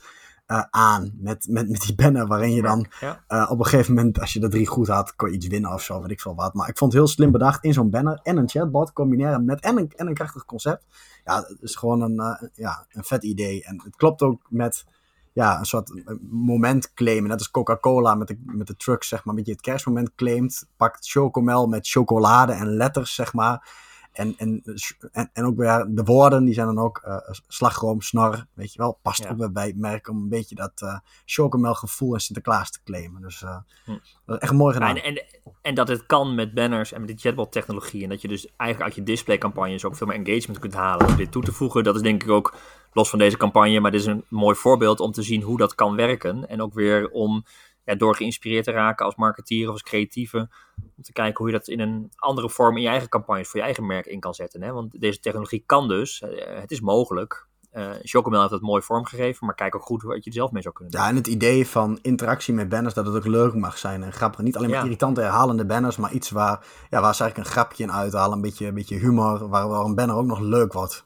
uh, 0.48 0.64
aan 0.70 1.12
met, 1.16 1.48
met, 1.50 1.70
met 1.70 1.82
die 1.82 1.96
banner. 1.96 2.28
Waarin 2.28 2.54
je 2.54 2.62
dan 2.62 2.88
uh, 3.04 3.48
op 3.50 3.60
een 3.60 3.66
gegeven 3.66 3.94
moment, 3.94 4.20
als 4.20 4.34
je 4.34 4.40
de 4.40 4.48
drie 4.48 4.68
goed 4.68 4.88
had, 4.88 5.16
kon 5.16 5.30
je 5.30 5.36
iets 5.36 5.48
winnen 5.48 5.74
of 5.74 5.82
zo, 5.82 6.02
weet 6.02 6.12
ik 6.12 6.22
veel 6.22 6.36
wat. 6.36 6.54
Maar 6.54 6.70
ik 6.70 6.78
vond 6.78 6.94
het 6.94 7.02
heel 7.02 7.12
slim 7.12 7.32
bedacht 7.32 7.64
in 7.64 7.74
zo'n 7.74 7.90
banner 7.90 8.20
en 8.24 8.38
een 8.38 8.50
chatbot 8.50 8.94
combineren 8.94 9.46
met 9.46 9.62
en 9.62 9.78
een, 9.78 9.92
en 9.96 10.08
een 10.08 10.14
krachtig 10.14 10.46
concept. 10.46 10.86
Ja, 11.26 11.36
het 11.36 11.62
is 11.62 11.76
gewoon 11.76 12.02
een, 12.02 12.16
uh, 12.16 12.50
ja, 12.54 12.86
een 12.90 13.04
vet 13.04 13.24
idee. 13.24 13.64
En 13.64 13.82
het 13.84 13.96
klopt 13.96 14.22
ook 14.22 14.42
met 14.50 14.86
ja, 15.34 15.60
een 15.60 15.66
soort 15.66 16.18
moment 16.30 16.94
claimen. 16.94 17.30
Net 17.30 17.40
als 17.40 17.52
Coca-Cola 17.52 18.16
met 18.16 18.28
de, 18.28 18.42
met 18.46 18.68
de 18.68 18.76
trucks, 18.76 19.08
zeg 19.08 19.26
maar. 19.26 19.36
Met 19.36 19.46
je 19.46 19.52
het 19.52 19.62
kerstmoment 19.62 20.16
claimt. 20.16 20.68
Pakt 20.78 21.10
Chocomel 21.10 21.68
met 21.68 21.88
chocolade 21.88 22.52
en 22.52 22.68
letters, 22.68 23.16
zeg 23.16 23.34
maar. 23.34 23.70
En, 24.14 24.34
en, 24.38 24.64
en, 25.12 25.30
en 25.34 25.46
ook 25.46 25.58
weer 25.58 25.86
de 25.90 26.04
woorden, 26.04 26.46
die 26.46 26.54
zijn 26.54 26.68
dan 26.68 26.80
ook 26.80 27.02
uh, 27.08 27.18
slagroom, 27.48 28.02
snor, 28.02 28.46
weet 28.54 28.74
je 28.74 28.78
wel. 28.78 29.00
Past 29.02 29.28
ook 29.28 29.38
weer 29.38 29.52
bij 29.52 29.68
het 29.68 29.78
merk 29.78 30.10
om 30.10 30.18
een 30.18 30.30
beetje 30.30 30.56
dat 30.56 30.82
uh, 30.84 30.98
chocomel 31.26 31.74
gevoel 31.74 32.14
en 32.14 32.20
Sinterklaas 32.20 32.72
te 32.72 32.80
claimen. 32.84 33.22
Dus 33.22 33.42
uh, 33.42 33.58
hm. 33.86 33.98
dat 34.26 34.36
is 34.36 34.42
echt 34.42 34.54
mooi 34.54 34.74
gedaan. 34.74 34.96
En, 34.96 35.04
en, 35.04 35.26
en, 35.62 35.76
dat 35.76 35.88
het 35.88 36.06
kan 36.06 36.36
met 36.36 36.54
banners 36.54 36.92
en 36.92 37.00
met 37.00 37.10
die 37.10 37.20
chatbot 37.20 37.52
technologie. 37.52 38.04
En 38.04 38.10
dat 38.10 38.22
je 38.22 38.28
dus 38.28 38.48
eigenlijk 38.58 38.82
uit 38.82 38.96
je 38.96 39.14
displaycampagnes 39.14 39.86
ook 39.86 39.96
veel 39.96 40.08
meer 40.08 40.26
engagement 40.26 40.60
kunt 40.60 40.74
halen 40.74 41.08
om 41.08 41.16
dit 41.16 41.32
toe 41.32 41.44
te 41.44 41.52
voegen. 41.52 41.84
Dat 41.84 41.96
is 41.96 42.02
denk 42.02 42.24
ik 42.24 42.30
ook 42.30 42.56
los 42.94 43.10
van 43.10 43.20
deze 43.20 43.38
campagne, 43.38 43.80
maar 43.80 43.92
dit 43.92 44.00
is 44.00 44.06
een 44.06 44.26
mooi 44.30 44.56
voorbeeld 44.56 45.00
om 45.00 45.12
te 45.12 45.22
zien 45.22 45.42
hoe 45.42 45.58
dat 45.58 45.76
kan 45.76 45.96
werken. 45.96 46.50
En 46.50 46.62
ook 46.62 46.74
weer 46.74 47.10
om 47.10 47.44
ja, 47.86 47.96
door 47.96 48.16
geïnspireerd 48.16 48.64
te 48.64 48.72
raken 48.72 49.06
als 49.06 49.16
marketeer 49.16 49.66
of 49.66 49.72
als 49.72 49.84
creatieve. 49.84 50.50
Om 50.96 51.04
te 51.04 51.12
kijken 51.12 51.38
hoe 51.38 51.48
je 51.48 51.58
dat 51.58 51.68
in 51.68 51.80
een 51.80 52.12
andere 52.16 52.50
vorm 52.50 52.76
in 52.76 52.82
je 52.82 52.90
eigen 52.90 53.10
campagnes 53.10 53.48
voor 53.48 53.60
je 53.60 53.66
eigen 53.66 53.86
merk 53.86 54.06
in 54.06 54.20
kan 54.20 54.34
zetten. 54.34 54.62
Hè? 54.62 54.72
Want 54.72 55.00
deze 55.00 55.20
technologie 55.20 55.64
kan 55.66 55.88
dus, 55.88 56.22
eh, 56.22 56.60
het 56.60 56.72
is 56.72 56.82
mogelijk. 56.82 57.48
Uh, 57.74 57.90
Chocomel 58.02 58.40
heeft 58.40 58.52
dat 58.52 58.62
mooi 58.62 58.82
vormgegeven, 58.82 59.46
maar 59.46 59.56
kijk 59.56 59.76
ook 59.76 59.82
goed 59.82 60.04
wat 60.04 60.24
je 60.24 60.30
er 60.30 60.36
zelf 60.36 60.52
mee 60.52 60.62
zou 60.62 60.74
kunnen 60.74 60.94
doen. 60.94 61.02
Ja, 61.02 61.10
en 61.10 61.16
het 61.16 61.28
idee 61.28 61.68
van 61.68 62.00
interactie 62.02 62.54
met 62.54 62.70
banners, 62.70 62.94
dat 62.94 63.06
het 63.06 63.16
ook 63.16 63.26
leuk 63.26 63.54
mag 63.54 63.78
zijn 63.78 64.04
en 64.04 64.14
grappig. 64.14 64.42
Niet 64.42 64.58
alleen 64.58 64.70
maar 64.70 64.84
irritante 64.84 65.22
herhalende 65.22 65.66
banners, 65.66 65.98
maar 65.98 66.12
iets 66.12 66.30
waar, 66.30 66.66
ja, 66.90 67.02
waar 67.02 67.16
ze 67.16 67.22
eigenlijk 67.22 67.38
een 67.38 67.56
grapje 67.56 67.84
in 67.84 67.92
uithalen. 67.92 68.36
Een 68.36 68.42
beetje, 68.42 68.68
een 68.68 68.74
beetje 68.74 68.98
humor, 68.98 69.48
waar, 69.50 69.68
waar 69.68 69.86
een 69.86 69.96
banner 69.96 70.16
ook 70.16 70.26
nog 70.26 70.40
leuk 70.40 70.74
wordt. 70.74 71.06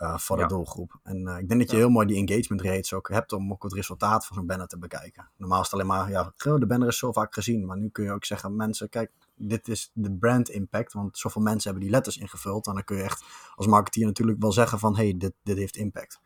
Uh, 0.00 0.18
voor 0.18 0.36
de 0.36 0.46
doelgroep. 0.46 0.98
En 1.02 1.20
uh, 1.28 1.38
ik 1.38 1.48
denk 1.48 1.60
dat 1.60 1.70
je 1.70 1.76
heel 1.76 1.88
mooi 1.88 2.06
die 2.06 2.26
engagement 2.26 2.62
rates 2.62 2.92
ook 2.92 3.08
hebt 3.08 3.32
om 3.32 3.52
ook 3.52 3.62
het 3.62 3.72
resultaat 3.72 4.26
van 4.26 4.36
zo'n 4.36 4.46
banner 4.46 4.66
te 4.66 4.78
bekijken. 4.78 5.30
Normaal 5.36 5.58
is 5.60 5.64
het 5.64 5.74
alleen 5.74 5.86
maar, 5.86 6.10
ja, 6.10 6.32
de 6.36 6.66
banner 6.66 6.88
is 6.88 6.98
zo 6.98 7.12
vaak 7.12 7.34
gezien, 7.34 7.66
maar 7.66 7.78
nu 7.78 7.88
kun 7.88 8.04
je 8.04 8.12
ook 8.12 8.24
zeggen, 8.24 8.56
mensen, 8.56 8.88
kijk, 8.88 9.10
dit 9.34 9.68
is 9.68 9.90
de 9.94 10.12
brand 10.12 10.48
impact, 10.48 10.92
want 10.92 11.18
zoveel 11.18 11.42
mensen 11.42 11.70
hebben 11.70 11.88
die 11.88 11.96
letters 11.96 12.16
ingevuld. 12.16 12.66
En 12.66 12.74
dan 12.74 12.84
kun 12.84 12.96
je 12.96 13.02
echt 13.02 13.24
als 13.54 13.66
marketeer 13.66 14.06
natuurlijk 14.06 14.40
wel 14.40 14.52
zeggen 14.52 14.78
van, 14.78 14.96
hey, 14.96 15.14
dit, 15.16 15.32
dit 15.42 15.56
heeft 15.56 15.76
impact. 15.76 16.20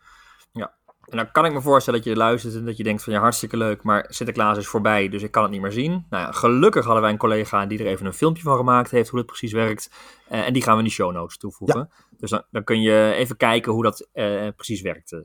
Ja, 0.53 0.75
en 1.09 1.17
dan 1.17 1.31
kan 1.31 1.45
ik 1.45 1.53
me 1.53 1.61
voorstellen 1.61 2.01
dat 2.01 2.09
je 2.09 2.17
luistert 2.17 2.55
en 2.55 2.64
dat 2.64 2.77
je 2.77 2.83
denkt 2.83 3.03
van 3.03 3.12
ja, 3.12 3.21
hartstikke 3.21 3.57
leuk, 3.57 3.83
maar 3.83 4.07
Sinterklaas 4.09 4.59
is 4.59 4.67
voorbij, 4.67 5.09
dus 5.09 5.23
ik 5.23 5.31
kan 5.31 5.43
het 5.43 5.53
niet 5.53 5.61
meer 5.61 5.73
zien. 5.73 6.07
Nou 6.11 6.25
ja, 6.25 6.33
gelukkig 6.33 6.85
hadden 6.85 7.03
wij 7.03 7.11
een 7.11 7.19
collega 7.19 7.67
die 7.67 7.79
er 7.79 7.87
even 7.87 8.07
een 8.07 8.12
filmpje 8.12 8.43
van 8.43 8.57
gemaakt 8.57 8.90
heeft, 8.90 9.09
hoe 9.09 9.19
het 9.19 9.29
precies 9.29 9.53
werkt. 9.53 9.90
Uh, 10.31 10.47
en 10.47 10.53
die 10.53 10.62
gaan 10.62 10.73
we 10.73 10.79
in 10.79 10.85
de 10.85 10.95
show 10.95 11.12
notes 11.12 11.37
toevoegen. 11.37 11.90
Dus 12.17 12.31
dan, 12.31 12.43
dan, 12.51 12.64
kun 12.64 12.81
je 12.81 13.12
even 13.12 13.37
kijken 13.37 13.73
hoe 13.73 13.83
dat 13.83 14.09
uh, 14.14 14.49
precies 14.57 14.81
werkt. 14.81 15.12
Uh, 15.12 15.21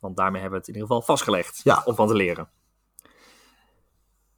want 0.00 0.16
daarmee 0.16 0.40
hebben 0.40 0.60
we 0.60 0.66
het 0.66 0.74
in 0.74 0.80
ieder 0.80 0.88
geval 0.88 1.02
vastgelegd 1.02 1.60
ja. 1.64 1.82
om 1.84 1.94
van 1.94 2.06
te 2.06 2.14
leren. 2.14 2.48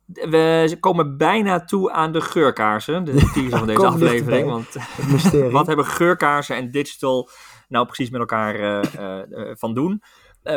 We 0.06 0.76
komen 0.80 1.16
bijna 1.16 1.64
toe 1.64 1.92
aan 1.92 2.12
de 2.12 2.20
geurkaarsen, 2.20 3.04
de 3.04 3.12
teaser 3.34 3.58
van 3.58 3.66
deze 3.66 3.86
aflevering. 3.86 4.48
Want 4.48 4.76
wat 5.52 5.66
hebben 5.66 5.86
geurkaarsen 5.86 6.56
en 6.56 6.70
digital 6.70 7.28
nou 7.68 7.86
precies 7.86 8.10
met 8.10 8.20
elkaar 8.20 8.84
uh, 8.98 9.54
van 9.54 9.74
doen. 9.74 10.02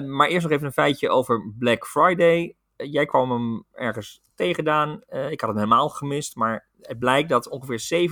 maar 0.05 0.27
eerst 0.27 0.43
nog 0.43 0.51
even 0.51 0.65
een 0.65 0.73
feitje 0.73 1.09
over 1.09 1.53
Black 1.59 1.87
Friday. 1.87 2.55
jij 2.75 3.05
kwam 3.05 3.31
hem 3.31 3.65
ergens 3.71 4.21
tegengedaan. 4.35 5.01
ik 5.29 5.41
had 5.41 5.49
hem 5.49 5.57
helemaal 5.57 5.89
gemist. 5.89 6.35
Maar 6.35 6.67
het 6.81 6.99
blijkt 6.99 7.29
dat 7.29 7.49
ongeveer 7.49 8.07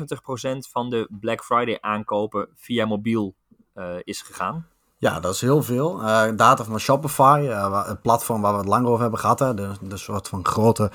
70% 0.56 0.58
van 0.72 0.90
de 0.90 1.10
Black 1.20 1.44
Friday 1.44 1.78
aankopen 1.80 2.50
via 2.56 2.86
mobiel 2.86 3.36
is 4.04 4.22
gegaan. 4.22 4.68
Ja, 5.00 5.20
dat 5.20 5.34
is 5.34 5.42
heel 5.42 5.64
veel. 5.64 6.02
Uh, 6.02 6.28
data 6.36 6.64
van 6.64 6.80
Shopify, 6.80 7.42
uh, 7.44 7.88
het 7.88 8.02
platform 8.02 8.42
waar 8.42 8.52
we 8.52 8.58
het 8.58 8.68
langer 8.68 8.90
over 8.90 9.02
hebben 9.02 9.20
gehad. 9.20 9.40
Hè, 9.40 9.54
de, 9.54 9.72
de 9.82 9.98
soort 9.98 10.28
van 10.28 10.46
grote 10.46 10.92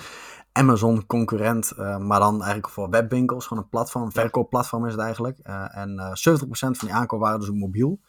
Amazon-concurrent, 0.53 1.73
uh, 1.79 1.99
maar 1.99 2.21
dan 2.21 2.35
eigenlijk 2.35 2.69
voor 2.69 2.91
webwinkels. 2.91 3.47
Gewoon 3.47 3.63
een 3.63 3.69
platform, 3.69 4.05
een 4.05 4.13
verkoopplatform 4.13 4.87
is 4.87 4.93
het 4.93 5.01
eigenlijk. 5.01 5.39
Uh, 5.43 5.77
en 5.77 5.93
uh, 5.95 6.39
70% 6.39 6.45
van 6.51 6.75
die 6.81 6.93
aankoop 6.93 7.21
waren 7.21 7.41
dus 7.41 7.51
mobiel. 7.51 8.01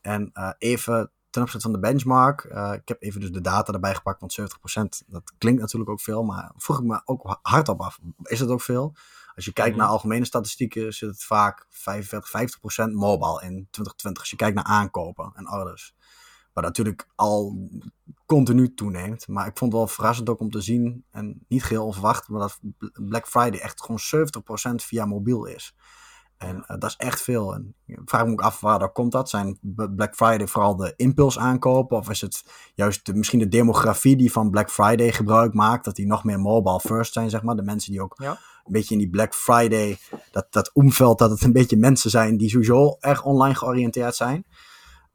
En 0.00 0.32
even 0.58 1.10
ten 1.30 1.42
opzichte 1.42 1.70
van 1.70 1.80
de 1.80 1.88
benchmark, 1.88 2.44
ik 2.74 2.88
heb 2.88 3.02
even 3.02 3.20
dus 3.20 3.30
de 3.30 3.40
data 3.40 3.72
erbij 3.72 3.94
gepakt, 3.94 4.20
want 4.20 4.40
70% 4.40 5.06
dat 5.06 5.32
klinkt 5.38 5.60
natuurlijk 5.60 5.90
ook 5.90 6.00
veel, 6.00 6.22
maar 6.22 6.52
vroeg 6.56 6.78
ik 6.78 6.84
me 6.84 7.02
ook 7.04 7.38
hardop 7.42 7.80
af, 7.80 7.98
is 8.22 8.40
het 8.40 8.48
ook 8.48 8.60
veel? 8.60 8.94
Als 9.34 9.44
je 9.44 9.52
kijkt 9.52 9.76
naar 9.76 9.84
mhm. 9.84 9.94
algemene 9.94 10.24
statistieken, 10.24 10.92
zit 10.92 11.08
het 11.08 11.24
vaak 11.24 11.66
45, 11.68 12.88
50% 12.88 12.92
mobile 12.92 13.42
in 13.42 13.68
2020. 13.70 14.18
Als 14.18 14.30
je 14.30 14.36
kijkt 14.36 14.54
naar 14.54 14.64
aankopen 14.64 15.32
en 15.34 15.50
orders. 15.50 15.94
Wat 16.52 16.64
natuurlijk 16.64 17.08
al 17.14 17.68
continu 18.26 18.74
toeneemt. 18.74 19.28
Maar 19.28 19.46
ik 19.46 19.58
vond 19.58 19.72
het 19.72 19.80
wel 19.80 19.90
verrassend 19.90 20.28
ook 20.28 20.40
om 20.40 20.50
te 20.50 20.60
zien, 20.60 21.04
en 21.10 21.44
niet 21.48 21.64
geheel 21.64 21.84
onverwacht, 21.84 22.28
maar 22.28 22.40
dat 22.40 22.58
Black 23.08 23.26
Friday 23.28 23.60
echt 23.60 23.82
gewoon 23.82 24.30
70% 24.72 24.84
via 24.84 25.04
mobiel 25.04 25.44
is. 25.44 25.74
En 26.42 26.56
uh, 26.56 26.78
dat 26.78 26.84
is 26.84 26.96
echt 26.96 27.22
veel. 27.22 27.54
En 27.54 27.74
ik 27.86 28.00
vraag 28.04 28.24
me 28.24 28.32
ook 28.32 28.40
af 28.40 28.60
waar 28.60 28.78
dat 28.78 28.92
komt 28.92 29.12
dat. 29.12 29.28
Zijn 29.28 29.58
Black 29.96 30.14
Friday 30.14 30.46
vooral 30.46 30.76
de 30.76 30.92
impuls 30.96 31.38
aankopen? 31.38 31.96
Of 31.96 32.10
is 32.10 32.20
het 32.20 32.44
juist 32.74 33.06
de, 33.06 33.14
misschien 33.14 33.38
de 33.38 33.48
demografie 33.48 34.16
die 34.16 34.32
van 34.32 34.50
Black 34.50 34.70
Friday 34.70 35.12
gebruik 35.12 35.54
maakt? 35.54 35.84
Dat 35.84 35.96
die 35.96 36.06
nog 36.06 36.24
meer 36.24 36.40
mobile 36.40 36.80
first 36.80 37.12
zijn, 37.12 37.30
zeg 37.30 37.42
maar. 37.42 37.56
De 37.56 37.62
mensen 37.62 37.92
die 37.92 38.02
ook 38.02 38.14
ja. 38.16 38.30
een 38.30 38.72
beetje 38.72 38.94
in 38.94 39.00
die 39.00 39.10
Black 39.10 39.34
Friday, 39.34 39.98
dat, 40.30 40.46
dat 40.50 40.70
omveld, 40.72 41.18
dat 41.18 41.30
het 41.30 41.42
een 41.42 41.52
beetje 41.52 41.76
mensen 41.76 42.10
zijn 42.10 42.36
die 42.36 42.48
sowieso 42.48 42.96
erg 43.00 43.24
online 43.24 43.54
georiënteerd 43.54 44.14
zijn. 44.14 44.44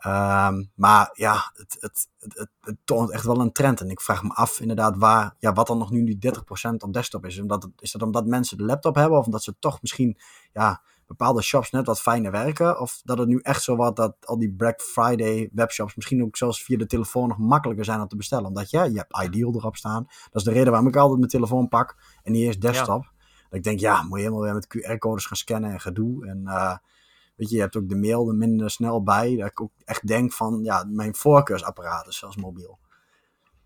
Ehm, 0.08 0.64
maar 0.76 1.10
ja, 1.14 1.52
het, 1.54 1.78
het, 1.80 2.08
het, 2.20 2.50
het, 2.62 2.78
toont 2.84 3.12
echt 3.12 3.26
wel 3.26 3.40
een 3.40 3.52
trend. 3.52 3.82
En 3.82 3.90
ik 3.90 4.02
vraag 4.02 4.24
me 4.24 4.34
af 4.34 4.60
inderdaad 4.60 4.98
waar, 4.98 5.36
ja, 5.40 5.54
wat 5.54 5.68
dan 5.68 5.78
nog 5.78 5.92
nu 5.92 6.04
die 6.04 6.34
30% 6.34 6.40
op 6.78 6.94
desktop 6.94 7.26
is. 7.26 7.40
Omdat, 7.40 7.70
is 7.80 7.92
dat 7.92 8.02
omdat 8.02 8.26
mensen 8.26 8.58
de 8.58 8.64
laptop 8.64 8.96
hebben 8.96 9.20
of 9.20 9.26
omdat 9.26 9.44
ze 9.44 9.56
toch 9.60 9.82
misschien 9.82 10.18
ja, 10.54 10.82
bepaalde 11.08 11.42
shops 11.42 11.72
net 11.72 11.86
wat 11.86 12.02
fijner 12.02 12.32
werken? 12.32 12.80
Of 12.80 13.02
dat 13.04 13.18
het 13.18 13.28
nu 13.28 13.40
echt 13.42 13.64
zo 13.64 13.76
wordt 13.76 13.96
dat 13.96 14.16
al 14.26 14.38
die 14.38 14.52
Black 14.52 14.82
Friday 14.82 15.50
webshops 15.54 15.96
misschien 15.96 16.24
ook 16.24 16.38
zelfs 16.38 16.64
via 16.64 16.78
de 16.78 16.86
telefoon 16.86 17.28
nog 17.28 17.38
makkelijker 17.38 17.86
zijn 17.86 18.02
om 18.02 18.08
te 18.08 18.16
bestellen. 18.16 18.46
Omdat 18.46 18.70
ja, 18.70 18.84
je 18.84 18.98
hebt 18.98 19.24
Ideal 19.24 19.56
erop 19.56 19.76
staan. 19.76 20.04
Dat 20.04 20.36
is 20.42 20.44
de 20.44 20.52
reden 20.52 20.70
waarom 20.70 20.88
ik 20.88 20.96
altijd 20.96 21.18
mijn 21.18 21.32
telefoon 21.32 21.68
pak 21.68 21.96
en 22.24 22.32
niet 22.32 22.46
eens 22.46 22.60
desktop. 22.60 23.12
Dat 23.50 23.60
ik 23.60 23.64
denk, 23.64 23.80
ja, 23.80 24.02
moet 24.02 24.18
je 24.18 24.24
helemaal 24.24 24.44
weer 24.44 24.54
met 24.54 24.68
QR-codes 24.78 25.26
gaan 25.26 25.38
scannen 25.38 25.72
en 25.72 25.80
gedoe. 25.80 26.28
En 26.28 26.42
uh, 26.46 26.76
weet 27.38 27.50
je, 27.50 27.56
je 27.56 27.62
hebt 27.62 27.76
ook 27.76 27.90
de 27.90 27.96
mail 27.96 28.28
er 28.28 28.36
minder 28.36 28.70
snel 28.70 29.04
bij. 29.04 29.36
Dat 29.36 29.48
ik 29.48 29.62
ook 29.62 29.72
echt 29.86 30.08
denk 30.08 30.34
van, 30.34 30.64
ja, 30.64 30.86
mijn 30.90 31.16
voorkeursapparaat 31.16 32.08
is 32.08 32.18
zelfs 32.18 32.36
mobiel. 32.36 32.78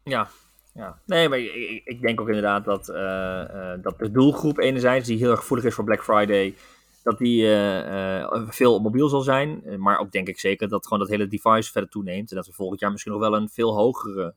Ja, 0.04 0.30
ja. 0.74 1.02
Nee, 1.06 1.30
maar 1.30 1.40
ik, 1.40 1.82
ik 1.86 2.02
denk 2.02 2.22
ook 2.22 2.28
inderdaad 2.28 2.66
dat, 2.66 2.90
uh, 2.90 2.96
uh, 2.96 3.74
dat 3.82 4.00
de 4.00 4.12
doelgroep 4.12 4.58
enerzijds, 4.58 5.08
die 5.08 5.18
heel 5.18 5.32
erg 5.32 5.40
gevoelig 5.40 5.66
is 5.66 5.74
voor 5.74 5.84
Black 5.84 6.04
Friday, 6.04 6.56
dat 7.04 7.18
die 7.18 7.44
uh, 7.44 8.50
veel 8.50 8.80
mobiel 8.80 9.10
zal 9.10 9.22
zijn. 9.22 9.64
Maar 9.82 10.00
ook 10.00 10.12
denk 10.12 10.28
ik 10.28 10.40
zeker 10.40 10.68
dat 10.68 10.84
gewoon 10.84 11.00
dat 11.00 11.10
hele 11.10 11.28
device 11.28 11.72
verder 11.72 11.90
toeneemt. 11.90 12.30
En 12.30 12.36
dat 12.36 12.46
we 12.46 12.54
volgend 12.54 12.80
jaar 12.80 12.92
misschien 12.92 13.12
nog 13.12 13.22
wel 13.22 13.36
een 13.36 13.50
veel 13.50 13.74
hogere 13.74 14.36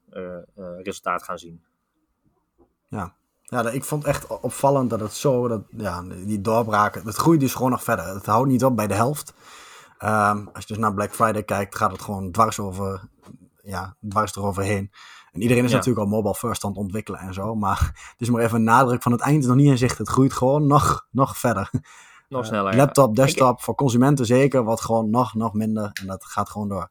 resultaat 0.83 1.23
gaan 1.23 1.39
zien. 1.39 1.63
Ja, 2.89 3.15
ja, 3.45 3.69
ik 3.69 3.85
vond 3.85 4.05
echt 4.05 4.41
opvallend 4.41 4.91
dat 4.91 5.01
het 5.01 5.13
zo, 5.13 5.49
dat, 5.49 5.63
ja, 5.77 6.03
die 6.03 6.41
doorbraken, 6.41 7.07
het 7.07 7.17
groeit 7.17 7.41
dus 7.41 7.55
gewoon 7.55 7.71
nog 7.71 7.83
verder. 7.83 8.07
Het 8.07 8.27
houdt 8.27 8.49
niet 8.49 8.65
op 8.65 8.77
bij 8.77 8.87
de 8.87 8.95
helft. 8.95 9.35
Um, 10.05 10.49
als 10.53 10.65
je 10.67 10.67
dus 10.67 10.79
naar 10.79 10.95
Black 10.95 11.15
Friday 11.15 11.43
kijkt, 11.43 11.77
gaat 11.77 11.93
het 11.93 12.03
gewoon 12.03 12.31
dwars 12.31 12.59
over, 12.59 13.09
ja, 13.63 13.97
dwars 14.09 14.37
eroverheen. 14.37 14.91
En 15.33 15.43
iedereen 15.43 15.65
is 15.65 15.71
ja. 15.71 15.77
natuurlijk 15.77 16.05
al 16.07 16.13
mobile 16.13 16.35
first 16.35 16.65
aan 16.65 16.71
het 16.71 16.79
ontwikkelen 16.79 17.21
en 17.21 17.35
zo. 17.35 17.55
Maar 17.55 17.79
het 18.11 18.21
is 18.21 18.31
maar 18.31 18.43
even 18.43 18.57
een 18.57 18.65
nadruk 18.65 19.03
van 19.03 19.13
het 19.13 19.21
eind 19.21 19.43
is 19.43 19.47
nog 19.47 19.57
niet 19.57 19.71
in 19.71 19.79
zicht. 19.79 19.99
Het 19.99 20.09
groeit 20.09 20.33
gewoon 20.33 20.67
nog, 20.67 21.07
nog 21.11 21.39
verder. 21.39 21.71
Nog 22.29 22.47
sneller. 22.47 22.73
Uh, 22.73 22.79
laptop, 22.79 23.17
desktop, 23.17 23.63
voor 23.63 23.75
consumenten 23.75 24.27
zeker, 24.27 24.65
wat 24.65 24.81
gewoon 24.81 25.11
nog, 25.11 25.35
nog 25.35 25.53
minder. 25.53 25.91
En 25.93 26.07
dat 26.07 26.25
gaat 26.25 26.51
gewoon 26.51 26.69
door. 26.69 26.91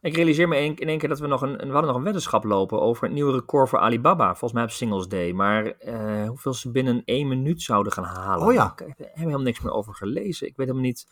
Ik 0.00 0.14
realiseer 0.14 0.48
me 0.48 0.56
in 0.56 0.88
één 0.88 0.98
keer 0.98 1.08
dat 1.08 1.18
we 1.18 1.26
nog 1.26 1.42
een, 1.42 1.56
we 1.56 1.64
hadden 1.64 1.86
nog 1.86 1.96
een 1.96 2.02
weddenschap 2.02 2.44
lopen 2.44 2.80
over 2.80 3.04
het 3.04 3.12
nieuwe 3.12 3.32
record 3.32 3.68
voor 3.68 3.78
Alibaba. 3.78 4.26
Volgens 4.26 4.52
mij 4.52 4.62
op 4.62 4.70
Singles 4.70 5.08
Day. 5.08 5.32
Maar 5.32 5.72
uh, 5.84 6.28
hoeveel 6.28 6.54
ze 6.54 6.70
binnen 6.70 7.02
één 7.04 7.28
minuut 7.28 7.62
zouden 7.62 7.92
gaan 7.92 8.04
halen. 8.04 8.46
Oh 8.46 8.52
ja. 8.52 8.72
Ik 8.76 8.94
heb 8.96 9.10
helemaal 9.12 9.40
niks 9.40 9.60
meer 9.60 9.72
over 9.72 9.94
gelezen. 9.94 10.46
Ik 10.46 10.56
weet 10.56 10.66
helemaal 10.66 10.88
niet. 10.88 11.06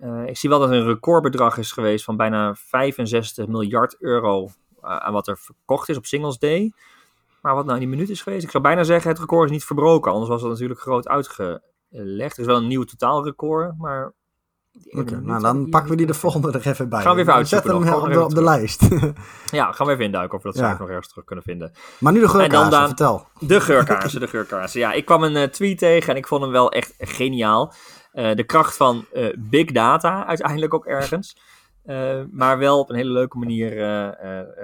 Uh, 0.00 0.26
ik 0.26 0.36
zie 0.36 0.48
wel 0.48 0.58
dat 0.58 0.70
er 0.70 0.76
een 0.76 0.86
recordbedrag 0.86 1.58
is 1.58 1.72
geweest 1.72 2.04
van 2.04 2.16
bijna 2.16 2.54
65 2.54 3.46
miljard 3.46 3.96
euro 4.00 4.44
uh, 4.44 4.50
aan 4.96 5.12
wat 5.12 5.28
er 5.28 5.38
verkocht 5.38 5.88
is 5.88 5.96
op 5.96 6.06
Singles 6.06 6.38
Day. 6.38 6.72
Maar 7.42 7.54
wat 7.54 7.64
nou 7.64 7.74
in 7.80 7.86
die 7.86 7.94
minuut 7.94 8.10
is 8.10 8.22
geweest, 8.22 8.44
ik 8.44 8.50
zou 8.50 8.62
bijna 8.62 8.82
zeggen 8.82 9.10
het 9.10 9.18
record 9.18 9.44
is 9.44 9.50
niet 9.50 9.64
verbroken. 9.64 10.12
Anders 10.12 10.30
was 10.30 10.42
het 10.42 10.50
natuurlijk 10.50 10.80
groot 10.80 11.08
uitgelegd. 11.08 12.36
Er 12.36 12.40
is 12.40 12.46
wel 12.46 12.56
een 12.56 12.66
nieuw 12.66 12.84
totaalrecord, 12.84 13.78
maar 13.78 14.12
Oké, 14.86 14.98
okay, 14.98 15.18
nou 15.18 15.42
dan 15.42 15.68
pakken 15.68 15.90
we 15.90 15.96
die 15.96 16.06
de 16.06 16.14
volgende 16.14 16.52
er 16.52 16.66
even 16.66 16.88
bij. 16.88 17.02
Gaan 17.02 17.14
we 17.14 17.20
even 17.20 17.32
uitzoeken. 17.32 17.70
Zet 17.70 17.84
hem 17.84 17.94
op, 17.94 18.12
de, 18.12 18.24
op 18.24 18.34
de 18.34 18.42
lijst. 18.42 18.88
ja, 19.50 19.72
gaan 19.72 19.86
we 19.86 19.92
even 19.92 20.04
induiken 20.04 20.36
of 20.36 20.42
we 20.42 20.48
dat 20.52 20.58
ja. 20.58 20.76
nog 20.78 20.88
ergens 20.88 21.08
terug 21.08 21.24
kunnen 21.24 21.44
vinden. 21.44 21.72
Maar 21.98 22.12
nu 22.12 22.20
de 22.20 22.28
geurkaarsen, 22.28 22.70
dan, 22.70 22.86
vertel. 22.86 23.26
De 23.38 23.60
geurkaarsen, 23.60 24.20
de 24.20 24.28
geurkaarsen. 24.28 24.80
Ja, 24.80 24.92
ik 24.92 25.04
kwam 25.04 25.22
een 25.22 25.36
uh, 25.36 25.42
tweet 25.42 25.78
tegen 25.78 26.12
en 26.12 26.16
ik 26.16 26.26
vond 26.26 26.42
hem 26.42 26.50
wel 26.50 26.72
echt 26.72 26.94
geniaal. 26.98 27.72
Uh, 28.12 28.34
de 28.34 28.44
kracht 28.44 28.76
van 28.76 29.04
uh, 29.12 29.34
big 29.38 29.72
data 29.72 30.26
uiteindelijk 30.26 30.74
ook 30.74 30.86
ergens. 30.86 31.36
maar 32.30 32.58
wel 32.58 32.78
op 32.78 32.90
een 32.90 32.96
hele 32.96 33.12
leuke 33.12 33.38
manier. 33.38 33.82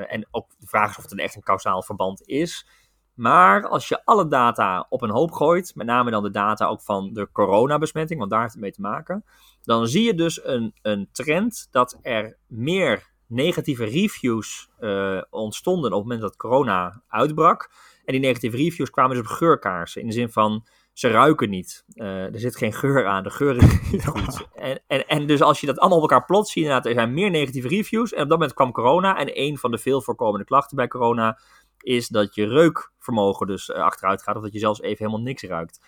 en 0.09 0.27
ook 0.31 0.46
de 0.59 0.66
vraag 0.66 0.90
is 0.90 0.96
of 0.96 1.03
het 1.03 1.12
een 1.12 1.18
echt 1.18 1.35
een 1.35 1.42
kausaal 1.42 1.83
verband 1.83 2.22
is. 2.27 2.66
Maar 3.14 3.66
als 3.66 3.88
je 3.88 4.05
alle 4.05 4.29
data 4.29 4.87
op 4.88 5.03
een 5.03 5.11
hoop 5.11 5.33
gooit, 5.33 5.74
met 5.74 5.87
name 5.87 6.11
dan 6.11 6.22
de 6.22 6.31
data 6.31 6.66
ook 6.66 6.83
van 6.83 7.12
de 7.12 7.29
coronabesmetting, 7.33 8.18
want 8.18 8.31
daar 8.31 8.40
heeft 8.40 8.53
het 8.53 8.62
mee 8.62 8.72
te 8.72 8.81
maken, 8.81 9.24
dan 9.62 9.87
zie 9.87 10.03
je 10.03 10.14
dus 10.14 10.44
een, 10.44 10.74
een 10.83 11.09
trend 11.12 11.68
dat 11.70 11.98
er 12.03 12.37
meer 12.46 13.12
negatieve 13.27 13.85
reviews 13.85 14.68
uh, 14.81 15.22
ontstonden 15.31 15.92
op 15.92 15.98
het 15.98 16.03
moment 16.03 16.20
dat 16.20 16.37
corona 16.37 17.03
uitbrak. 17.09 17.70
En 18.05 18.12
die 18.12 18.20
negatieve 18.20 18.57
reviews 18.57 18.90
kwamen 18.90 19.16
dus 19.16 19.27
op 19.27 19.33
geurkaarsen, 19.33 20.00
in 20.00 20.07
de 20.07 20.12
zin 20.12 20.31
van 20.31 20.66
ze 20.92 21.09
ruiken 21.09 21.50
niet. 21.50 21.85
Uh, 21.94 22.35
er 22.35 22.38
zit 22.38 22.57
geen 22.57 22.72
geur 22.72 23.07
aan, 23.07 23.22
de 23.22 23.31
geur 23.31 23.57
is 23.57 23.81
niet 23.92 24.07
goed. 24.07 24.46
En, 24.55 24.83
en, 24.87 25.07
en 25.07 25.27
dus 25.27 25.42
als 25.42 25.61
je 25.61 25.66
dat 25.66 25.79
allemaal 25.79 25.98
op 25.98 26.11
elkaar 26.11 26.24
plot 26.24 26.48
ziet, 26.48 26.62
inderdaad, 26.62 26.87
er 26.87 26.92
zijn 26.92 27.14
meer 27.14 27.31
negatieve 27.31 27.68
reviews. 27.68 28.12
En 28.12 28.22
op 28.22 28.29
dat 28.29 28.38
moment 28.38 28.57
kwam 28.57 28.72
corona 28.72 29.16
en 29.16 29.40
een 29.40 29.59
van 29.59 29.70
de 29.70 29.79
veel 29.79 30.03
voorkomende 30.03 30.44
klachten 30.44 30.77
bij 30.77 30.88
corona 30.88 31.38
is 31.85 32.09
dat 32.09 32.35
je 32.35 32.47
reukvermogen 32.47 33.47
dus 33.47 33.68
uh, 33.68 33.77
achteruit 33.77 34.23
gaat. 34.23 34.37
Of 34.37 34.42
dat 34.42 34.53
je 34.53 34.59
zelfs 34.59 34.81
even 34.81 35.05
helemaal 35.05 35.27
niks 35.27 35.42
ruikt. 35.42 35.81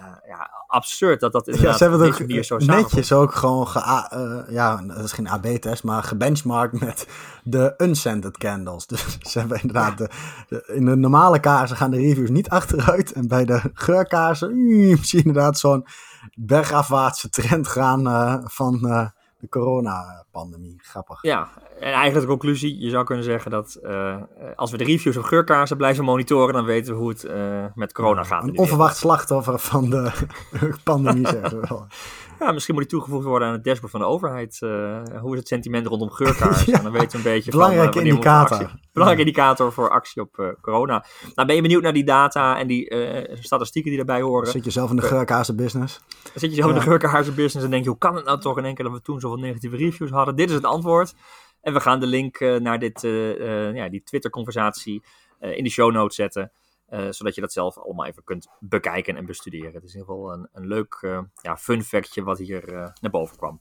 Uh, 0.00 0.06
ja, 0.26 0.50
absurd 0.66 1.20
dat 1.20 1.32
dat 1.32 1.46
inderdaad 1.46 1.70
ja, 1.70 1.76
ze 1.76 1.82
hebben 1.82 2.00
het 2.00 2.22
ook 2.22 2.44
zo 2.44 2.56
netjes 2.56 3.12
ook 3.12 3.34
gewoon 3.34 3.68
ge, 3.68 3.78
uh, 4.14 4.54
ja, 4.54 4.82
dat 4.86 5.04
is 5.04 5.12
geen 5.12 5.28
AB-test, 5.28 5.84
maar 5.84 6.02
gebenchmarkt 6.02 6.80
met 6.80 7.06
de 7.42 7.74
unscented 7.76 8.38
candles. 8.38 8.86
Dus 8.94 9.18
ze 9.20 9.38
hebben 9.38 9.60
inderdaad 9.60 9.98
de, 9.98 10.08
de, 10.48 10.72
in 10.74 10.84
de 10.84 10.96
normale 10.96 11.40
kaarsen 11.40 11.76
gaan 11.76 11.90
de 11.90 11.96
reviews 11.96 12.30
niet 12.30 12.48
achteruit 12.48 13.12
en 13.12 13.28
bij 13.28 13.44
de 13.44 13.60
geurkaarsen 13.74 14.56
mm, 14.56 14.96
zie 14.96 15.18
je 15.18 15.24
inderdaad 15.24 15.58
zo'n 15.58 15.86
bergafwaartse 16.34 17.28
trend 17.28 17.68
gaan 17.68 18.06
uh, 18.06 18.38
van 18.44 19.12
de 19.44 19.50
coronapandemie. 19.50 20.78
Grappig. 20.82 21.22
Ja, 21.22 21.48
en 21.78 21.92
eigenlijk 21.92 22.20
de 22.20 22.26
conclusie, 22.26 22.78
je 22.78 22.90
zou 22.90 23.04
kunnen 23.04 23.24
zeggen 23.24 23.50
dat 23.50 23.78
uh, 23.82 24.16
als 24.56 24.70
we 24.70 24.76
de 24.76 24.84
reviews 24.84 25.16
op 25.16 25.24
geurkaarsen 25.24 25.76
blijven 25.76 26.04
monitoren, 26.04 26.54
dan 26.54 26.64
weten 26.64 26.92
we 26.92 26.98
hoe 26.98 27.08
het 27.08 27.24
uh, 27.24 27.64
met 27.74 27.92
corona 27.92 28.22
gaat. 28.22 28.42
Een 28.42 28.58
onverwacht 28.58 28.96
slachtoffer 28.96 29.58
van 29.58 29.90
de 29.90 30.12
pandemie, 30.84 31.26
zeggen 31.26 31.60
we 31.60 31.66
wel. 31.68 31.86
Ja, 32.44 32.52
misschien 32.52 32.74
moet 32.74 32.82
die 32.82 32.92
toegevoegd 32.92 33.24
worden 33.24 33.48
aan 33.48 33.54
het 33.54 33.64
dashboard 33.64 33.90
van 33.90 34.00
de 34.00 34.06
overheid. 34.06 34.58
Uh, 34.60 35.02
hoe 35.20 35.32
is 35.32 35.38
het 35.38 35.48
sentiment 35.48 35.86
rondom 35.86 36.10
geurkaarsen? 36.10 36.70
ja, 36.72 36.82
dan 36.82 36.92
weten 36.92 37.10
we 37.10 37.16
een 37.16 37.34
beetje 37.34 37.50
Belangrijke 37.50 37.92
van, 37.92 38.06
indicator. 38.06 38.56
Actie, 38.56 38.80
belangrijke 38.92 39.24
ja. 39.24 39.28
indicator 39.28 39.72
voor 39.72 39.90
actie 39.90 40.22
op 40.22 40.56
corona. 40.60 41.04
Nou, 41.34 41.46
ben 41.46 41.56
je 41.56 41.62
benieuwd 41.62 41.82
naar 41.82 41.92
die 41.92 42.04
data 42.04 42.58
en 42.58 42.66
die 42.66 42.94
statistieken 43.40 43.90
die 43.90 44.04
daarbij 44.04 44.24
horen? 44.24 44.50
Zit 44.50 44.64
je 44.64 44.70
zelf 44.70 44.90
in 44.90 44.96
de 44.96 45.02
geurkaarsenbusiness? 45.02 46.00
Dan 46.22 46.32
zit 46.34 46.50
je 46.50 46.56
zelf 46.56 46.68
ja. 46.68 46.74
in 46.74 46.80
de 46.80 46.86
geurkaarsenbusiness 46.86 47.64
en 47.64 47.70
denk 47.70 47.82
je, 47.82 47.88
hoe 47.88 47.98
kan 47.98 48.14
het 48.14 48.24
nou 48.24 48.40
toch 48.40 48.58
in 48.58 48.64
één 48.64 48.74
keer 48.74 48.84
dat 48.84 48.94
we 48.94 49.02
toen 49.02 49.20
zoveel 49.20 49.38
negatieve 49.38 49.76
reviews 49.76 50.10
hadden? 50.10 50.36
Dit 50.36 50.48
is 50.48 50.54
het 50.54 50.64
antwoord. 50.64 51.14
En 51.60 51.72
we 51.72 51.80
gaan 51.80 52.00
de 52.00 52.06
link 52.06 52.40
naar 52.40 52.78
dit, 52.78 53.00
ja, 53.74 53.88
die 53.88 54.02
Twitter-conversatie 54.02 55.02
in 55.40 55.64
de 55.64 55.70
show 55.70 55.92
notes 55.92 56.16
zetten. 56.16 56.52
Zodat 56.88 57.34
je 57.34 57.40
dat 57.40 57.52
zelf 57.52 57.78
allemaal 57.78 58.06
even 58.06 58.24
kunt 58.24 58.48
bekijken 58.60 59.16
en 59.16 59.26
bestuderen. 59.26 59.74
Het 59.74 59.84
is 59.84 59.94
in 59.94 60.00
ieder 60.00 60.14
geval 60.14 60.32
een, 60.32 60.48
een 60.52 60.66
leuk 60.66 61.22
ja, 61.42 61.56
fun 61.56 61.82
factje 61.82 62.22
wat 62.22 62.38
hier 62.38 62.92
naar 63.00 63.10
boven 63.10 63.36
kwam. 63.36 63.60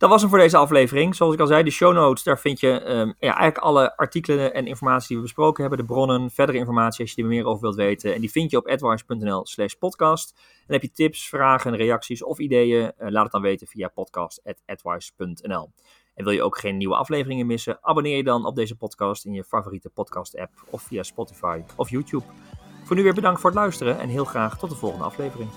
Dat 0.00 0.10
was 0.10 0.20
hem 0.20 0.30
voor 0.30 0.38
deze 0.38 0.56
aflevering. 0.56 1.14
Zoals 1.14 1.34
ik 1.34 1.40
al 1.40 1.46
zei, 1.46 1.62
de 1.62 1.70
show 1.70 1.94
notes, 1.94 2.22
daar 2.22 2.38
vind 2.38 2.60
je 2.60 2.68
um, 2.68 3.14
ja, 3.18 3.36
eigenlijk 3.36 3.58
alle 3.58 3.96
artikelen 3.96 4.54
en 4.54 4.66
informatie 4.66 5.08
die 5.08 5.16
we 5.16 5.22
besproken 5.22 5.60
hebben. 5.60 5.78
De 5.78 5.92
bronnen, 5.92 6.30
verdere 6.30 6.58
informatie 6.58 7.00
als 7.00 7.14
je 7.14 7.22
er 7.22 7.28
meer 7.28 7.44
over 7.44 7.60
wilt 7.60 7.74
weten. 7.74 8.14
En 8.14 8.20
die 8.20 8.30
vind 8.30 8.50
je 8.50 8.56
op 8.56 8.68
advice.nl 8.68 9.46
slash 9.46 9.72
podcast. 9.72 10.40
En 10.66 10.72
heb 10.72 10.82
je 10.82 10.90
tips, 10.92 11.28
vragen, 11.28 11.76
reacties 11.76 12.24
of 12.24 12.38
ideeën, 12.38 12.92
laat 12.96 13.22
het 13.22 13.32
dan 13.32 13.42
weten 13.42 13.66
via 13.66 13.88
podcast.advice.nl. 13.88 15.72
En 16.20 16.26
wil 16.26 16.34
je 16.34 16.42
ook 16.42 16.58
geen 16.58 16.76
nieuwe 16.76 16.94
afleveringen 16.94 17.46
missen? 17.46 17.78
Abonneer 17.80 18.16
je 18.16 18.22
dan 18.22 18.46
op 18.46 18.54
deze 18.54 18.76
podcast 18.76 19.24
in 19.24 19.32
je 19.32 19.44
favoriete 19.44 19.88
podcast-app 19.88 20.50
of 20.70 20.82
via 20.82 21.02
Spotify 21.02 21.62
of 21.76 21.90
YouTube. 21.90 22.24
Voor 22.84 22.96
nu 22.96 23.02
weer 23.02 23.14
bedankt 23.14 23.40
voor 23.40 23.50
het 23.50 23.58
luisteren 23.58 23.98
en 23.98 24.08
heel 24.08 24.24
graag 24.24 24.58
tot 24.58 24.70
de 24.70 24.76
volgende 24.76 25.04
aflevering. 25.04 25.50